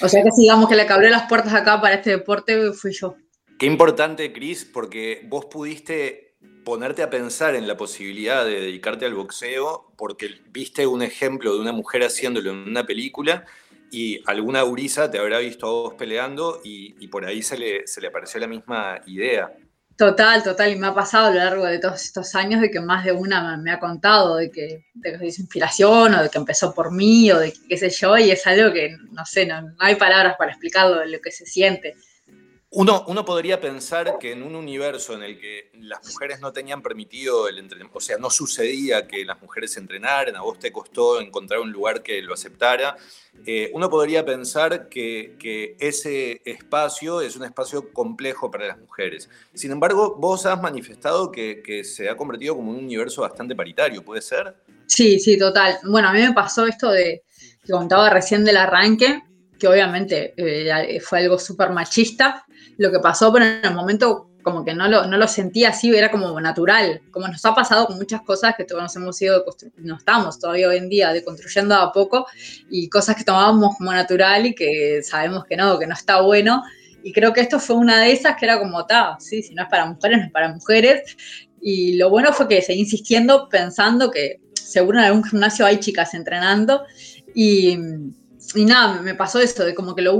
[0.00, 2.72] O sea que si digamos que le que abrió las puertas acá para este deporte
[2.72, 3.16] fui yo.
[3.58, 6.23] Qué importante, Cris, porque vos pudiste
[6.64, 11.60] ponerte a pensar en la posibilidad de dedicarte al boxeo porque viste un ejemplo de
[11.60, 13.44] una mujer haciéndolo en una película
[13.90, 17.86] y alguna gurisa te habrá visto a vos peleando y, y por ahí se le,
[17.86, 19.52] se le apareció la misma idea.
[19.96, 22.80] Total, total, y me ha pasado a lo largo de todos estos años de que
[22.80, 26.74] más de una me, ha contado de que, de que inspiración o de que empezó
[26.74, 29.76] por mí o de qué sé yo, y es algo que, no sé, no, no
[29.78, 31.94] hay palabras para explicarlo de lo que se siente.
[32.76, 36.82] Uno, uno podría pensar que en un universo en el que las mujeres no tenían
[36.82, 41.20] permitido el entrenamiento, o sea, no sucedía que las mujeres entrenaran, a vos te costó
[41.20, 42.96] encontrar un lugar que lo aceptara,
[43.46, 49.30] eh, uno podría pensar que, ese espacio es un espacio complejo para las mujeres.
[49.54, 54.04] Sin embargo, vos has manifestado que, que se ha convertido como un universo bastante paritario,
[54.04, 54.52] ¿puede ser?
[54.86, 55.78] Sí, sí, total.
[55.84, 57.22] Bueno, a mí me pasó esto de,
[57.64, 59.22] que contaba recién del arranque,
[59.58, 62.44] que obviamente eh, fue algo súper machista,
[62.78, 65.88] lo que pasó, pero en el momento como que no lo, no lo sentía así,
[65.96, 69.44] era como natural, como nos ha pasado con muchas cosas que todos nos hemos ido,
[69.78, 72.26] no estamos todavía hoy en día deconstruyendo a poco,
[72.70, 76.62] y cosas que tomábamos como natural y que sabemos que no, que no está bueno,
[77.02, 79.62] y creo que esto fue una de esas que era como, ta, sí, si no
[79.62, 81.16] es para mujeres, no es para mujeres,
[81.60, 86.12] y lo bueno fue que seguí insistiendo pensando que seguro en algún gimnasio hay chicas
[86.12, 86.84] entrenando,
[87.34, 87.78] y
[88.54, 90.18] y nada, me pasó eso, de como que lo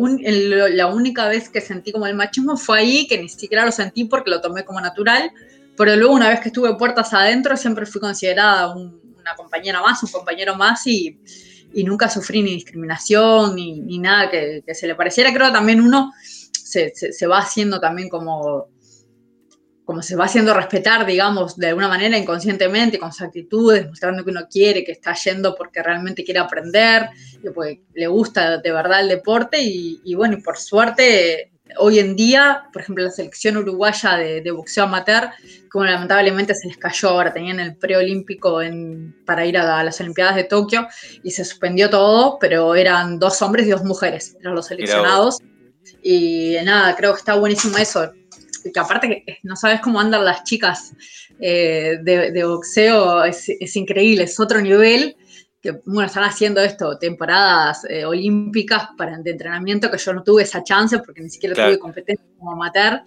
[0.68, 4.04] la única vez que sentí como el machismo fue ahí, que ni siquiera lo sentí
[4.04, 5.30] porque lo tomé como natural,
[5.76, 10.02] pero luego una vez que estuve puertas adentro siempre fui considerada un, una compañera más,
[10.02, 11.18] un compañero más y,
[11.72, 15.32] y nunca sufrí ni discriminación ni, nada que, que se le pareciera.
[15.32, 16.12] Creo que también uno
[16.94, 18.68] se- se va haciendo también como,
[19.84, 24.30] como se va haciendo respetar, digamos, de alguna manera inconscientemente, con sus actitudes, mostrando que
[24.30, 27.08] uno quiere, que está yendo porque realmente quiere aprender,
[27.42, 31.98] que porque le gusta de verdad el deporte y, y bueno, y por suerte, hoy
[31.98, 35.30] en día, por ejemplo, la selección uruguaya de, de boxeo amateur,
[35.70, 38.60] como lamentablemente se les cayó ahora, tenían el preolímpico
[39.26, 40.86] para ir a, las Olimpiadas de Tokio
[41.22, 45.38] y se suspendió todo, pero eran dos hombres y dos mujeres, eran los seleccionados.
[46.02, 48.12] Y nada, creo que está buenísimo eso.
[48.72, 50.92] Que aparte que no sabes cómo andan las chicas
[51.38, 55.16] eh, de, de boxeo, es, es increíble, es otro nivel.
[55.60, 60.42] Que bueno, están haciendo esto, temporadas eh, olímpicas para de entrenamiento, que yo no tuve
[60.42, 61.70] esa chance porque ni siquiera Claro.
[61.70, 63.00] tuve competencia como amateur.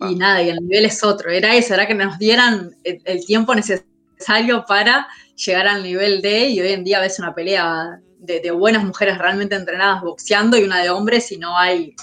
[0.00, 0.10] Ah.
[0.10, 1.30] Y nada, y el nivel es otro.
[1.30, 5.06] Era eso, era que nos dieran el, el tiempo necesario para
[5.36, 9.16] llegar al nivel de, y hoy en día ves una pelea de, de buenas mujeres
[9.16, 11.94] realmente entrenadas boxeando y una de hombres y no hay,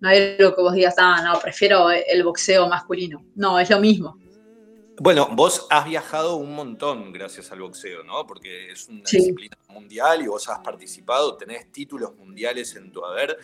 [0.00, 3.24] no hay lo que vos digas, ah, no, prefiero el boxeo masculino.
[3.34, 4.18] No, es lo mismo.
[4.98, 8.26] Bueno, vos has viajado un montón gracias al boxeo, ¿no?
[8.26, 9.18] Porque es una Sí.
[9.18, 13.36] disciplina mundial y vos has participado, tenés títulos mundiales en tu haber.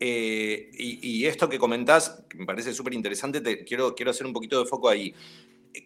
[0.00, 4.26] Eh, y, y esto que comentás, que me parece súper interesante, te quiero, quiero hacer
[4.26, 5.14] un poquito de foco ahí.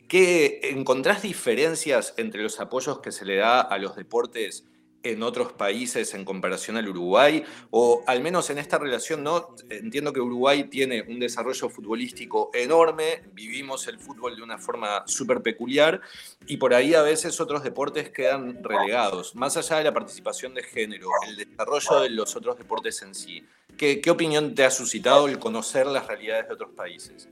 [0.08, 4.64] ¿Qué, ¿Encontrás diferencias entre los apoyos que se le da a los deportes
[5.02, 7.44] en otros países en comparación al Uruguay?
[7.70, 9.54] O al menos en esta relación, ¿no?
[9.68, 15.42] Entiendo que Uruguay tiene un desarrollo futbolístico enorme, vivimos el fútbol de una forma súper
[15.42, 16.00] peculiar
[16.46, 19.34] y por ahí a veces otros deportes quedan relegados.
[19.34, 23.44] Más allá de la participación de género, el desarrollo de los otros deportes en sí.
[23.76, 27.28] ¿Qué, qué opinión te ha suscitado el conocer las realidades de otros países?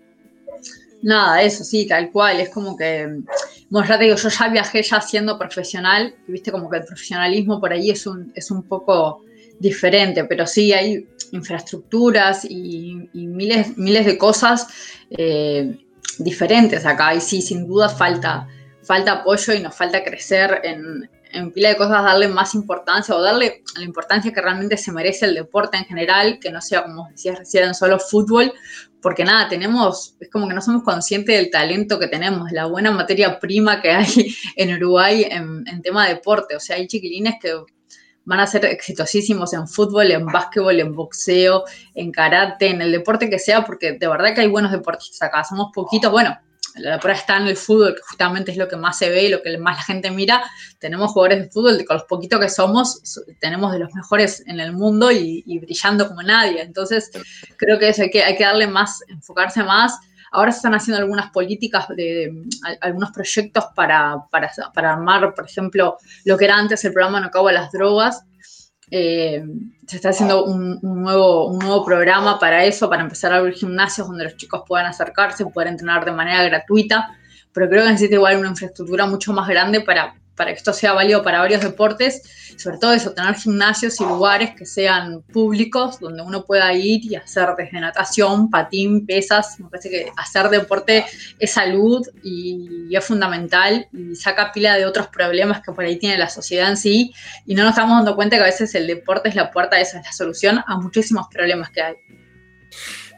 [1.02, 2.40] Nada, eso sí, tal cual.
[2.40, 3.22] Es como que,
[3.70, 7.60] bueno, ya te digo, yo ya viajé ya siendo profesional, viste como que el profesionalismo
[7.60, 9.24] por ahí es un, es un poco
[9.58, 14.66] diferente, pero sí hay infraestructuras y, y miles, miles de cosas
[15.10, 15.78] eh,
[16.18, 17.14] diferentes acá.
[17.14, 18.46] Y sí, sin duda falta,
[18.82, 23.22] falta apoyo y nos falta crecer en, en pila de cosas, darle más importancia o
[23.22, 27.08] darle la importancia que realmente se merece el deporte en general, que no sea, como
[27.10, 28.52] decías recién, solo fútbol,
[29.00, 32.90] porque nada, tenemos, es como que no somos conscientes del talento que tenemos, la buena
[32.90, 36.56] materia prima que hay en Uruguay en, en tema de deporte.
[36.56, 37.54] O sea, hay chiquilines que
[38.24, 43.30] van a ser exitosísimos en fútbol, en básquetbol, en boxeo, en karate, en el deporte
[43.30, 45.44] que sea, porque de verdad que hay buenos deportistas acá.
[45.44, 46.36] Somos poquitos, bueno,
[46.76, 49.28] la prueba está en el fútbol, que justamente es lo que más se ve y
[49.28, 50.42] lo que más la gente mira.
[50.78, 54.60] Tenemos jugadores de fútbol, con los poquitos que somos, so- tenemos de los mejores en
[54.60, 56.62] el mundo y, brillando como nadie.
[56.62, 57.10] Entonces,
[57.56, 59.98] creo que eso hay que, hay que darle más, enfocarse más.
[60.32, 65.34] Ahora se están haciendo algunas políticas, de, de- al- algunos proyectos para, para, para armar,
[65.34, 68.22] por ejemplo, lo que era antes el programa No Cabo a las Drogas.
[68.90, 69.44] Eh,
[69.86, 73.54] se está haciendo un, un nuevo, un nuevo programa para eso, para empezar a abrir
[73.54, 77.16] gimnasios donde los chicos puedan acercarse, poder entrenar de manera gratuita,
[77.52, 80.94] pero creo que necesita igual una infraestructura mucho más grande para, para que esto sea
[80.94, 82.22] válido para varios deportes,
[82.56, 87.14] sobre todo eso, tener gimnasios y lugares que sean públicos, donde uno pueda ir y
[87.14, 91.04] hacer desde natación, patín, pesas, me parece que hacer deporte
[91.38, 96.16] es salud y, es fundamental y saca pila de otros problemas que por ahí tiene
[96.16, 97.12] la sociedad en sí
[97.44, 99.98] y no nos estamos dando cuenta que a veces el deporte es la puerta, esa
[99.98, 101.94] es la solución a muchísimos problemas que hay.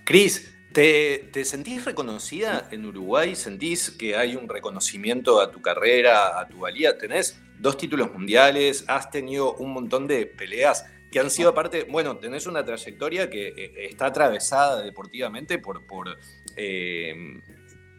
[0.05, 3.35] Cris, ¿te, te sentís reconocida en Uruguay?
[3.35, 6.99] ¿Sentís que hay un reconocimiento a tu carrera, a tu valía?
[6.99, 12.17] Tenés dos títulos mundiales, has tenido un montón de peleas que han sido aparte, bueno,
[12.17, 16.19] tenés una trayectoria que eh, está atravesada deportivamente por, por
[16.57, 17.15] eh,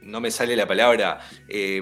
[0.03, 1.81] no me sale la palabra, eh,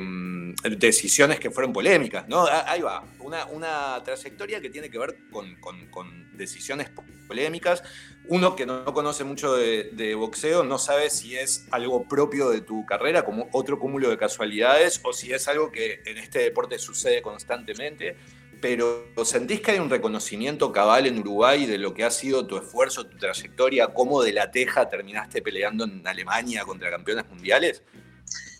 [0.78, 2.46] decisiones que fueron polémicas, ¿no?
[2.46, 5.90] Ah, Ahí va, una, una trayectoria que tiene que ver con, con-
[6.38, 7.84] decisiones po- polémicas.
[8.28, 12.62] Uno que no conoce mucho de, de boxeo no sabe si es algo propio de
[12.62, 16.80] tu carrera, como otro cúmulo de casualidades, o si es algo que en este deporte
[16.80, 18.16] sucede constantemente.
[18.60, 22.58] Pero ¿sentís que hay un reconocimiento cabal en Uruguay de lo que ha sido tu
[22.58, 27.82] esfuerzo, tu trayectoria, cómo de la teja terminaste peleando en Alemania contra campeones mundiales?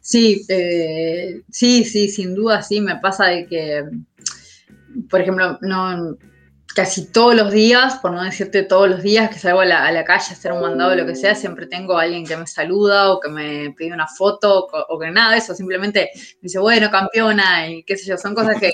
[0.02, 3.86] Sí, eh, sí, sí, sin duda sí, me pasa de que,
[5.10, 6.18] por ejemplo, no,
[6.76, 9.92] casi todos los días, por no decirte todos los días que salgo a la, a
[9.92, 12.36] la calle a hacer un mandado o lo que sea, siempre tengo a alguien que
[12.36, 16.10] me saluda o que me pide una foto o, o que nada de eso, simplemente
[16.16, 18.72] me dice, bueno, campeona y qué sé yo, son cosas que,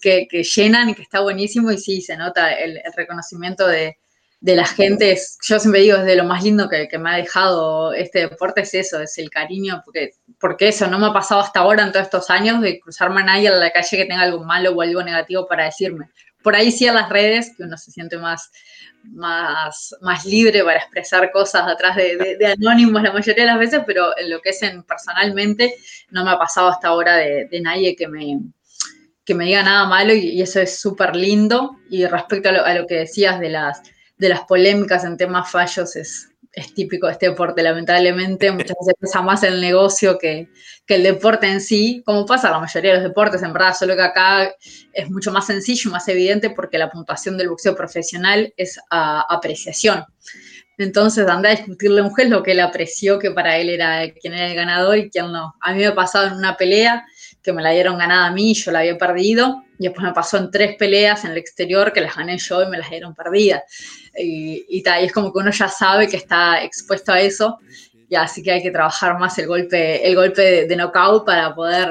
[0.00, 3.96] que, que llenan y que está buenísimo y sí, se nota el, el reconocimiento de,
[4.40, 5.18] de la gente.
[5.48, 8.60] Yo siempre digo, es de lo más lindo que, que me ha dejado este deporte,
[8.62, 11.92] es eso, es el cariño, porque, porque eso no me ha pasado hasta ahora en
[11.92, 14.82] todos estos años de cruzarme a nadie en la calle que tenga algo malo o
[14.82, 16.10] algo negativo para decirme.
[16.42, 18.50] por ahí sí a las redes, que uno se siente más,
[19.04, 23.80] más, más libre para expresar cosas atrás de, de- anónimos la mayoría de las veces,
[23.86, 25.74] pero en lo que es en personalmente
[26.10, 28.38] no me ha pasado hasta ahora de, de nadie que me,
[29.24, 31.76] que me diga nada malo y, y eso es súper lindo.
[31.90, 33.82] Y respecto a lo, a lo que decías de las,
[34.18, 36.30] de las polémicas en temas fallos, es,
[36.74, 38.50] típico de este deporte, lamentablemente.
[38.50, 40.48] Muchas veces pesa más el negocio que,
[40.86, 44.02] el deporte en sí, como pasa la mayoría de los deportes, en verdad, solo que
[44.02, 44.54] acá
[44.92, 49.26] es mucho más sencillo y más evidente porque la puntuación del boxeo profesional es a
[49.28, 50.04] apreciación.
[50.78, 54.10] Entonces, anda a discutirle a un juez lo que él apreció, que para él era
[54.20, 55.54] quién era el ganador y quién no.
[55.60, 57.04] A mí me ha pasado en una pelea
[57.42, 60.36] que me la dieron ganada a mí, yo la había perdido, y después me pasó
[60.36, 63.62] en tres peleas en el exterior que las gané yo y me las dieron perdidas.
[64.18, 67.58] Y, y, ta, y es como que uno ya sabe que está expuesto a eso,
[68.08, 71.54] y así que hay que trabajar más el golpe, el golpe de, de knockout para
[71.54, 71.88] poder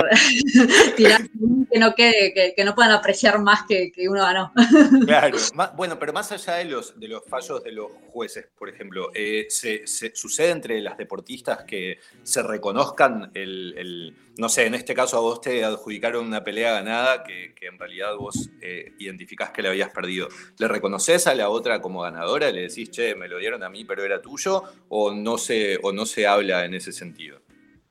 [0.95, 1.21] tirar
[1.71, 4.53] que no quede, que, que, no puedan apreciar más que, que uno ganó.
[5.05, 5.37] Claro,
[5.75, 9.47] bueno, pero más allá de los, de los fallos de los jueces, por ejemplo, eh,
[9.49, 14.93] se, se, sucede entre las deportistas que se reconozcan el, el, no sé, en este
[14.93, 19.51] caso a vos te adjudicaron una pelea ganada que, que en realidad vos eh, identificás
[19.51, 20.27] que la habías perdido.
[20.57, 22.51] ¿Le reconoces a la otra como ganadora?
[22.51, 24.63] ¿Le decís, che, me lo dieron a mí, pero era tuyo?
[24.89, 27.41] ¿O no se, o no se habla en ese sentido?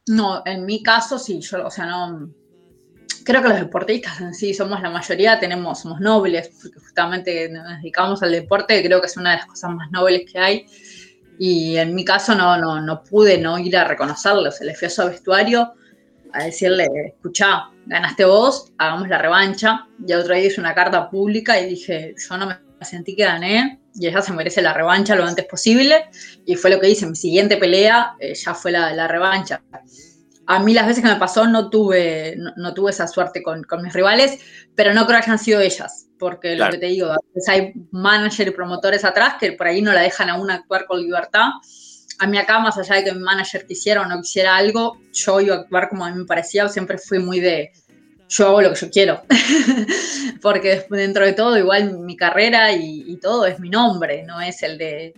[0.07, 2.31] No, en mi caso sí, yo, o sea, no.
[3.25, 7.67] Creo que los deportistas en sí somos la mayoría, tenemos, somos nobles, porque justamente nos
[7.79, 10.67] dedicamos al deporte, creo que es una de las cosas más nobles que hay.
[11.39, 14.87] Y en mi caso no, no, no pude no ir a reconocerlo, se le fui
[14.87, 15.73] a su vestuario
[16.35, 19.87] a decirle, escuchá, ganaste vos, hagamos la revancha.
[20.07, 23.81] Y otro día hice una carta pública y dije, yo no me sentí que gané
[23.95, 26.07] y ella se merece la revancha lo antes posible.
[26.45, 27.07] Y fue lo que hice.
[27.07, 29.63] Mi siguiente pelea eh, ya fue la, la, revancha.
[30.47, 33.63] A mí las veces que me pasó no tuve, no, no tuve esa suerte con,
[33.63, 34.39] con, mis rivales,
[34.75, 36.73] pero no creo que hayan sido ellas, porque claro.
[36.73, 39.93] lo que te digo, a veces hay manager y promotores atrás que por ahí no
[39.93, 41.49] la dejan a una actuar con libertad.
[42.19, 45.41] A mí acá, más allá de que mi manager quisiera o no quisiera algo, yo
[45.41, 47.73] iba a actuar como a mí me parecía, siempre fui muy de,
[48.29, 49.23] yo hago lo que yo quiero.
[50.43, 54.63] Porque dentro de todo, igual mi carrera y, y, todo es mi nombre, no es
[54.63, 55.15] el de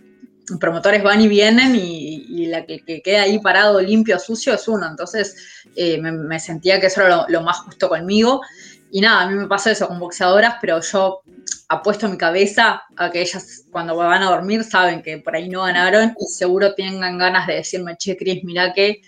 [0.59, 4.67] promotores van y vienen y, y la que, que, queda ahí parado limpio, sucio es
[4.67, 4.87] uno.
[4.87, 5.35] Entonces
[5.75, 8.41] eh, me, me, sentía que eso era lo, lo, más justo conmigo.
[8.91, 11.21] Y nada, a mí me pasa eso con boxeadoras, pero yo
[11.69, 15.63] apuesto mi cabeza a que ellas cuando van a dormir saben que por ahí no
[15.63, 19.01] ganaron y seguro tengan ganas de decirme, che, Cris, mira que,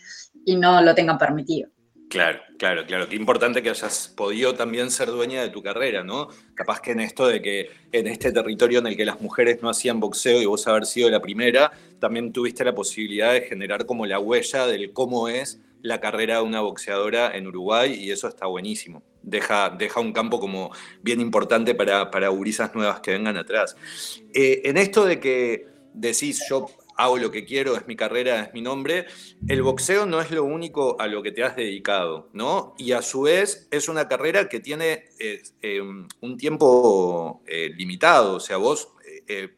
[0.45, 1.69] y no lo tengan permitido.
[2.09, 3.07] Claro, claro, claro.
[3.07, 6.29] Qué importante que hayas podido también ser dueña de tu carrera, ¿no?
[6.55, 9.69] Capaz que en esto de que en este territorio en el que las mujeres no
[9.69, 14.07] hacían boxeo y vos haber sido la primera, también tuviste la posibilidad de generar como
[14.07, 18.47] la huella del cómo es la carrera de una boxeadora en Uruguay y eso está
[18.47, 19.03] buenísimo.
[19.21, 20.71] Deja, deja un campo como
[21.01, 23.75] bien importante para, para gurisas nuevas que vengan atrás.
[24.33, 28.53] Eh, en esto de que decís, yo hago lo que quiero, es mi carrera, es
[28.53, 29.05] mi nombre,
[29.47, 32.75] el boxeo no es lo único a lo que te has dedicado, ¿no?
[32.77, 37.41] Y a su vez es una carrera que tiene eh, eh, un tiempo
[37.75, 38.89] limitado, o sea, vos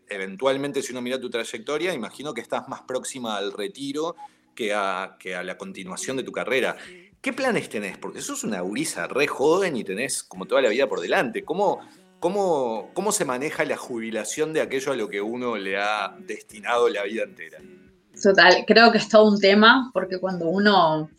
[0.09, 4.15] eventualmente si uno mira tu trayectoria, imagino que estás más próxima al retiro
[4.55, 6.77] que a, que a la continuación de tu carrera.
[7.21, 7.99] ¿Qué planes tenés?
[7.99, 11.43] Porque sos una gurisa re joven y tenés como toda la vida por delante.
[11.43, 11.79] ¿Cómo,
[12.19, 16.89] ¿Cómo, ¿Cómo se maneja la jubilación de aquello a lo que uno le ha destinado
[16.89, 17.59] la vida entera?
[18.21, 21.11] Total, creo que es todo un tema, porque cuando uno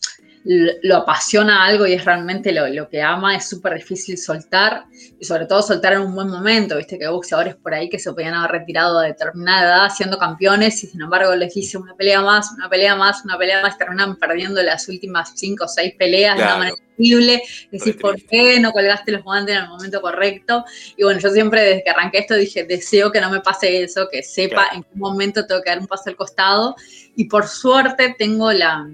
[0.45, 4.85] lo apasiona algo y es realmente lo, lo que ama, es súper difícil soltar,
[5.21, 7.99] y sobre todo soltar en un buen momento, viste que hay boxeadores por ahí que
[7.99, 11.95] se podían haber retirado a determinada edad siendo campeones, y sin embargo les hice una
[11.95, 15.95] pelea más, una pelea más, una pelea más, terminan perdiendo las últimas cinco o seis
[15.99, 16.51] peleas claro.
[16.51, 20.65] de una manera increíble, decís, ¿por qué no colgaste los guantes en el momento correcto?
[20.97, 24.09] Y bueno, yo siempre desde que arranqué esto dije, deseo que no me pase eso,
[24.11, 24.77] que sepa claro.
[24.77, 26.77] en qué momento tengo que dar un paso al costado,
[27.17, 28.87] y por suerte tengo la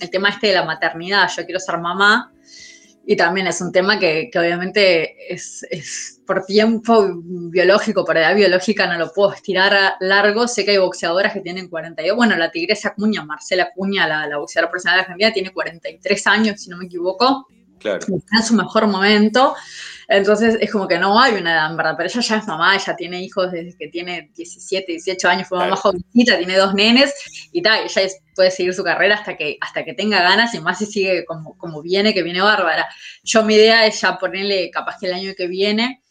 [0.00, 2.33] el tema este de la maternidad, yo quiero ser mamá,
[3.06, 8.34] y también es un tema que, que obviamente es, es, por tiempo biológico, por edad
[8.34, 12.50] biológica no lo puedo estirar largo, sé que hay boxeadoras que tienen 42, bueno, la
[12.50, 16.78] tigresa Cuña, Marcela Cuña, la, la boxeadora profesional de Argentina, tiene 43 años, si no
[16.78, 17.46] me equivoco,
[17.78, 17.98] claro.
[17.98, 19.54] está en su mejor momento,
[20.08, 22.96] entonces es como que no hay una edad, verdad, pero ella ya es mamá, ella
[22.96, 25.82] tiene hijos desde que tiene 17, 18 años, fue mamá claro.
[25.82, 27.14] jovencita, tiene dos nenes
[27.52, 30.60] y tal, ella es, puede seguir su carrera hasta que, hasta que tenga ganas y
[30.60, 32.88] más si sigue como, como viene, que viene bárbara.
[33.22, 36.02] Yo mi idea es ya ponerle capaz que el año que viene,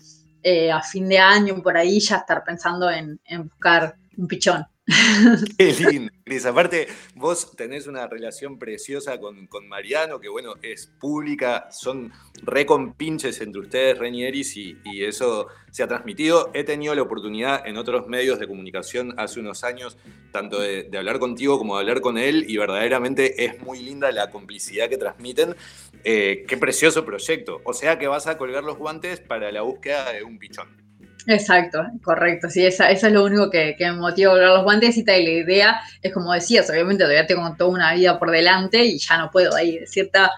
[0.42, 4.66] eh, a fin de año, por ahí, ya estar pensando en, en buscar un pichón.
[5.58, 6.46] Qué lindo, Cris.
[6.46, 12.12] Aparte, vos tenés una relación preciosa con, con Mariano, que bueno, es pública, son
[12.42, 16.52] recompinches entre ustedes, Renieris, y, y eso se ha transmitido.
[16.54, 19.98] He tenido la oportunidad en otros medios de comunicación hace unos años,
[20.34, 24.12] tanto de, de hablar contigo como de hablar con él, y verdaderamente es muy linda
[24.12, 25.56] la complicidad que transmiten.
[26.04, 27.62] Eh, qué precioso proyecto.
[27.64, 30.83] O sea que vas a colgar los guantes para la búsqueda de un pichón.
[31.28, 32.50] Exacto, correcto.
[32.50, 35.06] Sí, esa, eso es lo único que, que me motiva a volver los guantes y
[35.06, 35.24] tal.
[35.24, 39.18] La idea es como decías, obviamente todavía tengo toda una vida por delante y ya
[39.18, 40.32] no puedo ahí cierta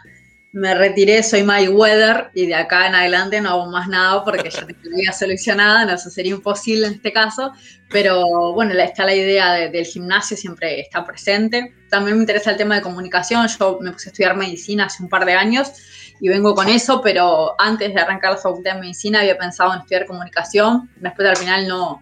[0.56, 4.50] me retiré, soy my weather y de acá en adelante no hago más nada porque
[4.50, 7.52] ya tengo la vida solucionada, no eso sería imposible en este caso,
[7.90, 11.74] pero bueno, está la idea de, del gimnasio, siempre está presente.
[11.90, 15.10] También me interesa el tema de comunicación, yo me puse a estudiar medicina hace un
[15.10, 15.74] par de años
[16.20, 19.80] y vengo con eso, pero antes de arrancar la facultad de medicina había pensado en
[19.80, 22.02] estudiar comunicación, después al final no,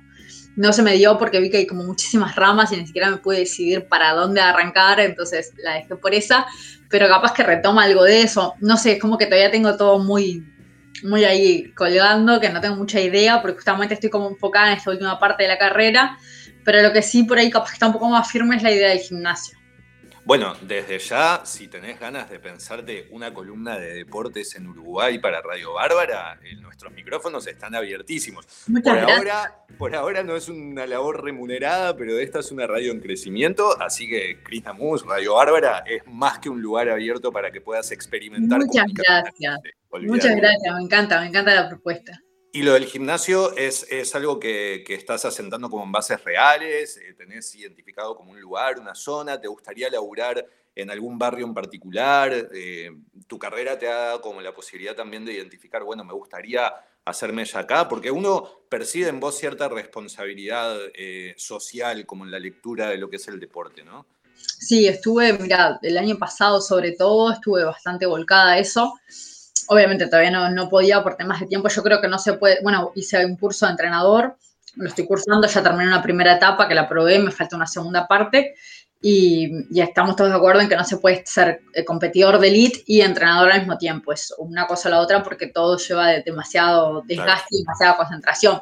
[0.56, 3.18] no se me dio porque vi que hay como muchísimas ramas y ni siquiera me
[3.18, 6.45] pude decidir para dónde arrancar, entonces la dejé por esa,
[6.90, 8.53] pero capaz que retoma algo de eso.
[8.60, 10.45] No sé, es como que todavía tengo todo muy,
[11.03, 14.91] muy ahí colgando, que no tengo mucha idea, porque justamente estoy como enfocada en esta
[14.91, 16.18] última parte de la carrera,
[16.64, 18.72] pero lo que sí por ahí capaz que está un poco más firme es la
[18.72, 19.57] idea del gimnasio.
[20.25, 25.41] Bueno, desde ya, si tenés ganas de pensarte una columna de deportes en Uruguay para
[25.41, 28.47] Radio Bárbara, eh, nuestros micrófonos están abiertísimos.
[28.67, 29.17] Muchas por gracias.
[29.17, 33.77] ahora, por ahora no es una labor remunerada, pero esta es una radio en crecimiento,
[33.81, 37.91] así que Cris Namus, Radio Bárbara, es más que un lugar abierto para que puedas
[37.91, 38.59] experimentar.
[38.59, 39.59] Muchas gracias.
[40.03, 42.22] Muchas gracias, me encanta, me encanta la propuesta.
[42.55, 46.97] Y lo del gimnasio es, es algo que, que estás asentando como en bases reales,
[46.97, 51.53] eh, tenés identificado como un lugar, una zona, te gustaría laburar en algún barrio en
[51.55, 52.91] particular, Eh,
[53.27, 56.71] tu carrera te ha dado como la posibilidad también de identificar, bueno, me gustaría
[57.05, 62.38] hacerme ya acá, porque uno percibe en vos cierta responsabilidad eh, social, como en la
[62.38, 64.05] lectura de lo que es el deporte, ¿no?
[64.35, 68.93] Sí, estuve, mira, el año pasado sobre todo, estuve bastante volcada a eso.
[69.68, 72.60] Obviamente todavía no, no podía por temas de tiempo, yo creo que no se puede,
[72.61, 74.38] bueno, hice un curso de entrenador,
[74.76, 78.07] lo estoy cursando, ya terminé una primera etapa que la probé, me falta una segunda
[78.07, 78.56] parte
[79.02, 82.48] y ya estamos todos de acuerdo en que no se puede ser eh, competidor de
[82.48, 86.07] elite y entrenador al mismo tiempo, es una cosa o la otra porque todo lleva
[86.07, 88.61] de demasiado desgaste y demasiada concentración.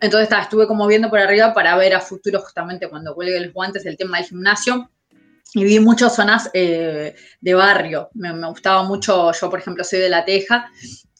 [0.00, 3.52] Entonces ta, estuve como viendo por arriba para ver a futuro justamente cuando cuelgue los
[3.52, 4.90] guantes el tema del gimnasio
[5.56, 8.10] y vi muchas zonas eh, de barrio.
[8.12, 10.70] Me, gustaba mucho, yo por ejemplo soy de La Teja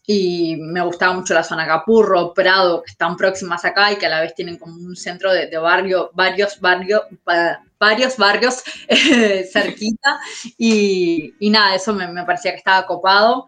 [0.06, 4.10] y me gustaba mucho la zona Capurro, Prado, que están próximas acá y que a
[4.10, 8.62] la vez tienen como un centro de, barrio, varios barrios, va- varios barrios
[9.52, 10.20] cerquita
[10.58, 13.46] y, y nada, eso me, me parecía que estaba copado.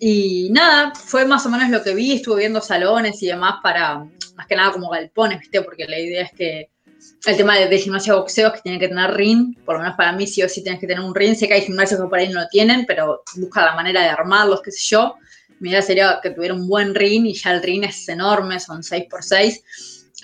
[0.00, 3.98] Y nada, fue más o menos lo que vi, estuve viendo salones y demás para,
[4.34, 5.62] más que nada como galpones, ¿viste?
[5.62, 6.70] Porque la idea es que
[7.26, 9.96] el tema de, de gimnasio de boxeo que tiene que tener ring, por lo menos
[9.96, 12.06] para mí sí o sí tienes que tener un ring, sé que hay gimnasios que
[12.06, 15.14] por ahí no lo tienen, pero busca la manera de armarlos, qué sé yo.
[15.60, 18.82] Mi idea sería que tuviera un buen ring y ya el ring es enorme, son
[18.82, 19.62] 6x6,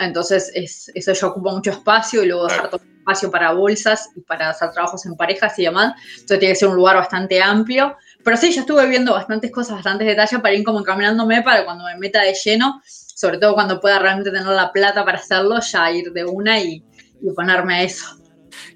[0.01, 4.11] entonces es, eso ya ocupa mucho espacio y luego dejar todo el espacio para bolsas
[4.17, 7.41] y para hacer trabajos en parejas y demás, entonces tiene que ser un lugar bastante
[7.43, 7.97] amplio.
[8.23, 11.85] Pero sí, yo estuve viendo bastantes cosas, bastantes detalles para ir como encaminándome para cuando
[11.85, 12.83] me meta de lleno,
[13.21, 16.83] sobre todo cuando pueda realmente tener la plata para hacerlo, ya ir de una y,
[17.21, 18.07] y ponerme a eso.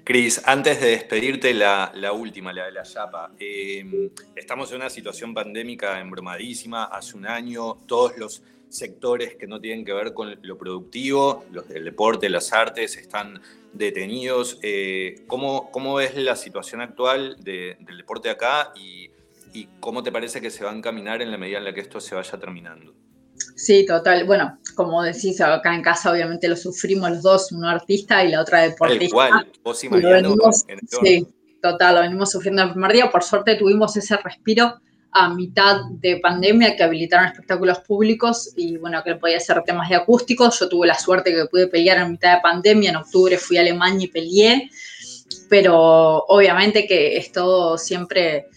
[0.03, 3.31] Cris, antes de despedirte, la, la última, la de la Yapa.
[3.39, 6.83] Eh, estamos en una situación pandémica embromadísima.
[6.85, 11.67] Hace un año, todos los sectores que no tienen que ver con lo productivo, los
[11.67, 13.41] del deporte, las artes, están
[13.73, 14.59] detenidos.
[14.61, 19.09] Eh, ¿cómo, ¿Cómo ves la situación actual de- del deporte acá y,
[19.53, 21.81] y cómo te parece que se va a encaminar en la medida en la que
[21.81, 22.93] esto se vaya terminando?
[23.55, 24.25] Sí, total.
[24.25, 28.41] Bueno, como decís, acá en casa obviamente lo sufrimos los dos, uno artista y la
[28.41, 29.15] otra deportista.
[29.15, 31.27] cual, vos y venimos- en el sí,
[31.61, 33.09] total, lo venimos sufriendo el primer día.
[33.09, 34.75] Por suerte tuvimos ese respiro
[35.17, 39.95] a mitad de pandemia que habilitaron espectáculos públicos y bueno, que podía hacer temas de
[39.95, 40.59] acústicos.
[40.59, 42.89] Yo tuve la suerte que pude pelear en mitad de pandemia.
[42.89, 44.69] En octubre fui a Alemania y peleé,
[45.49, 48.47] pero obviamente que es todo siempre...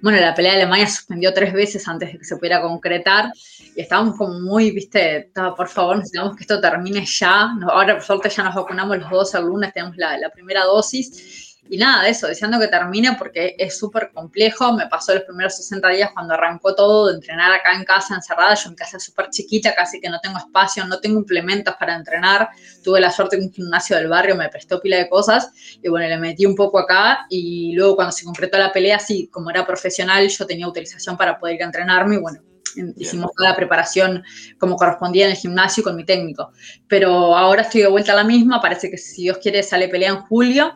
[0.00, 3.32] Bueno, la pelea de Alemania suspendió tres veces antes de que se pudiera concretar
[3.78, 7.54] y estábamos como muy, viste, "Ta, por favor, necesitamos que esto termine ya.
[7.56, 10.64] No, ahora, por suerte, ya nos vacunamos los dos el lunes, tenemos la, la primera
[10.64, 11.54] dosis.
[11.70, 14.72] Y nada, eso, deseando que termine porque es súper complejo.
[14.72, 18.54] Me pasó los primeros 60 días cuando arrancó todo de entrenar acá en casa encerrada.
[18.54, 22.48] Yo en casa súper chiquita, casi que no tengo espacio, no tengo implementos para entrenar.
[22.82, 26.08] Tuve la suerte que un gimnasio del barrio me prestó pila de cosas y bueno,
[26.08, 29.64] le metí un poco acá y luego cuando se concretó la pelea, sí, como era
[29.64, 32.40] profesional, yo tenía autorización para poder ir a entrenarme y bueno,
[32.96, 34.22] hicimos toda la preparación
[34.58, 36.52] como correspondía en el gimnasio con mi técnico.
[36.88, 40.10] Pero ahora estoy de vuelta a la misma, parece que si Dios quiere sale pelea
[40.10, 40.74] en julio.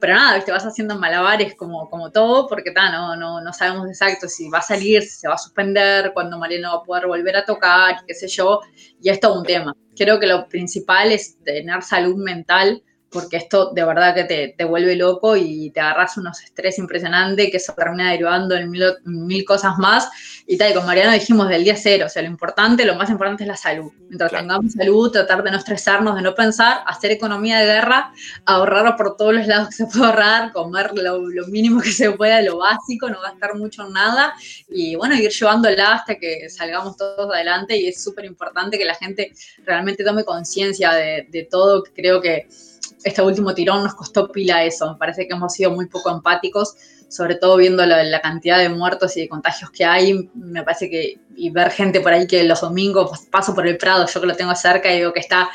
[0.00, 3.86] Pero nada, te vas haciendo malabares como, como todo, porque ta, no, no, no sabemos
[3.86, 7.06] exacto si va a salir, si se va a suspender, cuándo Mariano va a poder
[7.06, 8.60] volver a tocar, qué sé yo,
[9.02, 9.76] y es todo un tema.
[9.94, 14.64] Creo que lo principal es tener salud mental porque esto de verdad que te, te,
[14.64, 19.44] vuelve loco y te agarras unos estrés impresionantes que eso termina derivando en mil, mil,
[19.44, 20.08] cosas más.
[20.46, 23.10] Y tal, y con Mariano dijimos del día cero, o sea, lo importante, lo más
[23.10, 23.90] importante es la salud.
[24.08, 24.44] Mientras claro.
[24.44, 28.12] tengamos salud, tratar de no estresarnos, de no pensar, hacer economía de guerra,
[28.46, 32.12] ahorrar por todos los lados que se puede ahorrar, comer lo, lo mínimo que se
[32.12, 34.34] pueda, lo básico, no gastar mucho en nada
[34.68, 38.94] y bueno, ir llevándola hasta que salgamos todos adelante y es súper importante que la
[38.94, 39.32] gente
[39.64, 42.48] realmente tome conciencia de, de todo, creo que
[43.04, 44.92] este último tirón nos costó pila eso.
[44.92, 46.74] Me parece que hemos sido muy poco empáticos,
[47.08, 50.30] sobre todo viendo la, cantidad de muertos y de contagios que hay.
[50.34, 54.06] Me parece que, y ver gente por ahí que los domingos paso por el Prado,
[54.06, 55.50] yo que lo tengo cerca y digo que está,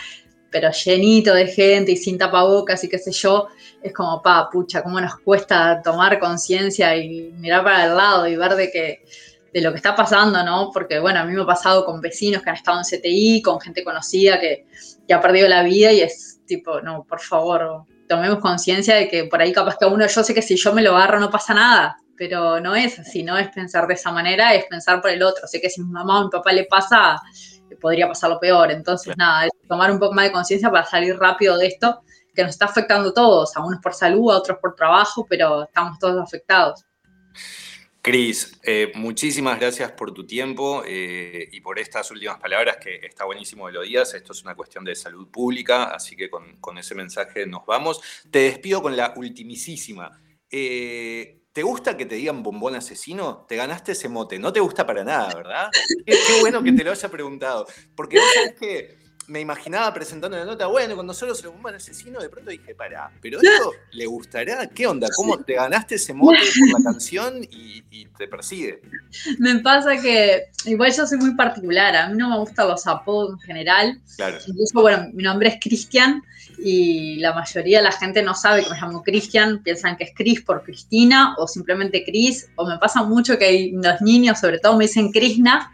[0.49, 3.47] pero llenito de gente y sin tapabocas y qué sé yo,
[3.83, 8.35] es como, pa, pucha, cómo nos cuesta tomar conciencia y mirar para el lado y
[8.35, 9.05] ver de que
[9.53, 10.69] de lo que está pasando, ¿no?
[10.73, 13.61] Porque, bueno, a mí me ha pasado con vecinos que han estado en CTI, con
[13.61, 14.65] gente conocida que,
[15.07, 19.25] que ha perdido la vida y es tipo, no, por favor, tomemos conciencia de que
[19.25, 21.53] por ahí capaz que uno, yo sé que si yo me lo agarro no pasa
[21.53, 25.21] nada, pero no es así, no es pensar de esa manera, es pensar por el
[25.21, 25.47] otro.
[25.47, 27.21] Sé que si mi mamá o mi papá le pasa,
[27.81, 28.71] podría pasar lo peor.
[28.71, 32.01] Entonces, nada, es tomar un poco más de conciencia para salir rápido de esto,
[32.33, 35.63] que nos está afectando a todos, a unos por salud, a otros por trabajo, pero
[35.63, 36.85] estamos todos afectados.
[38.05, 43.25] Cris, eh, muchísimas gracias por tu tiempo eh, y por estas últimas palabras, que está
[43.25, 44.13] buenísimo que lo digas.
[44.13, 47.99] Esto es una cuestión de salud pública, así que con, ese mensaje nos vamos.
[48.29, 50.21] Te despido con la ultimísima.
[50.51, 53.43] Eh, ¿Te gusta que te digan bombón asesino?
[53.49, 54.37] Te ganaste ese mote.
[54.37, 55.71] No te gusta para nada, ¿verdad?
[56.05, 57.65] Qué, qué bueno que te lo haya preguntado.
[57.95, 61.75] Porque vos sabés que me imaginaba presentando la nota, bueno, cuando solo se lo bomban
[61.75, 65.07] asesino, de pronto dije, pará, pero esto le gustará, ¿qué onda?
[65.15, 66.37] ¿Cómo te ganaste ese mote
[66.71, 68.81] por la canción y, y, te persigue?
[69.39, 73.33] Me pasa que, igual yo soy muy particular, a mí no me gustan los apodos
[73.33, 73.99] en general.
[74.15, 74.37] Claro.
[74.47, 76.21] Incluso, bueno, mi nombre es Cristian
[76.59, 80.11] y la mayoría de la gente no sabe que me llamo Cristian, piensan que es
[80.15, 84.59] Cris por Cristina o simplemente Cris, o me pasa mucho que hay, los niños sobre
[84.59, 85.71] todo me dicen Krishna,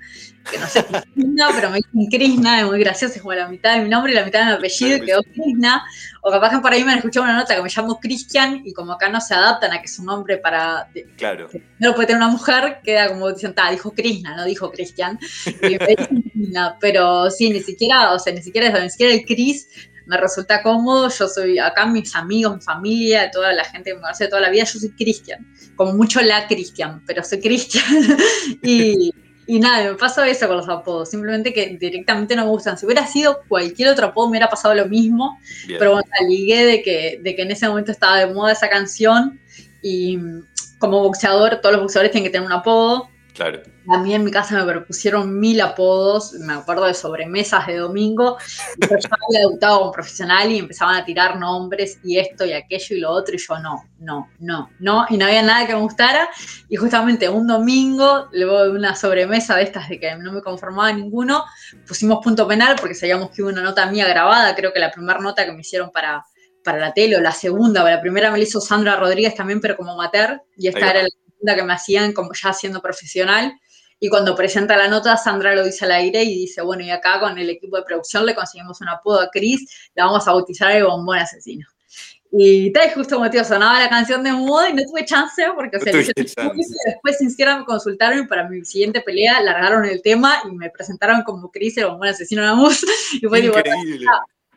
[0.49, 3.75] que no sé Krishna, pero me dicen Krishna, es muy gracioso, es como la mitad
[3.75, 5.83] de mi nombre y la mitad de mi apellido, y quedó Krishna,
[6.21, 8.73] o capaz que por ahí me han escuchado una nota que me llamo Cristian, y
[8.73, 10.87] como acá no se adaptan a que es un nombre para...
[11.17, 11.49] Claro.
[11.79, 15.19] No puede tener una mujer, queda como dicen, ta, dijo Krishna, no dijo Cristian,
[16.79, 19.67] pero sí, ni siquiera, o sea, ni siquiera, ni siquiera el Cris
[20.11, 24.01] me resulta cómodo, yo soy acá mis amigos, mi familia, toda la gente que me
[24.01, 27.83] conoce toda la vida, yo soy Cristian, como mucho la Cristian, pero soy Cristian.
[28.63, 29.13] Y,
[29.47, 32.77] y nada, me pasó eso con los apodos, simplemente que directamente no me gustan.
[32.77, 35.79] Si hubiera sido cualquier otro apodo me hubiera pasado lo mismo, Bien.
[35.79, 39.39] pero bueno, ligué de que, de que en ese momento estaba de moda esa canción
[39.81, 40.17] y
[40.79, 43.10] como boxeador, todos los boxeadores tienen que tener un apodo.
[43.41, 43.63] Claro.
[43.89, 48.37] A mí en mi casa me propusieron mil apodos, me acuerdo de sobremesas de domingo,
[48.77, 52.95] yo ya había debutado como profesional y empezaban a tirar nombres y esto y aquello
[52.95, 55.81] y lo otro, y yo no, no, no, no, y no había nada que me
[55.81, 56.29] gustara,
[56.69, 60.93] y justamente un domingo, luego de una sobremesa de estas de que no me conformaba
[60.93, 61.43] ninguno,
[61.87, 65.19] pusimos punto penal porque sabíamos que hubo una nota mía grabada, creo que la primera
[65.19, 66.23] nota que me hicieron para,
[66.63, 69.75] para la tele, o la segunda, la primera me la hizo Sandra Rodríguez también, pero
[69.75, 71.09] como amateur, y esta era la
[71.41, 73.53] segunda que me hacían como ya siendo profesional,
[74.03, 77.19] y cuando presenta la nota, Sandra lo dice al aire y dice, bueno, y acá
[77.19, 80.71] con el equipo de producción le conseguimos un apodo a Chris, la vamos a bautizar
[80.71, 81.67] el bombón asesino.
[82.31, 85.77] Y tal, justo como tío, sonaba la canción de moda y no tuve chance porque,
[85.77, 90.01] o sea, no después ni siquiera me consultaron y para mi siguiente pelea largaron el
[90.01, 92.83] tema y me presentaron como Chris, el bombón asesino de la mus.
[93.21, 93.57] Y fue tipo,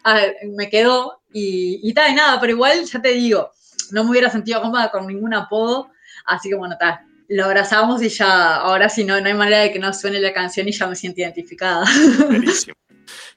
[0.04, 3.50] a ver, me quedó y, y tal, y nada, pero igual, ya te digo,
[3.90, 5.90] no me hubiera sentido cómoda con ningún apodo,
[6.24, 6.98] así que bueno, tal,
[7.28, 10.32] lo abrazamos y ya, ahora sí, no, no hay manera de que no suene la
[10.32, 11.84] canción y ya me siento identificada.
[12.26, 12.74] Buenísimo.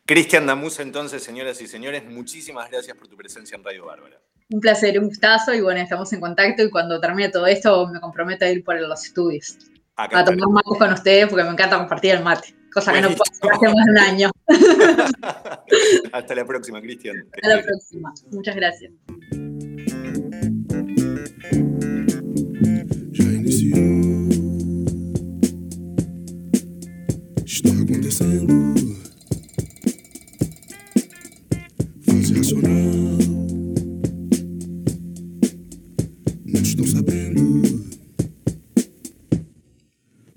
[0.06, 4.22] Cristian Damusa, entonces, señoras y señores, muchísimas gracias por tu presencia en Radio Bárbara.
[4.50, 8.00] Un placer, un gustazo y bueno, estamos en contacto y cuando termine todo esto me
[8.00, 9.58] comprometo a ir por los estudios.
[9.98, 13.10] Acá a tomar mate con ustedes porque me encanta compartir el mate, cosa que no
[13.10, 14.32] puedo hacer hace más de un año.
[16.14, 17.28] Hasta la próxima, Cristian.
[17.34, 18.14] Hasta la próxima.
[18.32, 18.94] Muchas gracias.
[27.58, 28.76] está acontecendo.
[32.06, 33.18] Fase racional.
[36.46, 37.64] Não estou sabendo.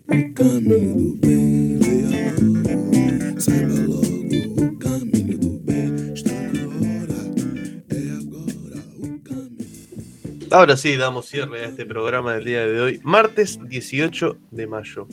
[0.09, 3.39] O caminho do bem real.
[3.39, 6.15] Saiba logo o caminho do bem.
[6.15, 7.21] Está agora.
[7.91, 10.49] É agora o caminho.
[10.51, 15.07] Ahora sí, damos cierre a este programa del día de hoy, martes 18 de mayo.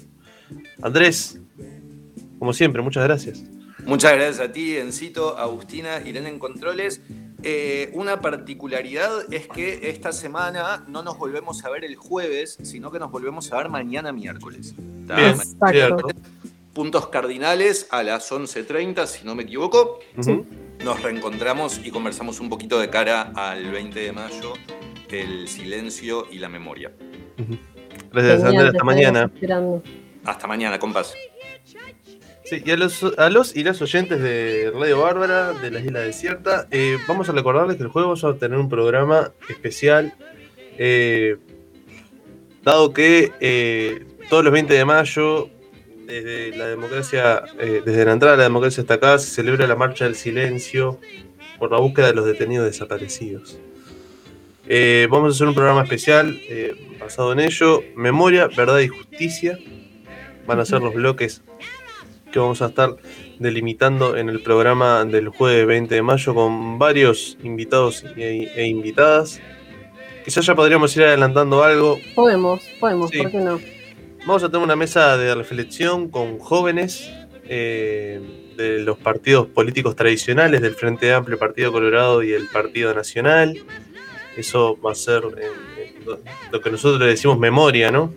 [0.81, 1.37] Andrés,
[2.39, 3.43] como siempre, muchas gracias.
[3.85, 7.01] Muchas gracias a ti, Encito, Agustina, Irene en Controles.
[7.43, 12.91] Eh, una particularidad es que esta semana no nos volvemos a ver el jueves, sino
[12.91, 14.75] que nos volvemos a ver mañana miércoles.
[14.77, 16.07] Bien, Mañana cierto.
[16.73, 19.99] Puntos cardinales a las 11.30, si no me equivoco.
[20.83, 24.53] Nos reencontramos y conversamos un poquito de cara al 20 de mayo,
[25.09, 26.91] el silencio y la memoria.
[28.11, 28.67] Gracias, Genial, Andrés.
[28.73, 29.31] Hasta mañana.
[29.33, 29.83] esperando.
[30.25, 31.13] Hasta mañana, compas.
[32.49, 35.99] Sí, y a los, a los y las oyentes de Radio Bárbara, de la Isla
[35.99, 40.13] Desierta, eh, vamos a recordarles que el jueves vamos a tener un programa especial,
[40.77, 41.35] eh,
[42.63, 45.49] dado que eh, todos los 20 de mayo,
[46.05, 50.05] desde la democracia, desde la entrada de la democracia hasta acá, se celebra la marcha
[50.05, 51.01] del silencio
[51.59, 53.59] por la búsqueda de los detenidos desaparecidos.
[55.09, 56.39] Vamos a hacer un programa especial
[56.97, 59.59] basado en ello, memoria, verdad y justicia.
[60.45, 61.43] Van a ser los bloques
[62.37, 62.95] que vamos a estar
[63.39, 69.41] delimitando en el programa del jueves 20 de mayo con varios invitados e, e invitadas.
[70.23, 71.97] Quizás ya podríamos ir adelantando algo.
[72.13, 73.17] Podemos, podemos, Sí.
[73.23, 73.59] ¿por qué no?
[74.27, 77.09] Vamos a tener una mesa de reflexión con jóvenes
[77.49, 78.21] eh,
[78.55, 83.57] de los partidos políticos tradicionales, del Frente Amplio, Partido Colorado y el Partido Nacional.
[84.35, 85.95] Eso va a ser eh,
[86.51, 88.13] lo- que nosotros le decimos memoria, ¿no?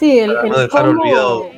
[0.00, 1.50] Sí, el, Para no dejar cómo, olvidado.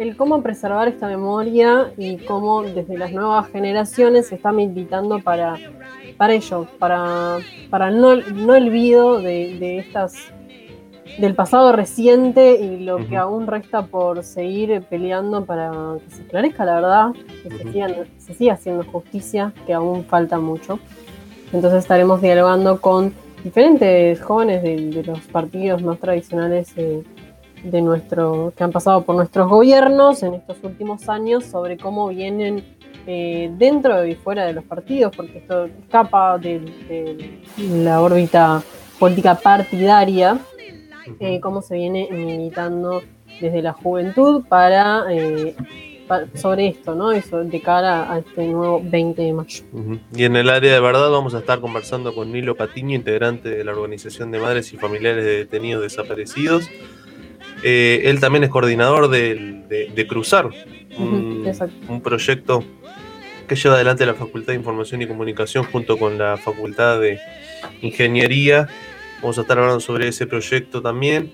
[0.00, 5.56] El cómo preservar esta memoria y cómo desde las nuevas generaciones se está militando para,
[6.16, 7.36] para ello, para,
[7.68, 10.14] para el no, no olvido de, de estas
[11.18, 15.70] del pasado reciente y lo que aún resta por seguir peleando para
[16.02, 17.08] que se esclarezca la verdad,
[17.42, 20.78] que se, sigan- se siga haciendo justicia, que aún falta mucho.
[21.52, 23.12] Entonces estaremos dialogando con
[23.44, 27.02] diferentes jóvenes de, de los partidos más tradicionales eh,
[27.64, 32.64] de nuestro que han pasado por nuestros gobiernos en estos últimos años sobre cómo vienen
[33.06, 37.40] eh, dentro y fuera de los partidos, porque esto escapa de, de
[37.82, 38.62] la órbita
[38.98, 40.38] política partidaria,
[41.18, 43.02] eh, cómo se viene militando
[43.40, 45.54] desde la juventud para eh,
[46.06, 47.10] pa- sobre esto, ¿no?
[47.10, 49.64] Eso de cara a este nuevo 20 de mayo.
[50.14, 53.64] Y en el área de verdad vamos a estar conversando con Nilo Patiño, integrante de
[53.64, 56.68] la Organización de Madres y Familiares de Detenidos Desaparecidos.
[57.62, 60.50] Eh, él también es coordinador de, de Cruzar,
[60.98, 62.64] un proyecto
[63.50, 67.18] que lleva adelante la Facultad de Información y Comunicación junto con la Facultad de
[67.82, 68.68] Ingeniería.
[69.20, 71.32] Vamos a estar hablando sobre ese proyecto también.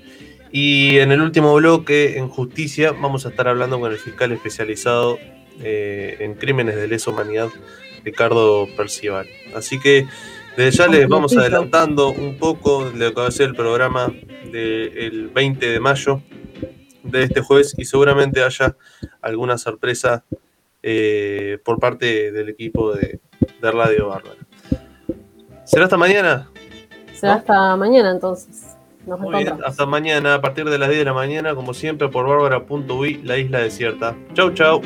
[0.50, 5.18] Y en el último bloque, en justicia, vamos a estar hablando con el fiscal especializado
[5.62, 7.48] eh, en crímenes de lesa humanidad,
[8.02, 9.26] Ricardo Percival.
[9.54, 10.06] Así que
[10.56, 14.12] desde ya les vamos adelantando un poco de lo que va a ser el programa
[14.50, 16.22] del 20 de mayo
[17.02, 18.76] de este jueves y seguramente haya
[19.20, 20.24] alguna sorpresa
[20.82, 23.20] eh, por parte del equipo de,
[23.60, 24.40] de Radio Bárbara.
[25.64, 26.50] ¿Será hasta mañana?
[27.12, 27.38] Será ¿No?
[27.40, 28.76] hasta mañana entonces.
[29.06, 32.08] Nos Muy bien, hasta mañana a partir de las 10 de la mañana, como siempre,
[32.08, 34.16] por bárbara.ui, la isla desierta.
[34.34, 34.82] Chau, chau.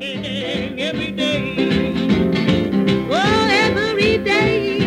[0.00, 1.94] every day.
[3.10, 4.83] Oh, every day.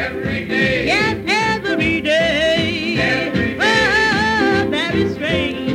[0.00, 0.86] Every day.
[0.86, 2.96] Yes, every day.
[2.98, 3.58] Every day.
[3.60, 5.69] Oh, very strange.